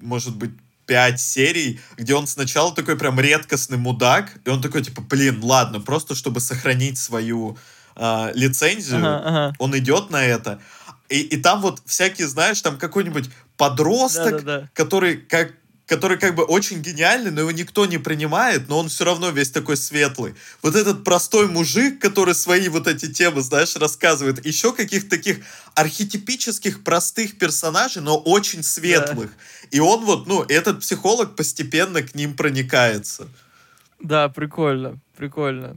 может 0.00 0.36
быть, 0.36 0.52
5 0.86 1.20
серий, 1.20 1.80
где 1.96 2.14
он 2.14 2.26
сначала 2.26 2.74
такой 2.74 2.96
прям 2.96 3.18
редкостный 3.18 3.78
мудак, 3.78 4.38
и 4.44 4.50
он 4.50 4.60
такой, 4.60 4.82
типа, 4.82 5.00
блин, 5.00 5.42
ладно, 5.42 5.80
просто 5.80 6.14
чтобы 6.14 6.40
сохранить 6.40 6.98
свою 6.98 7.56
э, 7.96 8.32
лицензию, 8.34 8.98
ага, 8.98 9.22
ага. 9.24 9.56
он 9.58 9.76
идет 9.78 10.10
на 10.10 10.24
это. 10.24 10.60
И, 11.08 11.20
и 11.20 11.36
там 11.36 11.60
вот 11.60 11.82
всякие, 11.86 12.26
знаешь, 12.28 12.60
там 12.62 12.78
какой-нибудь 12.78 13.30
подросток, 13.56 14.30
да, 14.30 14.38
да, 14.38 14.60
да. 14.60 14.68
который 14.74 15.16
как 15.16 15.52
который 15.86 16.18
как 16.18 16.34
бы 16.34 16.44
очень 16.44 16.80
гениальный, 16.80 17.30
но 17.30 17.40
его 17.40 17.50
никто 17.50 17.86
не 17.86 17.98
принимает, 17.98 18.68
но 18.68 18.78
он 18.78 18.88
все 18.88 19.04
равно 19.04 19.30
весь 19.30 19.50
такой 19.50 19.76
светлый. 19.76 20.34
Вот 20.62 20.76
этот 20.76 21.04
простой 21.04 21.48
мужик, 21.48 22.00
который 22.00 22.34
свои 22.34 22.68
вот 22.68 22.86
эти 22.86 23.12
темы, 23.12 23.42
знаешь, 23.42 23.76
рассказывает. 23.76 24.44
Еще 24.44 24.72
каких-то 24.72 25.10
таких 25.10 25.38
архетипических 25.74 26.84
простых 26.84 27.38
персонажей, 27.38 28.02
но 28.02 28.16
очень 28.16 28.62
светлых. 28.62 29.30
Да. 29.30 29.68
И 29.70 29.80
он 29.80 30.04
вот, 30.04 30.26
ну, 30.26 30.44
этот 30.44 30.80
психолог 30.80 31.36
постепенно 31.36 32.02
к 32.02 32.14
ним 32.14 32.36
проникается. 32.36 33.28
Да, 34.00 34.28
прикольно, 34.28 34.98
прикольно. 35.16 35.76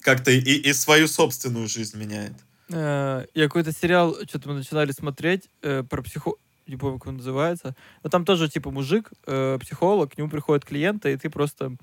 Как-то 0.00 0.30
и, 0.30 0.38
и 0.38 0.72
свою 0.72 1.08
собственную 1.08 1.68
жизнь 1.68 1.98
меняет. 1.98 2.34
Э, 2.70 3.26
я 3.34 3.44
какой-то 3.44 3.72
сериал, 3.72 4.16
что-то 4.28 4.48
мы 4.48 4.56
начинали 4.56 4.92
смотреть 4.92 5.48
э, 5.62 5.82
про 5.82 6.02
психо 6.02 6.34
не 6.66 6.76
помню, 6.76 6.98
как 6.98 7.08
он 7.08 7.16
называется. 7.16 7.74
Но 8.02 8.10
там 8.10 8.24
тоже, 8.24 8.48
типа, 8.48 8.70
мужик, 8.70 9.10
э, 9.26 9.58
психолог, 9.60 10.12
к 10.12 10.18
нему 10.18 10.28
приходят 10.28 10.64
клиенты, 10.64 11.12
и 11.12 11.16
ты 11.16 11.30
просто, 11.30 11.76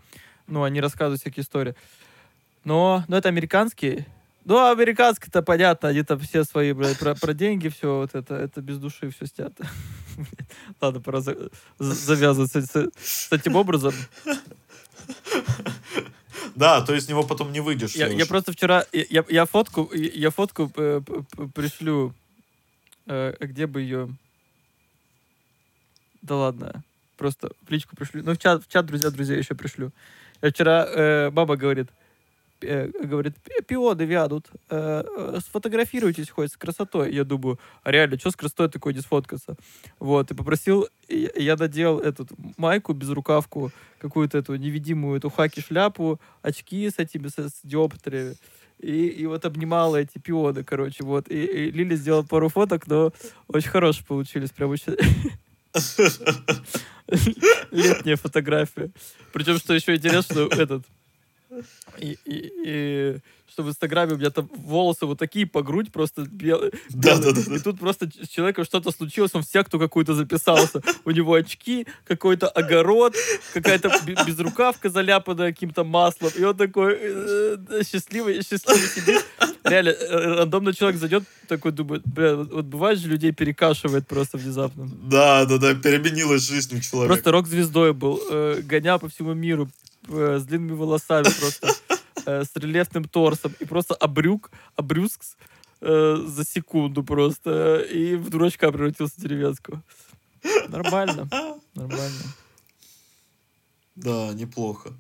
ну, 0.47 0.63
они 0.63 0.82
рассказывают 0.82 1.21
всякие 1.21 1.43
истории. 1.43 1.75
Но, 2.63 3.03
но 3.07 3.17
это 3.17 3.29
американский. 3.29 4.05
Ну, 4.43 4.71
американский-то 4.71 5.43
понятно, 5.43 5.89
они 5.89 6.01
там 6.01 6.19
все 6.19 6.43
свои, 6.43 6.73
блядь, 6.73 6.97
про, 6.97 7.13
про 7.13 7.34
деньги, 7.34 7.69
все 7.69 7.97
вот 7.97 8.15
это, 8.15 8.36
это 8.36 8.61
без 8.61 8.79
души 8.79 9.11
все 9.11 9.27
снято. 9.27 9.67
Ладно, 10.82 10.99
пора 10.99 11.21
за, 11.21 11.49
завязывать 11.77 12.51
с, 12.51 12.55
с, 12.55 12.91
с 12.99 13.32
этим 13.32 13.55
образом. 13.55 13.93
Да, 16.55 16.82
то 16.82 16.93
есть 16.93 17.07
него 17.07 17.23
потом 17.23 17.51
не 17.51 17.59
выйдешь. 17.59 17.93
Я, 17.93 18.07
я 18.07 18.25
просто 18.25 18.51
вчера, 18.51 18.86
я, 18.91 19.23
я 19.29 19.45
фотку, 19.45 19.91
я 19.93 20.32
фотку 20.32 20.71
э, 20.75 21.01
пришлю, 21.53 22.13
э, 23.05 23.36
где 23.39 23.67
бы 23.67 23.82
ее 23.82 24.09
да 26.22 26.36
ладно. 26.36 26.84
Просто 27.17 27.51
в 27.67 27.72
личку 27.72 27.95
пришлю. 27.95 28.24
Ну, 28.24 28.34
в 28.34 28.38
чат, 28.38 28.63
в 28.63 28.67
чат 28.67 28.86
друзья, 28.86 29.09
друзья 29.09 29.38
еще 29.38 29.53
пришлю. 29.53 29.91
Я 30.41 30.49
вчера, 30.49 30.86
э, 30.88 31.30
баба 31.30 31.55
говорит, 31.55 31.89
э, 32.61 32.88
говорит, 32.88 33.36
пионы 33.67 34.03
вянут, 34.03 34.47
э, 34.69 35.03
э, 35.05 35.39
сфотографируйтесь 35.45 36.30
хоть 36.30 36.51
с 36.51 36.57
красотой. 36.57 37.13
Я 37.13 37.24
думаю, 37.24 37.59
а 37.84 37.91
реально, 37.91 38.17
что 38.17 38.32
с 38.32 38.36
красотой 38.36 38.69
такой 38.69 38.93
не 38.93 39.01
сфоткаться? 39.01 39.55
Вот, 39.99 40.32
и 40.32 40.34
попросил, 40.34 40.88
я, 41.07 41.30
я 41.36 41.55
надел 41.55 41.99
эту 41.99 42.28
майку, 42.57 42.93
без 42.93 43.09
рукавку, 43.09 43.72
какую-то 43.99 44.39
эту 44.39 44.55
невидимую 44.55 45.17
эту 45.17 45.30
хаки-шляпу, 45.30 46.19
очки 46.41 46.89
с 46.89 46.97
этими, 46.97 47.28
с, 47.28 47.38
с 47.38 47.59
диоптриями. 47.63 48.36
И, 48.80 49.07
и 49.07 49.26
вот 49.28 49.45
обнимала 49.45 49.97
эти 49.97 50.17
пионы, 50.17 50.63
короче, 50.63 51.03
вот. 51.03 51.30
И, 51.30 51.45
и 51.45 51.72
Лили 51.72 51.95
сделала 51.95 52.24
пару 52.24 52.49
фоток, 52.49 52.88
но 52.88 53.13
очень 53.47 53.69
хорошие 53.69 54.05
получились, 54.05 54.49
прям 54.49 54.72
очень... 54.72 54.97
Летняя 57.72 58.15
фотография. 58.15 58.91
Причем, 59.34 59.57
что 59.57 59.74
еще 59.74 59.95
интересно, 59.95 60.47
этот... 60.51 60.86
И, 61.99 62.18
и, 62.26 62.52
и 62.66 63.18
что 63.52 63.64
в 63.64 63.70
Инстаграме 63.70 64.14
у 64.14 64.18
меня 64.18 64.30
там 64.30 64.49
волосы 64.56 65.06
вот 65.06 65.20
такие 65.20 65.45
по 65.45 65.62
грудь 65.62 65.91
просто 65.91 66.22
белые. 66.22 66.72
Да, 66.89 67.18
да, 67.18 67.32
да. 67.34 67.56
И 67.56 67.60
тут 67.60 67.80
просто 67.80 68.10
с 68.22 68.30
человеком 68.30 68.64
что-то 68.64 68.91
случилось, 68.91 69.32
он 69.34 69.43
в 69.43 69.47
секту 69.47 69.78
какую-то 69.78 70.14
записался. 70.14 70.82
У 71.04 71.12
него 71.12 71.34
очки, 71.34 71.86
какой-то 72.06 72.47
огород, 72.47 73.16
какая-то 73.54 73.91
безрукавка 74.26 74.89
заляпанная 74.89 75.52
каким-то 75.52 75.84
маслом. 75.84 76.32
И 76.38 76.43
он 76.43 76.56
такой 76.56 76.97
э, 76.97 77.58
счастливый, 77.86 78.41
счастливый 78.41 78.88
сидит. 78.88 79.26
Реально, 79.64 79.89
э, 79.89 80.36
рандомный 80.36 80.74
человек 80.74 80.99
зайдет, 80.99 81.24
такой 81.47 81.74
думает, 81.74 82.04
бля, 82.06 82.36
вот 82.36 82.66
бывает 82.66 82.99
же 82.99 83.10
людей 83.10 83.34
перекашивает 83.34 84.08
просто 84.08 84.38
внезапно. 84.38 84.89
Да, 85.04 85.45
да, 85.45 85.58
да, 85.58 85.74
переменилась 85.74 86.47
жизнь 86.47 86.78
у 86.78 86.80
человека. 86.80 87.14
Просто 87.14 87.32
рок-звездой 87.32 87.93
был, 87.93 88.22
э, 88.32 88.62
гонял 88.64 88.97
по 88.97 89.10
всему 89.10 89.34
миру, 89.34 89.70
с 90.08 90.43
длинными 90.43 90.74
волосами 90.74 91.28
просто 91.39 91.74
э, 92.26 92.43
с 92.43 92.56
рельефным 92.56 93.06
торсом 93.06 93.54
и 93.60 93.66
просто 93.66 93.93
обрюк, 93.95 94.52
обрюзг 94.76 95.22
э, 95.82 96.24
за 96.26 96.45
секунду 96.45 97.04
просто 97.04 97.82
и 97.82 98.16
в 98.16 98.30
дурачка 98.30 98.72
превратился 98.72 99.20
деревенского. 99.22 99.84
Нормально, 100.70 101.30
нормально. 101.76 102.24
Да, 103.95 104.34
неплохо. 104.34 104.93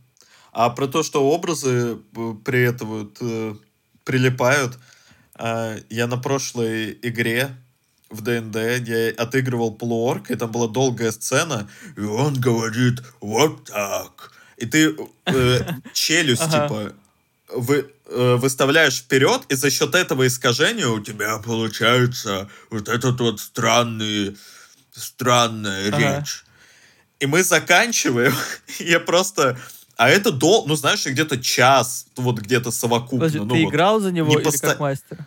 А 0.51 0.69
про 0.69 0.87
то, 0.87 1.01
что 1.01 1.29
образы 1.29 1.97
э, 2.15 2.33
при 2.43 2.61
этом 2.61 3.11
э, 3.19 3.55
прилипают, 4.03 4.77
э, 5.39 5.79
я 5.89 6.07
на 6.07 6.17
прошлой 6.17 6.99
игре 7.01 7.55
в 8.09 8.21
ДНД, 8.21 8.87
я 8.87 9.09
отыгрывал 9.17 9.73
полуорк, 9.73 10.29
и 10.29 10.35
там 10.35 10.51
была 10.51 10.67
долгая 10.67 11.11
сцена, 11.11 11.69
и 11.95 12.01
он 12.01 12.39
говорит 12.39 13.01
вот 13.21 13.65
так. 13.65 14.33
И 14.61 14.65
ты 14.67 14.95
э, 15.25 15.59
челюсть, 15.93 16.45
типа, 16.45 16.93
вы, 17.49 17.91
э, 18.05 18.35
выставляешь 18.35 18.97
вперед, 18.99 19.41
и 19.49 19.55
за 19.55 19.71
счет 19.71 19.95
этого 19.95 20.27
искажения 20.27 20.87
у 20.87 20.99
тебя 20.99 21.39
получается 21.39 22.47
вот 22.69 22.87
этот 22.87 23.19
вот 23.19 23.39
странный, 23.39 24.37
странная 24.91 25.87
ага. 25.89 26.19
речь. 26.19 26.43
И 27.19 27.25
мы 27.25 27.43
заканчиваем, 27.43 28.33
я 28.79 28.99
просто... 28.99 29.59
А 29.97 30.09
это 30.09 30.31
до, 30.31 30.65
ну 30.65 30.75
знаешь, 30.75 31.05
где-то 31.05 31.41
час, 31.41 32.05
вот 32.15 32.39
где-то 32.39 32.71
совокупно. 32.71 33.19
Подожди, 33.19 33.39
ну, 33.39 33.49
ты 33.49 33.63
вот, 33.63 33.71
играл 33.71 33.99
за 33.99 34.11
него 34.11 34.33
или 34.33 34.43
поста... 34.43 34.69
как 34.69 34.79
мастер? 34.79 35.17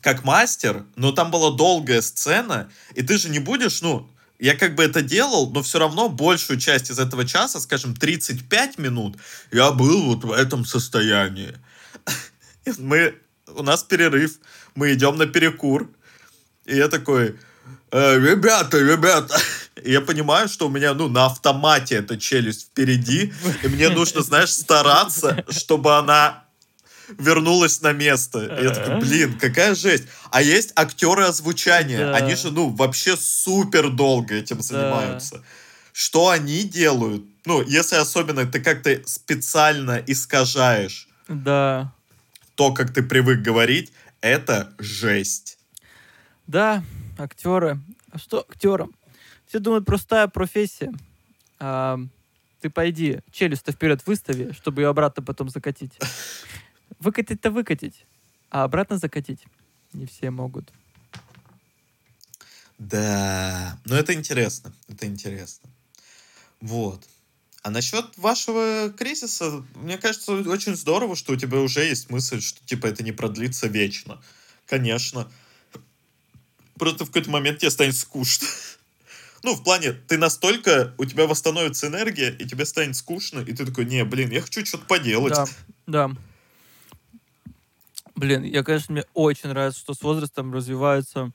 Как 0.00 0.24
мастер, 0.24 0.84
но 0.94 1.10
там 1.10 1.32
была 1.32 1.50
долгая 1.50 2.02
сцена, 2.02 2.70
и 2.94 3.02
ты 3.02 3.18
же 3.18 3.28
не 3.28 3.40
будешь, 3.40 3.82
ну, 3.82 4.08
я 4.38 4.54
как 4.54 4.74
бы 4.74 4.84
это 4.84 5.02
делал, 5.02 5.50
но 5.50 5.62
все 5.62 5.78
равно 5.78 6.08
большую 6.08 6.58
часть 6.58 6.90
из 6.90 6.98
этого 6.98 7.24
часа, 7.24 7.60
скажем, 7.60 7.94
35 7.94 8.78
минут, 8.78 9.16
я 9.52 9.70
был 9.70 10.02
вот 10.02 10.24
в 10.24 10.32
этом 10.32 10.64
состоянии. 10.64 11.54
Мы, 12.78 13.14
у 13.48 13.62
нас 13.62 13.82
перерыв, 13.84 14.38
мы 14.74 14.92
идем 14.92 15.16
на 15.16 15.26
перекур, 15.26 15.88
и 16.64 16.76
я 16.76 16.88
такой, 16.88 17.38
э, 17.92 18.18
ребята, 18.18 18.78
ребята, 18.78 19.38
и 19.82 19.92
я 19.92 20.00
понимаю, 20.00 20.48
что 20.48 20.66
у 20.66 20.70
меня, 20.70 20.92
ну, 20.92 21.08
на 21.08 21.26
автомате 21.26 21.94
эта 21.96 22.18
челюсть 22.18 22.66
впереди, 22.66 23.32
и 23.62 23.68
мне 23.68 23.88
нужно, 23.88 24.22
знаешь, 24.22 24.50
стараться, 24.50 25.44
чтобы 25.48 25.96
она 25.96 26.45
вернулась 27.18 27.80
на 27.82 27.92
место. 27.92 28.58
И 28.60 28.64
я 28.64 28.70
такой, 28.70 29.00
блин, 29.00 29.38
какая 29.38 29.74
жесть. 29.74 30.04
А 30.30 30.42
есть 30.42 30.72
актеры 30.76 31.24
озвучания. 31.24 32.06
Да. 32.06 32.16
Они 32.16 32.34
же, 32.34 32.50
ну, 32.50 32.68
вообще 32.68 33.16
супер 33.16 33.90
долго 33.90 34.34
этим 34.34 34.60
занимаются. 34.62 35.36
Да. 35.36 35.44
Что 35.92 36.28
они 36.28 36.62
делают? 36.64 37.24
Ну, 37.44 37.62
если 37.62 37.96
особенно 37.96 38.44
ты 38.44 38.60
как-то 38.60 39.00
специально 39.06 40.02
искажаешь 40.06 41.08
да. 41.28 41.92
то, 42.54 42.72
как 42.72 42.92
ты 42.92 43.02
привык 43.02 43.40
говорить, 43.40 43.92
это 44.20 44.72
жесть. 44.78 45.58
Да, 46.46 46.82
актеры. 47.18 47.80
А 48.10 48.18
что 48.18 48.44
актерам? 48.48 48.92
Все 49.46 49.58
думают, 49.58 49.86
простая 49.86 50.28
профессия. 50.28 50.92
А, 51.58 51.98
ты 52.60 52.70
пойди, 52.70 53.20
челюсть-то 53.30 53.72
вперед 53.72 54.02
выстави, 54.06 54.52
чтобы 54.52 54.82
ее 54.82 54.88
обратно 54.88 55.22
потом 55.22 55.48
закатить. 55.48 55.92
Выкатить-то 56.98 57.50
выкатить, 57.50 58.06
а 58.50 58.64
обратно 58.64 58.98
закатить 58.98 59.44
не 59.92 60.06
все 60.06 60.30
могут. 60.30 60.72
Да, 62.78 63.78
но 63.84 63.96
это 63.96 64.12
интересно, 64.14 64.72
это 64.88 65.06
интересно. 65.06 65.70
Вот. 66.60 67.06
А 67.62 67.70
насчет 67.70 68.16
вашего 68.16 68.92
кризиса, 68.96 69.64
мне 69.74 69.98
кажется, 69.98 70.32
очень 70.32 70.76
здорово, 70.76 71.16
что 71.16 71.32
у 71.32 71.36
тебя 71.36 71.58
уже 71.58 71.84
есть 71.84 72.10
мысль, 72.10 72.40
что 72.40 72.64
типа 72.64 72.86
это 72.86 73.02
не 73.02 73.12
продлится 73.12 73.66
вечно. 73.66 74.22
Конечно. 74.66 75.30
Просто 76.74 77.04
в 77.04 77.08
какой-то 77.08 77.30
момент 77.30 77.58
тебе 77.60 77.70
станет 77.70 77.96
скучно. 77.96 78.46
Ну, 79.42 79.54
в 79.54 79.62
плане, 79.62 79.92
ты 79.92 80.18
настолько, 80.18 80.92
у 80.98 81.04
тебя 81.04 81.26
восстановится 81.28 81.86
энергия, 81.86 82.30
и 82.32 82.46
тебе 82.46 82.64
станет 82.64 82.96
скучно, 82.96 83.40
и 83.40 83.52
ты 83.52 83.64
такой, 83.64 83.84
не, 83.84 84.04
блин, 84.04 84.30
я 84.30 84.40
хочу 84.40 84.64
что-то 84.66 84.86
поделать. 84.86 85.34
Да, 85.34 85.46
да. 85.86 86.10
Блин, 88.16 88.44
я, 88.44 88.62
конечно, 88.62 88.92
мне 88.92 89.04
очень 89.14 89.50
нравится, 89.50 89.78
что 89.78 89.94
с 89.94 90.02
возрастом 90.02 90.52
развивается 90.52 91.32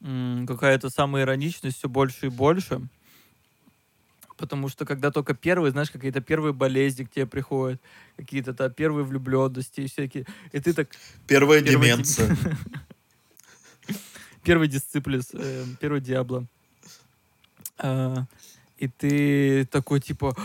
какая-то 0.00 0.90
самоироничность 0.90 1.78
все 1.78 1.88
больше 1.88 2.26
и 2.26 2.30
больше. 2.30 2.80
Потому 4.36 4.68
что 4.68 4.84
когда 4.84 5.10
только 5.10 5.34
первые, 5.34 5.70
знаешь, 5.70 5.90
какие-то 5.90 6.20
первые 6.20 6.52
болезни 6.52 7.04
к 7.04 7.10
тебе 7.10 7.26
приходят, 7.26 7.80
какие-то 8.16 8.52
да, 8.52 8.68
первые 8.68 9.04
влюбленности 9.04 9.82
и 9.82 9.86
всякие. 9.86 10.26
И 10.50 10.60
ты 10.60 10.72
так... 10.72 10.88
Первая 11.26 11.60
деменция. 11.60 12.36
Первый 14.42 14.68
дисциплис, 14.68 15.30
э, 15.32 15.64
первый 15.80 16.02
Диабло. 16.02 16.46
А, 17.78 18.26
и 18.76 18.88
ты 18.88 19.64
такой, 19.64 20.00
типа, 20.00 20.36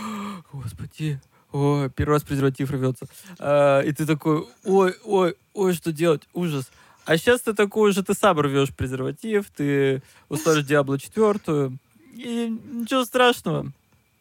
господи, 0.52 1.20
о, 1.52 1.88
первый 1.88 2.14
раз 2.14 2.22
презерватив 2.22 2.70
рвется. 2.70 3.06
А, 3.38 3.80
и 3.80 3.92
ты 3.92 4.06
такой, 4.06 4.46
ой, 4.64 4.94
ой, 5.04 5.34
ой, 5.54 5.74
что 5.74 5.92
делать, 5.92 6.22
ужас. 6.32 6.70
А 7.06 7.16
сейчас 7.16 7.40
ты 7.40 7.54
такой 7.54 7.90
уже, 7.90 8.02
ты 8.02 8.14
сам 8.14 8.38
рвешь 8.40 8.74
презерватив, 8.74 9.46
ты 9.56 10.02
уставишь 10.28 10.64
Диабло 10.64 10.98
четвертую, 10.98 11.78
и 12.14 12.56
ничего 12.72 13.04
страшного. 13.04 13.72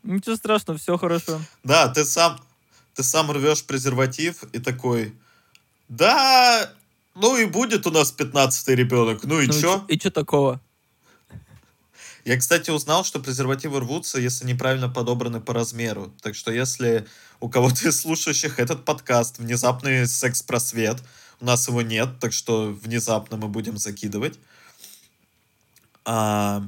Ничего 0.04 0.36
страшного, 0.36 0.80
все 0.80 0.98
хорошо. 0.98 1.40
Да, 1.64 1.90
ты 1.90 2.06
сам, 2.06 2.40
ты 2.96 3.04
сам 3.04 3.32
рвешь 3.32 3.64
презерватив 3.64 4.44
и 4.54 4.60
такой, 4.60 5.14
да, 5.90 6.72
ну 7.16 7.38
и 7.38 7.46
будет 7.46 7.86
у 7.86 7.92
нас 7.92 8.16
15-й 8.18 8.76
ребенок, 8.76 9.24
ну 9.24 9.40
и 9.42 9.48
ну 9.48 9.54
чё? 9.54 9.86
И 9.88 10.00
чё 10.00 10.10
такого? 10.10 10.62
Я, 12.26 12.38
кстати, 12.38 12.70
узнал, 12.70 13.04
что 13.04 13.20
презервативы 13.20 13.80
рвутся, 13.80 14.20
если 14.20 14.46
неправильно 14.46 14.90
подобраны 14.90 15.40
по 15.40 15.54
размеру. 15.54 16.14
Так 16.22 16.36
что 16.36 16.52
если 16.52 17.08
у 17.40 17.50
кого-то 17.50 17.88
из 17.88 18.00
слушающих 18.02 18.60
этот 18.60 18.86
подкаст 18.86 19.40
«Внезапный 19.40 20.08
секс-просвет», 20.08 20.98
у 21.42 21.46
нас 21.46 21.68
его 21.68 21.82
нет, 21.82 22.20
так 22.20 22.34
что 22.34 22.72
внезапно 22.72 23.38
мы 23.38 23.48
будем 23.48 23.78
закидывать. 23.78 24.38
А, 26.04 26.64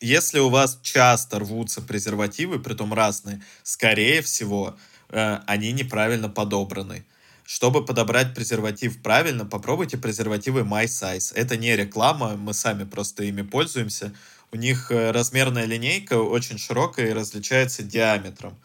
если 0.00 0.40
у 0.40 0.48
вас 0.48 0.78
часто 0.82 1.38
рвутся 1.38 1.80
презервативы, 1.80 2.58
притом 2.58 2.92
разные, 2.92 3.42
скорее 3.62 4.20
всего, 4.22 4.76
э, 5.08 5.38
они 5.46 5.72
неправильно 5.72 6.28
подобраны. 6.28 7.06
Чтобы 7.46 7.84
подобрать 7.84 8.34
презерватив 8.34 9.00
правильно, 9.02 9.46
попробуйте 9.46 9.96
презервативы 9.96 10.62
My 10.62 10.84
Size. 10.86 11.32
Это 11.34 11.56
не 11.56 11.76
реклама, 11.76 12.36
мы 12.36 12.52
сами 12.52 12.82
просто 12.82 13.22
ими 13.22 13.42
пользуемся. 13.42 14.12
У 14.50 14.56
них 14.56 14.90
э, 14.90 15.12
размерная 15.12 15.64
линейка 15.64 16.14
очень 16.14 16.58
широкая 16.58 17.08
и 17.08 17.12
различается 17.12 17.84
диаметром. 17.84 18.56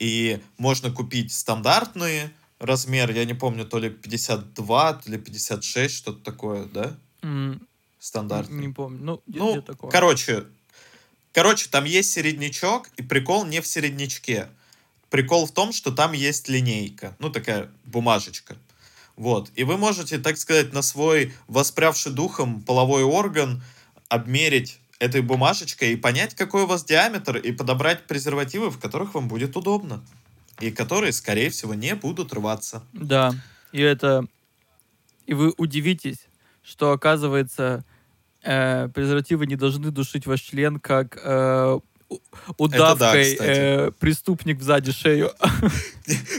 И 0.00 0.40
можно 0.56 0.90
купить 0.90 1.32
стандартные 1.32 2.32
размер, 2.58 3.12
я 3.12 3.24
не 3.24 3.34
помню, 3.34 3.64
то 3.64 3.78
ли 3.78 3.88
52, 3.88 4.92
то 4.94 5.10
ли 5.10 5.18
56, 5.18 5.94
что-то 5.94 6.24
такое, 6.24 6.64
да? 6.64 6.96
Mm, 7.22 7.60
Стандартный. 8.00 8.66
Не 8.66 8.72
помню. 8.72 8.98
Ну, 9.00 9.22
ну 9.26 9.62
такое. 9.62 9.90
короче, 9.92 10.44
короче, 11.32 11.68
там 11.70 11.84
есть 11.84 12.10
середнячок, 12.10 12.90
и 12.96 13.02
прикол 13.02 13.44
не 13.44 13.60
в 13.60 13.66
середнячке. 13.66 14.48
Прикол 15.10 15.46
в 15.46 15.52
том, 15.52 15.72
что 15.72 15.90
там 15.90 16.12
есть 16.12 16.48
линейка, 16.48 17.16
ну 17.18 17.30
такая 17.30 17.70
бумажечка. 17.84 18.56
Вот. 19.16 19.50
И 19.56 19.64
вы 19.64 19.76
можете, 19.76 20.18
так 20.18 20.38
сказать, 20.38 20.72
на 20.72 20.80
свой 20.80 21.34
воспрявший 21.48 22.12
духом 22.12 22.62
половой 22.62 23.02
орган 23.02 23.62
обмерить 24.08 24.78
этой 25.00 25.22
бумажечкой 25.22 25.92
и 25.92 25.96
понять, 25.96 26.34
какой 26.34 26.62
у 26.62 26.66
вас 26.66 26.84
диаметр, 26.84 27.36
и 27.36 27.52
подобрать 27.52 28.06
презервативы, 28.06 28.70
в 28.70 28.78
которых 28.78 29.14
вам 29.14 29.28
будет 29.28 29.56
удобно. 29.56 30.04
И 30.60 30.70
которые, 30.70 31.12
скорее 31.12 31.50
всего, 31.50 31.74
не 31.74 31.94
будут 31.94 32.32
рваться. 32.32 32.82
Да. 32.92 33.34
И 33.72 33.80
это... 33.80 34.26
И 35.26 35.34
вы 35.34 35.52
удивитесь, 35.56 36.26
что, 36.62 36.92
оказывается, 36.92 37.84
э, 38.42 38.88
презервативы 38.88 39.46
не 39.46 39.56
должны 39.56 39.90
душить 39.90 40.26
ваш 40.26 40.40
член, 40.40 40.80
как 40.80 41.18
э, 41.22 41.80
удавкой 42.56 43.36
да, 43.36 43.44
э, 43.44 43.90
преступник 43.98 44.62
сзади 44.62 44.92
шею. 44.92 45.32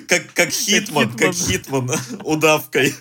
Как, 0.08 0.34
как 0.34 0.50
Хитман, 0.50 1.12
как 1.16 1.34
Хитман, 1.34 1.92
удавкой. 2.24 2.96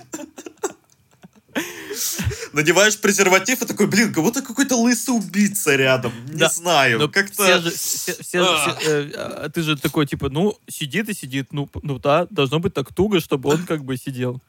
Надеваешь 2.53 2.99
презерватив 2.99 3.63
и 3.63 3.67
такой, 3.67 3.87
блин, 3.87 4.13
как 4.13 4.23
будто 4.23 4.43
какой-то 4.43 4.77
лысый 4.77 5.17
убийца 5.17 5.75
рядом. 5.77 6.13
Не 6.29 6.39
да, 6.39 6.49
знаю, 6.49 7.09
как-то... 7.11 7.45
Все 7.45 7.59
же, 7.61 7.71
все, 7.71 8.13
все, 8.13 8.23
все, 8.23 8.77
э, 8.87 9.13
а 9.15 9.49
ты 9.49 9.63
же 9.63 9.77
такой, 9.77 10.07
типа, 10.07 10.29
ну, 10.29 10.59
сидит 10.69 11.09
и 11.09 11.15
сидит. 11.15 11.53
Ну, 11.53 11.69
ну 11.83 11.99
да, 11.99 12.27
должно 12.31 12.61
быть 12.61 12.75
так 12.75 12.93
туго, 12.93 13.21
чтобы 13.21 13.51
он 13.51 13.65
как 13.65 13.85
бы 13.85 13.97
сидел. 13.97 14.41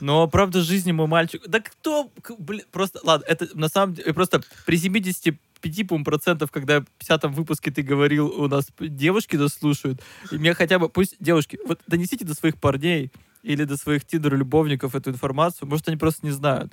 Но 0.00 0.26
правда 0.28 0.62
жизни 0.62 0.92
мой 0.92 1.06
мальчик... 1.06 1.42
Да 1.46 1.60
кто... 1.60 2.10
Блин, 2.38 2.64
просто... 2.72 3.00
Ладно, 3.02 3.24
это 3.28 3.48
на 3.54 3.68
самом 3.68 3.94
деле... 3.94 4.12
Просто 4.14 4.42
при 4.64 4.78
70 4.78 5.36
5 5.60 6.04
процентов, 6.04 6.50
когда 6.50 6.80
в 6.80 6.86
50 6.98 7.24
выпуске 7.26 7.70
ты 7.70 7.82
говорил, 7.82 8.28
у 8.28 8.48
нас 8.48 8.66
девушки 8.78 9.36
нас 9.36 9.54
слушают. 9.54 10.00
И 10.30 10.38
мне 10.38 10.54
хотя 10.54 10.78
бы, 10.78 10.88
пусть 10.88 11.16
девушки, 11.20 11.58
вот 11.66 11.80
донесите 11.86 12.24
до 12.24 12.34
своих 12.34 12.56
парней 12.56 13.10
или 13.42 13.64
до 13.64 13.76
своих 13.76 14.04
тиндер-любовников 14.04 14.94
эту 14.94 15.10
информацию. 15.10 15.68
Может, 15.68 15.88
они 15.88 15.96
просто 15.96 16.26
не 16.26 16.32
знают. 16.32 16.72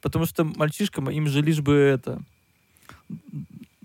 Потому 0.00 0.26
что 0.26 0.44
мальчишкам, 0.44 1.10
им 1.10 1.26
же 1.28 1.42
лишь 1.42 1.60
бы 1.60 1.74
это... 1.74 2.22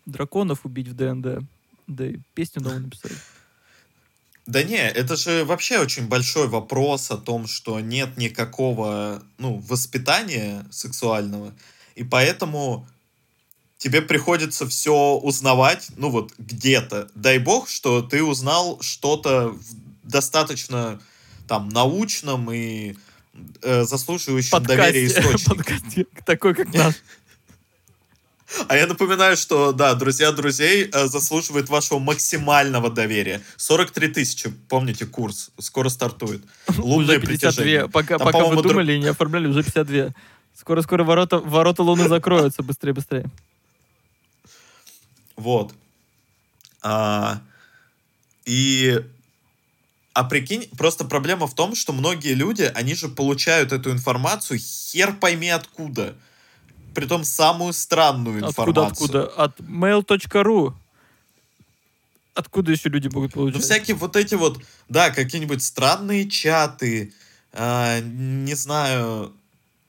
Драконов 0.05 0.65
убить 0.65 0.87
в 0.89 0.95
ДНД. 0.95 1.45
Да 1.87 2.05
и 2.05 2.17
песню 2.33 2.61
новую 2.61 2.81
написать. 2.81 3.13
Да 4.45 4.61
не, 4.61 4.75
это 4.75 5.15
же 5.15 5.45
вообще 5.45 5.79
очень 5.79 6.07
большой 6.07 6.49
вопрос 6.49 7.11
о 7.11 7.17
том, 7.17 7.47
что 7.47 7.79
нет 7.79 8.17
никакого 8.17 9.23
ну, 9.37 9.57
воспитания 9.59 10.65
сексуального. 10.69 11.53
И 11.95 12.03
поэтому 12.03 12.85
тебе 13.83 14.01
приходится 14.01 14.65
все 14.65 15.15
узнавать, 15.15 15.89
ну 15.97 16.09
вот 16.09 16.31
где-то. 16.37 17.09
Дай 17.15 17.37
бог, 17.37 17.67
что 17.67 18.01
ты 18.01 18.23
узнал 18.23 18.79
что-то 18.79 19.57
достаточно 20.03 21.01
там 21.49 21.67
научном 21.67 22.49
и 22.49 22.95
э, 23.61 23.83
заслуживающем 23.83 24.51
Подкасте. 24.51 24.77
доверия 24.77 25.05
источнике. 25.07 26.05
такой, 26.25 26.55
как 26.55 26.73
наш. 26.73 26.95
А 28.67 28.77
я 28.77 28.85
напоминаю, 28.85 29.35
что, 29.35 29.71
да, 29.71 29.95
друзья 29.95 30.31
друзей 30.31 30.87
э, 30.93 31.07
заслуживает 31.07 31.69
вашего 31.69 31.97
максимального 31.97 32.91
доверия. 32.91 33.41
43 33.57 34.09
тысячи, 34.09 34.49
помните, 34.69 35.07
курс, 35.07 35.49
скоро 35.59 35.89
стартует. 35.89 36.43
Лунное 36.77 37.17
уже 37.17 37.27
52. 37.27 37.87
Пока, 37.87 38.19
Там, 38.19 38.31
пока 38.31 38.45
вы 38.45 38.61
думали, 38.61 38.97
не 38.97 39.07
оформляли, 39.07 39.47
уже 39.47 39.63
52. 39.63 40.09
Скоро-скоро 40.53 41.03
ворота, 41.03 41.39
ворота 41.39 41.81
Луны 41.81 42.07
закроются, 42.07 42.61
быстрее-быстрее. 42.61 43.25
Вот. 45.35 45.73
А, 46.81 47.41
и 48.45 49.01
а 50.13 50.23
прикинь, 50.23 50.69
просто 50.77 51.05
проблема 51.05 51.47
в 51.47 51.55
том, 51.55 51.73
что 51.73 51.91
многие 51.91 52.33
люди, 52.33 52.71
они 52.75 52.93
же 52.93 53.07
получают 53.09 53.71
эту 53.71 53.91
информацию 53.91 54.59
хер 54.59 55.13
пойми 55.13 55.49
откуда. 55.49 56.15
Притом 56.93 57.23
самую 57.23 57.73
странную 57.73 58.41
информацию. 58.41 58.85
Откуда, 58.85 59.25
откуда? 59.25 59.43
От 59.43 59.59
mail.ru. 59.61 60.73
Откуда 62.35 62.71
еще 62.71 62.89
люди 62.89 63.07
могут 63.07 63.33
получать? 63.33 63.55
Ну, 63.55 63.61
всякие 63.61 63.95
вот 63.95 64.15
эти 64.15 64.35
вот, 64.35 64.61
да, 64.87 65.09
какие-нибудь 65.09 65.63
странные 65.63 66.29
чаты, 66.29 67.13
э, 67.51 68.01
не 68.01 68.53
знаю, 68.53 69.33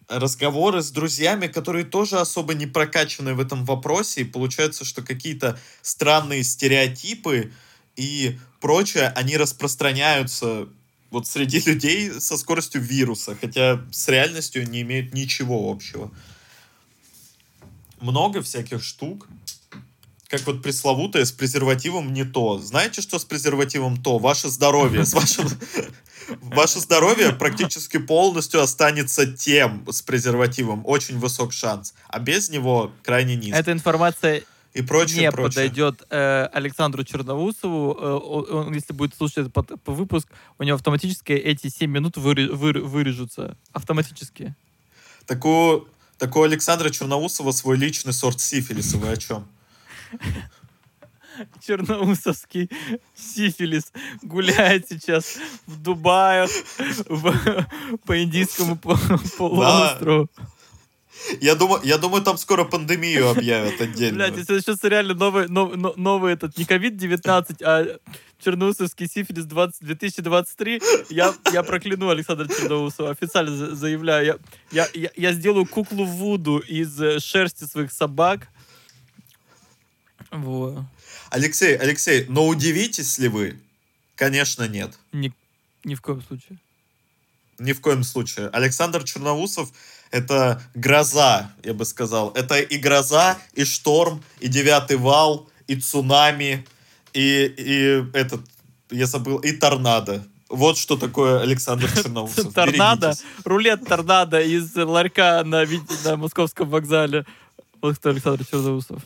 разговоры 0.08 0.82
с 0.82 0.90
друзьями, 0.90 1.46
которые 1.46 1.84
тоже 1.84 2.18
особо 2.18 2.54
не 2.54 2.66
прокачаны 2.66 3.34
в 3.34 3.40
этом 3.40 3.64
вопросе, 3.64 4.22
и 4.22 4.24
получается, 4.24 4.84
что 4.84 5.02
какие-то 5.02 5.58
странные 5.82 6.44
стереотипы 6.44 7.52
и 7.96 8.38
прочее, 8.60 9.08
они 9.16 9.36
распространяются 9.36 10.68
вот 11.10 11.26
среди 11.26 11.60
людей 11.60 12.20
со 12.20 12.36
скоростью 12.36 12.82
вируса, 12.82 13.36
хотя 13.40 13.80
с 13.92 14.08
реальностью 14.08 14.68
не 14.68 14.82
имеют 14.82 15.14
ничего 15.14 15.70
общего. 15.70 16.10
Много 18.00 18.42
всяких 18.42 18.82
штук, 18.82 19.28
как 20.28 20.44
вот 20.46 20.62
пресловутое 20.62 21.24
с 21.24 21.32
презервативом 21.32 22.12
не 22.12 22.24
то. 22.24 22.58
Знаете, 22.58 23.00
что 23.00 23.18
с 23.18 23.24
презервативом 23.24 24.02
то? 24.02 24.18
Ваше 24.18 24.48
здоровье. 24.48 25.06
С 25.06 25.14
вашим 25.14 25.48
ваше 26.40 26.80
здоровье 26.80 27.32
практически 27.32 27.98
полностью 27.98 28.62
останется 28.62 29.26
тем 29.26 29.84
с 29.90 30.02
презервативом. 30.02 30.82
Очень 30.84 31.18
высок 31.18 31.52
шанс. 31.52 31.94
А 32.08 32.18
без 32.18 32.50
него 32.50 32.92
крайне 33.02 33.36
низкий. 33.36 33.52
Эта 33.52 33.72
информация 33.72 34.42
и 34.74 34.82
прочее, 34.82 35.20
не 35.20 35.30
прочее. 35.30 35.50
подойдет 35.50 36.02
э, 36.10 36.48
Александру 36.52 37.04
Черноусову. 37.04 37.96
Э, 38.00 38.54
он, 38.54 38.74
если 38.74 38.92
будет 38.92 39.14
слушать 39.14 39.38
этот 39.38 39.52
по, 39.52 39.92
выпуск, 39.92 40.28
у 40.58 40.64
него 40.64 40.74
автоматически 40.74 41.32
эти 41.32 41.68
7 41.68 41.90
минут 41.90 42.16
выре, 42.16 42.48
выре, 42.48 42.80
вырежутся. 42.80 43.56
Автоматически. 43.72 44.54
Так 45.26 45.44
у, 45.44 45.86
так 46.18 46.34
у 46.34 46.42
Александра 46.42 46.90
Черноусова 46.90 47.52
свой 47.52 47.76
личный 47.76 48.12
сорт 48.12 48.40
сифилиса. 48.40 48.98
Вы 48.98 49.10
о 49.10 49.16
чем? 49.16 49.46
черноусовский 51.66 52.70
сифилис 53.14 53.92
гуляет 54.22 54.88
сейчас 54.88 55.38
в 55.66 55.80
Дубае, 55.80 56.48
в, 57.08 57.66
по 58.06 58.22
индийскому 58.22 58.76
полуострову. 58.76 60.28
Я 61.40 61.54
думаю, 61.54 61.80
я 61.84 61.96
думаю, 61.96 62.22
там 62.22 62.36
скоро 62.36 62.64
пандемию 62.64 63.30
объявят 63.30 63.80
отдельно. 63.80 64.16
Блядь, 64.26 64.36
если 64.36 64.58
сейчас 64.58 64.82
реально 64.84 65.14
новый, 65.14 65.48
нов- 65.48 65.74
но- 65.76 65.94
новый 65.96 66.34
этот, 66.34 66.58
не 66.58 66.64
COVID-19, 66.64 67.62
а 67.64 67.98
Черноусовский 68.44 69.06
сифилис 69.08 69.44
20, 69.46 69.86
2023, 69.86 70.82
я, 71.08 71.32
я 71.52 71.62
прокляну 71.62 72.10
Александра 72.10 72.46
Черноусова, 72.46 73.10
официально 73.10 73.56
за- 73.56 73.74
заявляю. 73.74 74.26
Я, 74.26 74.38
я, 74.70 74.88
я, 74.92 75.10
я 75.16 75.32
сделаю 75.32 75.64
куклу 75.66 76.04
Вуду 76.04 76.58
из 76.58 77.00
э, 77.00 77.20
шерсти 77.20 77.64
своих 77.64 77.90
собак. 77.92 78.48
Вот. 80.30 80.80
Алексей, 81.34 81.76
Алексей, 81.76 82.26
но 82.28 82.46
удивитесь 82.46 83.18
ли 83.18 83.26
вы? 83.26 83.58
Конечно, 84.14 84.68
нет. 84.68 84.96
Ни, 85.12 85.32
ни 85.82 85.96
в 85.96 86.00
коем 86.00 86.22
случае. 86.22 86.58
Ни 87.58 87.72
в 87.72 87.80
коем 87.80 88.04
случае. 88.04 88.50
Александр 88.50 89.02
Черноусов— 89.02 89.72
это 90.12 90.62
гроза, 90.74 91.50
я 91.64 91.74
бы 91.74 91.84
сказал. 91.86 92.30
Это 92.36 92.60
и 92.60 92.78
гроза, 92.78 93.36
и 93.54 93.64
шторм, 93.64 94.22
и 94.38 94.46
девятый 94.46 94.96
вал, 94.96 95.48
и 95.66 95.74
цунами, 95.74 96.64
и, 97.12 97.46
и 97.46 98.16
этот, 98.16 98.42
я 98.90 99.06
забыл, 99.06 99.38
и 99.38 99.50
торнадо. 99.50 100.24
Вот 100.48 100.78
что 100.78 100.96
такое 100.96 101.40
Александр 101.40 101.90
Черноусов. 102.02 102.54
Торнадо, 102.54 103.08
Берегитесь. 103.08 103.24
рулет 103.44 103.84
торнадо 103.84 104.40
из 104.40 104.72
ларька 104.76 105.42
на, 105.44 105.66
на 106.04 106.16
московском 106.16 106.68
вокзале. 106.70 107.26
Вот 107.82 107.96
кто 107.98 108.10
Александр 108.10 108.46
Черноусов. 108.46 109.02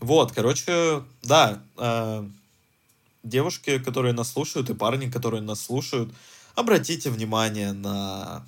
Вот, 0.00 0.32
короче, 0.32 1.02
да, 1.22 1.62
э, 1.76 2.26
девушки, 3.22 3.78
которые 3.78 4.12
нас 4.12 4.32
слушают, 4.32 4.70
и 4.70 4.74
парни, 4.74 5.10
которые 5.10 5.42
нас 5.42 5.60
слушают, 5.60 6.12
обратите 6.54 7.10
внимание 7.10 7.72
на 7.72 8.44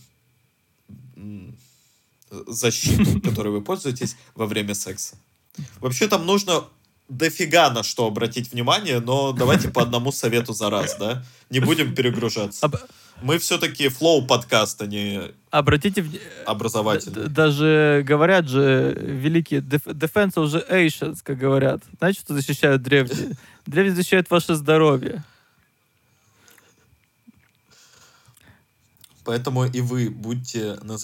защиту, 2.46 3.20
которой 3.28 3.48
вы 3.48 3.62
пользуетесь 3.62 4.16
во 4.34 4.46
время 4.46 4.74
секса. 4.74 5.16
Вообще 5.80 6.08
там 6.08 6.26
нужно 6.26 6.64
дофига 7.08 7.70
на 7.70 7.82
что 7.82 8.06
обратить 8.06 8.52
внимание, 8.52 9.00
но 9.00 9.32
давайте 9.32 9.68
по 9.68 9.82
одному 9.82 10.12
совету 10.12 10.52
за 10.52 10.70
раз, 10.70 10.96
да? 10.98 11.24
Не 11.50 11.60
будем 11.60 11.94
перегружаться. 11.94 12.70
Мы 13.22 13.38
все-таки 13.38 13.88
флоу 13.88 14.26
подкаст, 14.26 14.80
а 14.82 14.86
не 14.86 15.32
обратите 15.50 16.02
внимание... 16.02 16.28
образовательный. 16.46 17.28
Даже 17.28 18.02
говорят 18.06 18.48
же 18.48 18.96
великие 18.98 19.60
def- 19.60 19.84
defense 19.84 20.34
the 20.34 20.68
ancients, 20.70 21.18
как 21.22 21.38
говорят. 21.38 21.82
Знаете, 21.98 22.20
что 22.20 22.34
защищают 22.34 22.82
древние? 22.82 23.36
Древние 23.66 23.94
защищают 23.94 24.30
ваше 24.30 24.54
здоровье. 24.54 25.22
Поэтому 29.24 29.66
и 29.66 29.80
вы 29.80 30.10
будьте 30.10 30.78
на, 30.82 30.96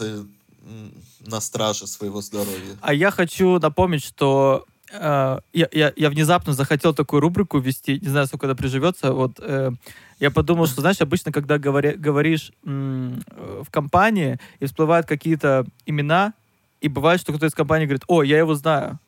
на 1.26 1.40
страже 1.40 1.86
своего 1.86 2.22
здоровья. 2.22 2.76
А 2.80 2.94
я 2.94 3.10
хочу 3.10 3.58
напомнить, 3.58 4.04
что 4.04 4.66
я, 4.92 5.40
я, 5.52 5.92
я 5.96 6.10
внезапно 6.10 6.52
захотел 6.52 6.94
такую 6.94 7.20
рубрику 7.20 7.58
ввести, 7.58 7.98
не 8.00 8.08
знаю, 8.08 8.26
сколько 8.26 8.46
это 8.46 8.54
приживется. 8.54 9.12
Вот 9.12 9.38
э, 9.40 9.72
я 10.20 10.30
подумал, 10.30 10.66
что, 10.66 10.80
знаешь, 10.80 11.00
обычно, 11.00 11.32
когда 11.32 11.58
говоря- 11.58 11.96
говоришь 11.96 12.52
м, 12.64 13.22
э, 13.30 13.62
в 13.66 13.70
компании 13.70 14.38
и 14.60 14.66
всплывают 14.66 15.06
какие-то 15.06 15.66
имена, 15.86 16.32
и 16.80 16.88
бывает, 16.88 17.20
что 17.20 17.32
кто-то 17.32 17.46
из 17.46 17.54
компании 17.54 17.86
говорит, 17.86 18.04
о, 18.06 18.22
я 18.22 18.38
его 18.38 18.54
знаю. 18.54 18.98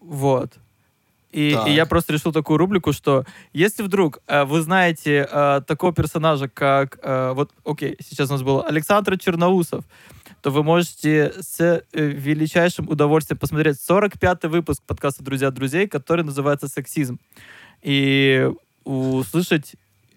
Вот. 0.00 0.52
И, 1.32 1.52
Так. 1.52 1.68
и 1.68 1.72
я 1.72 1.84
просто 1.86 2.12
решил 2.12 2.32
такую 2.32 2.56
рубрику, 2.56 2.92
что 2.92 3.24
если 3.52 3.82
вдруг 3.82 4.20
э, 4.26 4.44
вы 4.44 4.62
знаете 4.62 5.28
э, 5.30 5.60
такого 5.66 5.92
персонажа, 5.92 6.48
как... 6.48 6.98
э, 7.02 7.32
вот, 7.34 7.50
окей, 7.64 7.96
сейчас 8.00 8.30
у 8.30 8.32
нас 8.32 8.42
был 8.42 8.64
Александр 8.64 9.18
Черноусов, 9.18 9.84
то 10.46 10.52
вы 10.52 10.62
можете 10.62 11.32
с 11.40 11.60
э, 11.60 11.82
величайшим 11.92 12.88
удовольствием 12.88 13.36
посмотреть 13.36 13.78
45-й 13.78 14.46
выпуск 14.46 14.80
подкаста 14.86 15.24
«Друзья 15.24 15.50
друзей», 15.50 15.88
который 15.88 16.24
называется 16.24 16.68
«Сексизм». 16.68 17.18
И 17.82 18.48
услышать 18.84 19.74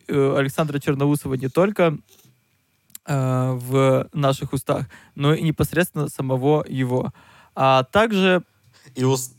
э, 0.07 0.35
Александра 0.37 0.77
Черноусова 0.77 1.33
не 1.33 1.47
только 1.47 1.97
э, 3.07 3.51
в 3.53 4.07
наших 4.13 4.53
устах, 4.53 4.85
но 5.15 5.33
и 5.33 5.41
непосредственно 5.41 6.09
самого 6.09 6.63
его. 6.69 7.11
А 7.55 7.85
также 7.85 8.43
И, 8.93 9.03
уз- 9.03 9.33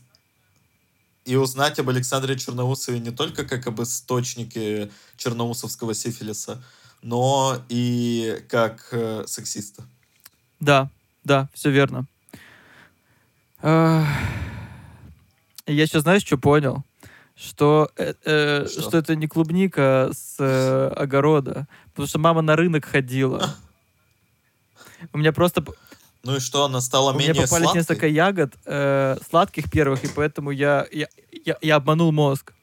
и 1.23 1.37
узнать 1.37 1.79
об 1.79 1.87
Александре 1.87 2.37
Черноусове 2.37 2.99
не 2.99 3.11
только 3.11 3.45
как 3.45 3.65
об 3.65 3.81
источнике 3.81 4.91
черноусовского 5.15 5.93
сифилиса, 5.93 6.61
но 7.01 7.63
и 7.69 8.43
как 8.49 8.89
э, 8.91 9.23
сексиста. 9.25 9.85
Да, 10.61 10.89
да, 11.25 11.49
все 11.53 11.69
верно. 11.71 12.05
Я 13.61 14.05
сейчас, 15.67 16.03
знаешь, 16.03 16.23
что 16.23 16.37
понял? 16.37 16.83
Что, 17.35 17.89
э, 17.97 18.13
э, 18.25 18.67
Что? 18.69 18.81
что 18.81 18.97
это 18.97 19.15
не 19.15 19.27
клубника 19.27 20.09
с 20.13 20.35
э, 20.39 20.87
огорода, 20.95 21.67
потому 21.89 22.07
что 22.07 22.19
мама 22.19 22.41
на 22.41 22.55
рынок 22.55 22.85
ходила. 22.85 23.55
У 25.11 25.17
меня 25.17 25.31
просто 25.33 25.63
Ну 26.23 26.35
и 26.35 26.39
что, 26.39 26.65
она 26.65 26.81
стала 26.81 27.11
у 27.11 27.15
меня 27.17 27.29
менее 27.29 27.43
попались 27.43 27.63
сладкой? 27.63 27.79
несколько 27.79 28.07
ягод 28.07 28.53
э, 28.65 29.17
сладких 29.27 29.71
первых, 29.71 30.03
и 30.03 30.07
поэтому 30.09 30.51
я, 30.51 30.85
я, 30.91 31.07
я, 31.45 31.57
я 31.61 31.75
обманул 31.77 32.11
мозг. 32.11 32.53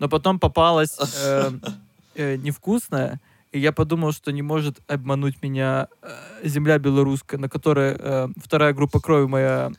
Но 0.00 0.08
потом 0.08 0.40
попалась 0.40 0.96
э, 1.22 1.52
э, 2.16 2.36
невкусная, 2.36 3.20
и 3.54 3.60
я 3.60 3.70
подумал, 3.70 4.10
что 4.10 4.32
не 4.32 4.42
может 4.42 4.80
обмануть 4.88 5.40
меня 5.40 5.86
э, 6.02 6.08
земля 6.42 6.76
белорусская, 6.80 7.38
на 7.38 7.48
которой 7.48 7.94
э, 7.96 8.28
вторая 8.36 8.72
группа 8.72 8.98
крови 8.98 9.28
моя 9.28 9.70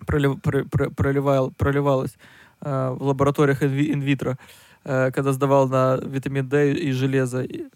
пролив- 0.00 0.40
про- 0.40 0.64
про- 0.64 0.90
проливал- 0.90 1.52
проливалась 1.56 2.16
э, 2.60 2.90
в 2.98 3.04
лабораториях 3.04 3.62
инви- 3.62 3.92
инвитро, 3.92 4.38
э, 4.82 5.12
когда 5.12 5.32
сдавал 5.32 5.68
на 5.68 5.98
витамин 6.02 6.48
D 6.48 6.72
и 6.72 6.90
железо. 6.90 7.44
И, 7.44 7.68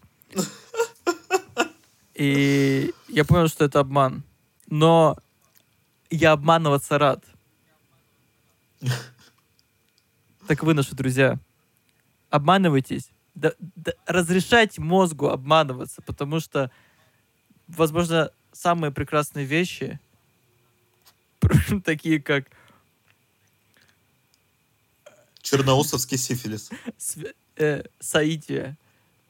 и 2.15 2.93
я 3.07 3.25
понял, 3.25 3.47
что 3.47 3.65
это 3.67 3.79
обман. 3.79 4.25
Но 4.69 5.17
я 6.11 6.33
обманываться 6.33 6.99
рад. 6.99 7.25
Так 10.47 10.62
вы, 10.62 10.75
наши 10.75 10.95
друзья, 10.95 11.39
обманывайтесь. 12.29 13.14
Да- 13.35 13.53
да 13.59 13.93
разрешайте 14.07 14.80
мозгу 14.80 15.28
обманываться, 15.28 16.03
потому 16.03 16.41
что, 16.41 16.70
возможно, 17.68 18.30
самые 18.53 18.91
прекрасные 18.93 19.45
вещи, 19.45 19.99
такие 21.85 22.20
как 22.22 22.47
Черноусовский 25.43 26.16
сифилис. 26.16 26.70
св- 26.97 27.35
э, 27.57 27.82
соитие 28.01 28.76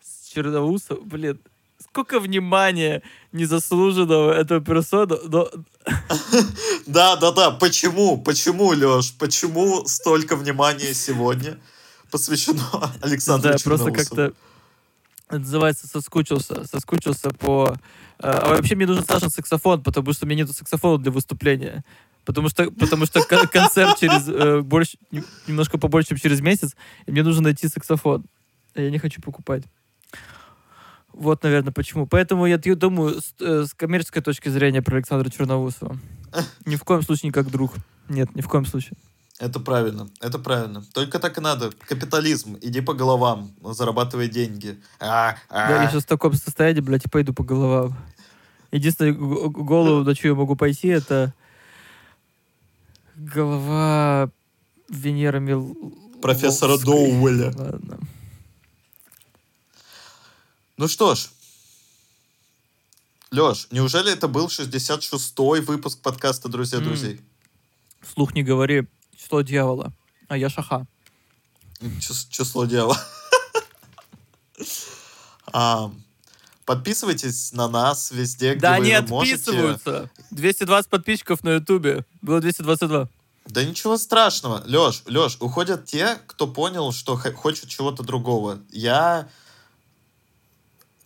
с 0.02 0.28
Черноусом, 0.28 1.00
блин, 1.08 1.40
сколько 1.80 2.20
внимания 2.20 3.02
незаслуженного 3.32 4.32
этого 4.32 4.60
персона, 4.60 5.16
но 5.24 5.50
Да, 6.86 7.16
да, 7.16 7.32
да. 7.32 7.50
Почему? 7.50 8.20
Почему, 8.22 8.72
Леш? 8.72 9.12
Почему 9.18 9.84
столько 9.86 10.36
внимания 10.36 10.94
сегодня 10.94 11.58
посвящено 12.14 12.62
Александру 13.02 13.50
да, 13.50 13.56
просто 13.64 13.90
как-то 13.90 14.32
называется 15.30 15.88
соскучился, 15.88 16.64
соскучился 16.64 17.30
по... 17.30 17.74
э, 18.20 18.28
А 18.28 18.50
вообще 18.50 18.76
мне 18.76 18.86
нужен 18.86 19.04
Сашин 19.04 19.30
саксофон, 19.30 19.82
потому 19.82 20.12
что 20.12 20.24
у 20.24 20.28
меня 20.28 20.42
нету 20.42 20.52
саксофона 20.52 21.02
для 21.02 21.10
выступления. 21.10 21.84
Потому 22.24 22.48
что, 22.50 22.70
потому 22.70 23.04
что 23.06 23.20
кон- 23.24 23.48
концерт 23.48 23.98
через 23.98 24.28
э, 24.28 24.60
больше, 24.60 24.96
не- 25.10 25.24
немножко 25.48 25.76
побольше, 25.76 26.10
чем 26.10 26.18
через 26.18 26.40
месяц, 26.40 26.76
и 27.06 27.10
мне 27.10 27.24
нужно 27.24 27.42
найти 27.42 27.66
саксофон. 27.68 28.24
А 28.74 28.80
я 28.80 28.90
не 28.90 28.98
хочу 28.98 29.20
покупать. 29.20 29.64
Вот, 31.12 31.42
наверное, 31.42 31.72
почему. 31.72 32.06
Поэтому 32.06 32.46
я 32.46 32.56
думаю, 32.58 33.20
с, 33.20 33.34
э, 33.40 33.64
с 33.66 33.74
коммерческой 33.74 34.22
точки 34.22 34.48
зрения 34.50 34.82
про 34.82 34.96
Александра 34.98 35.28
Черноусова. 35.30 35.98
Ни 36.64 36.76
в 36.76 36.84
коем 36.84 37.02
случае 37.02 37.28
не 37.28 37.32
как 37.32 37.50
друг. 37.50 37.72
Нет, 38.08 38.34
ни 38.36 38.40
в 38.40 38.48
коем 38.48 38.66
случае. 38.66 38.92
Это 39.44 39.60
правильно, 39.60 40.08
это 40.20 40.38
правильно. 40.38 40.82
Только 40.94 41.18
так 41.18 41.36
и 41.36 41.40
надо. 41.42 41.70
Капитализм. 41.86 42.56
Иди 42.62 42.80
по 42.80 42.94
головам, 42.94 43.54
зарабатывай 43.62 44.28
деньги. 44.28 44.80
А, 44.98 45.36
а. 45.50 45.68
Да, 45.68 45.82
я 45.82 45.90
сейчас 45.90 46.04
в 46.04 46.06
таком 46.06 46.32
состоянии, 46.32 46.80
блядь, 46.80 47.04
и 47.04 47.10
пойду 47.10 47.34
по 47.34 47.44
головам. 47.44 47.94
Единственное, 48.72 49.12
голову, 49.12 50.02
на 50.02 50.14
что 50.14 50.28
я 50.28 50.34
могу 50.34 50.56
пойти, 50.56 50.88
это 50.88 51.34
голова 53.16 54.30
Венера 54.88 55.40
Мил... 55.40 55.76
Профессора. 56.22 56.78
Доуэля. 56.78 57.52
Ладно. 57.54 57.98
Ну 60.78 60.88
что 60.88 61.14
ж, 61.14 61.28
Леш, 63.30 63.68
неужели 63.70 64.10
это 64.10 64.26
был 64.26 64.46
66-й 64.46 65.60
выпуск 65.60 66.00
подкаста 66.00 66.48
«Друзья 66.48 66.78
друзей»? 66.78 67.20
Вслух 68.00 68.34
не 68.34 68.42
говори 68.42 68.86
число 69.24 69.40
дьявола, 69.42 69.92
а 70.28 70.36
я 70.36 70.48
шаха. 70.50 70.86
Чис- 71.80 72.26
число 72.30 72.66
дела. 72.66 72.96
А, 75.52 75.90
Подписывайтесь 76.64 77.52
на 77.52 77.68
нас 77.68 78.10
везде, 78.10 78.52
где 78.54 78.60
Да 78.60 78.78
вы 78.78 78.86
не 78.86 79.00
можете. 79.02 79.34
отписываются. 79.34 80.10
220 80.30 80.88
подписчиков 80.90 81.44
на 81.44 81.50
Ютубе. 81.56 82.06
Было 82.22 82.40
222. 82.40 83.08
Да 83.46 83.62
ничего 83.64 83.98
страшного. 83.98 84.62
Леш, 84.64 85.02
Леш, 85.06 85.36
уходят 85.40 85.84
те, 85.84 86.16
кто 86.26 86.46
понял, 86.46 86.90
что 86.92 87.16
хочет 87.18 87.68
чего-то 87.68 88.02
другого. 88.02 88.60
Я 88.70 89.28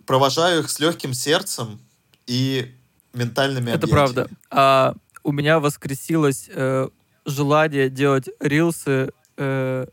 провожаю 0.06 0.60
их 0.62 0.70
с 0.70 0.78
легким 0.78 1.12
сердцем 1.12 1.80
и 2.28 2.72
ментальными 3.12 3.70
Это 3.70 3.86
объятиями. 3.86 3.90
правда. 3.92 4.28
А 4.50 4.94
у 5.24 5.32
меня 5.32 5.58
воскресилось 5.58 6.46
э, 6.48 6.88
желание 7.28 7.90
делать 7.90 8.28
рилсы 8.40 9.12
э, 9.36 9.86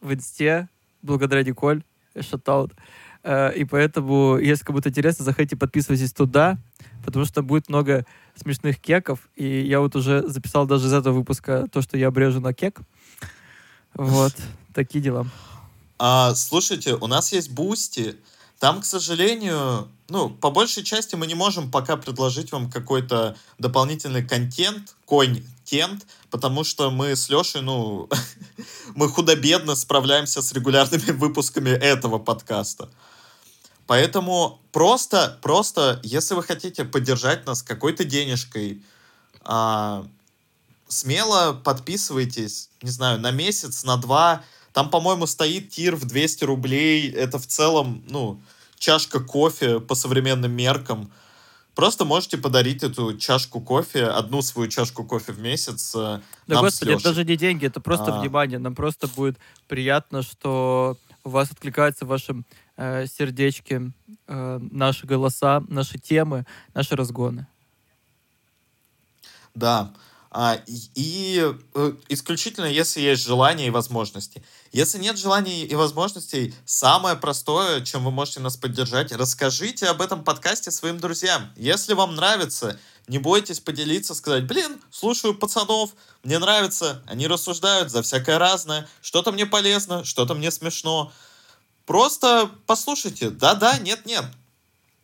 в 0.00 0.12
инсте 0.12 0.68
благодаря 1.00 1.42
Николь. 1.42 1.82
Шатаут. 2.20 2.72
Э, 3.22 3.54
и 3.54 3.64
поэтому, 3.64 4.36
если 4.38 4.64
кому-то 4.64 4.88
интересно, 4.88 5.24
заходите, 5.24 5.56
подписывайтесь 5.56 6.12
туда, 6.12 6.58
потому 7.04 7.24
что 7.24 7.42
будет 7.42 7.68
много 7.68 8.04
смешных 8.34 8.80
кеков. 8.80 9.20
И 9.36 9.62
я 9.62 9.80
вот 9.80 9.96
уже 9.96 10.26
записал 10.28 10.66
даже 10.66 10.88
из 10.88 10.92
этого 10.92 11.14
выпуска 11.14 11.68
то, 11.72 11.80
что 11.82 11.96
я 11.96 12.08
обрежу 12.08 12.40
на 12.40 12.52
кек. 12.52 12.80
Вот. 13.94 14.34
Такие 14.74 15.02
дела. 15.02 15.26
А, 15.98 16.34
слушайте, 16.34 16.94
у 16.94 17.06
нас 17.06 17.32
есть 17.32 17.50
Boosty. 17.52 18.16
Там, 18.58 18.80
к 18.80 18.84
сожалению, 18.84 19.88
ну, 20.08 20.30
по 20.30 20.50
большей 20.50 20.84
части 20.84 21.14
мы 21.16 21.26
не 21.26 21.34
можем 21.34 21.70
пока 21.70 21.96
предложить 21.96 22.52
вам 22.52 22.70
какой-то 22.70 23.36
дополнительный 23.58 24.24
контент, 24.24 24.94
контент, 25.06 26.06
потому 26.32 26.64
что 26.64 26.90
мы 26.90 27.14
с 27.14 27.28
Лешей, 27.28 27.60
ну, 27.60 28.08
мы 28.96 29.08
худо-бедно 29.08 29.76
справляемся 29.76 30.40
с 30.42 30.52
регулярными 30.52 31.10
выпусками 31.12 31.68
этого 31.70 32.18
подкаста. 32.18 32.88
Поэтому 33.86 34.58
просто, 34.72 35.38
просто, 35.42 36.00
если 36.02 36.34
вы 36.34 36.42
хотите 36.42 36.84
поддержать 36.84 37.46
нас 37.46 37.62
какой-то 37.62 38.04
денежкой, 38.04 38.82
а, 39.42 40.06
смело 40.88 41.52
подписывайтесь, 41.52 42.70
не 42.80 42.90
знаю, 42.90 43.20
на 43.20 43.30
месяц, 43.30 43.84
на 43.84 43.98
два. 43.98 44.42
Там, 44.72 44.88
по-моему, 44.88 45.26
стоит 45.26 45.68
тир 45.70 45.96
в 45.96 46.06
200 46.06 46.44
рублей. 46.44 47.10
Это 47.10 47.38
в 47.38 47.46
целом, 47.46 48.02
ну, 48.08 48.40
чашка 48.78 49.20
кофе 49.20 49.80
по 49.80 49.94
современным 49.94 50.52
меркам. 50.52 51.12
Просто 51.74 52.04
можете 52.04 52.36
подарить 52.36 52.82
эту 52.82 53.16
чашку 53.16 53.60
кофе, 53.60 54.04
одну 54.04 54.42
свою 54.42 54.68
чашку 54.68 55.04
кофе 55.04 55.32
в 55.32 55.38
месяц 55.38 55.94
э, 55.94 56.20
Да, 56.46 56.54
нам 56.56 56.64
господи, 56.64 56.92
это 56.92 57.04
даже 57.04 57.24
не 57.24 57.36
деньги, 57.36 57.66
это 57.66 57.80
просто 57.80 58.14
А. 58.14 58.20
внимание. 58.20 58.58
Нам 58.58 58.74
просто 58.74 59.08
будет 59.08 59.38
приятно, 59.68 60.22
что 60.22 60.98
у 61.24 61.30
вас 61.30 61.50
откликаются 61.50 62.04
в 62.04 62.08
вашем 62.08 62.44
э, 62.76 63.06
сердечке 63.06 63.92
э, 64.26 64.58
наши 64.70 65.06
голоса, 65.06 65.62
наши 65.68 65.98
темы, 65.98 66.44
наши 66.74 66.94
разгоны. 66.94 67.46
Да. 69.54 69.92
А, 70.34 70.58
и 70.66 71.54
э, 71.74 71.92
исключительно, 72.08 72.64
если 72.64 73.02
есть 73.02 73.22
желание 73.22 73.66
и 73.66 73.70
возможности. 73.70 74.42
Если 74.72 74.96
нет 74.96 75.18
желаний 75.18 75.66
и 75.66 75.74
возможностей, 75.74 76.54
самое 76.64 77.16
простое, 77.16 77.82
чем 77.82 78.02
вы 78.02 78.12
можете 78.12 78.40
нас 78.40 78.56
поддержать, 78.56 79.12
расскажите 79.12 79.88
об 79.88 80.00
этом 80.00 80.24
подкасте 80.24 80.70
своим 80.70 80.98
друзьям. 80.98 81.52
Если 81.54 81.92
вам 81.92 82.14
нравится, 82.16 82.80
не 83.08 83.18
бойтесь 83.18 83.60
поделиться, 83.60 84.14
сказать, 84.14 84.46
блин, 84.46 84.80
слушаю 84.90 85.34
пацанов, 85.34 85.90
мне 86.22 86.38
нравится, 86.38 87.02
они 87.06 87.26
рассуждают 87.26 87.90
за 87.90 88.00
всякое 88.00 88.38
разное, 88.38 88.88
что-то 89.02 89.32
мне 89.32 89.44
полезно, 89.44 90.02
что-то 90.02 90.32
мне 90.34 90.50
смешно. 90.50 91.12
Просто 91.84 92.50
послушайте, 92.66 93.28
да-да, 93.28 93.76
нет-нет, 93.76 94.24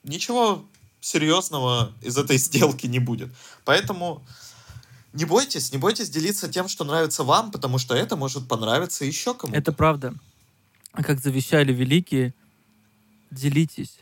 ничего 0.04 0.64
серьезного 1.02 1.92
из 2.00 2.16
этой 2.16 2.38
сделки 2.38 2.86
не 2.86 2.98
будет. 2.98 3.28
Поэтому 3.66 4.24
не 5.18 5.24
бойтесь, 5.24 5.72
не 5.72 5.78
бойтесь 5.78 6.10
делиться 6.10 6.48
тем, 6.48 6.68
что 6.68 6.84
нравится 6.84 7.24
вам, 7.24 7.50
потому 7.50 7.78
что 7.78 7.94
это 7.94 8.14
может 8.14 8.46
понравиться 8.46 9.04
еще 9.04 9.34
кому-то. 9.34 9.58
Это 9.58 9.72
правда. 9.72 10.14
А 10.92 11.02
Как 11.02 11.18
завещали 11.18 11.72
великие, 11.72 12.34
делитесь. 13.32 13.98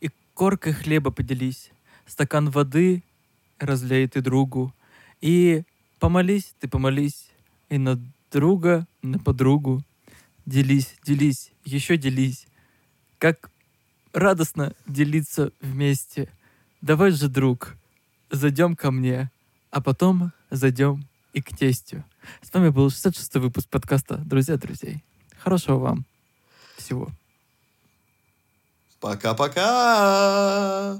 И 0.00 0.08
коркой 0.32 0.72
хлеба 0.72 1.10
поделись. 1.10 1.70
Стакан 2.06 2.48
воды 2.48 3.02
разлей 3.58 4.08
ты 4.08 4.22
другу. 4.22 4.74
И 5.20 5.62
помолись, 5.98 6.54
ты 6.58 6.68
помолись. 6.68 7.28
И 7.68 7.76
на 7.76 8.00
друга, 8.32 8.86
на 9.02 9.18
подругу. 9.18 9.84
Делись, 10.46 10.94
делись, 11.04 11.52
еще 11.66 11.98
делись. 11.98 12.46
Как 13.18 13.50
радостно 14.14 14.74
делиться 14.86 15.52
вместе. 15.60 16.32
Давай 16.80 17.10
же, 17.10 17.28
друг, 17.28 17.76
зайдем 18.30 18.74
ко 18.74 18.90
мне, 18.90 19.30
а 19.70 19.80
потом 19.80 20.32
зайдем 20.50 21.06
и 21.32 21.40
к 21.40 21.56
тестю. 21.56 22.04
С 22.42 22.52
вами 22.52 22.68
был 22.70 22.88
66-й 22.88 23.40
выпуск 23.40 23.68
подкаста 23.68 24.16
«Друзья 24.16 24.56
друзей». 24.56 25.02
Хорошего 25.38 25.78
вам 25.78 26.04
всего. 26.76 27.10
Пока-пока! 29.00 30.98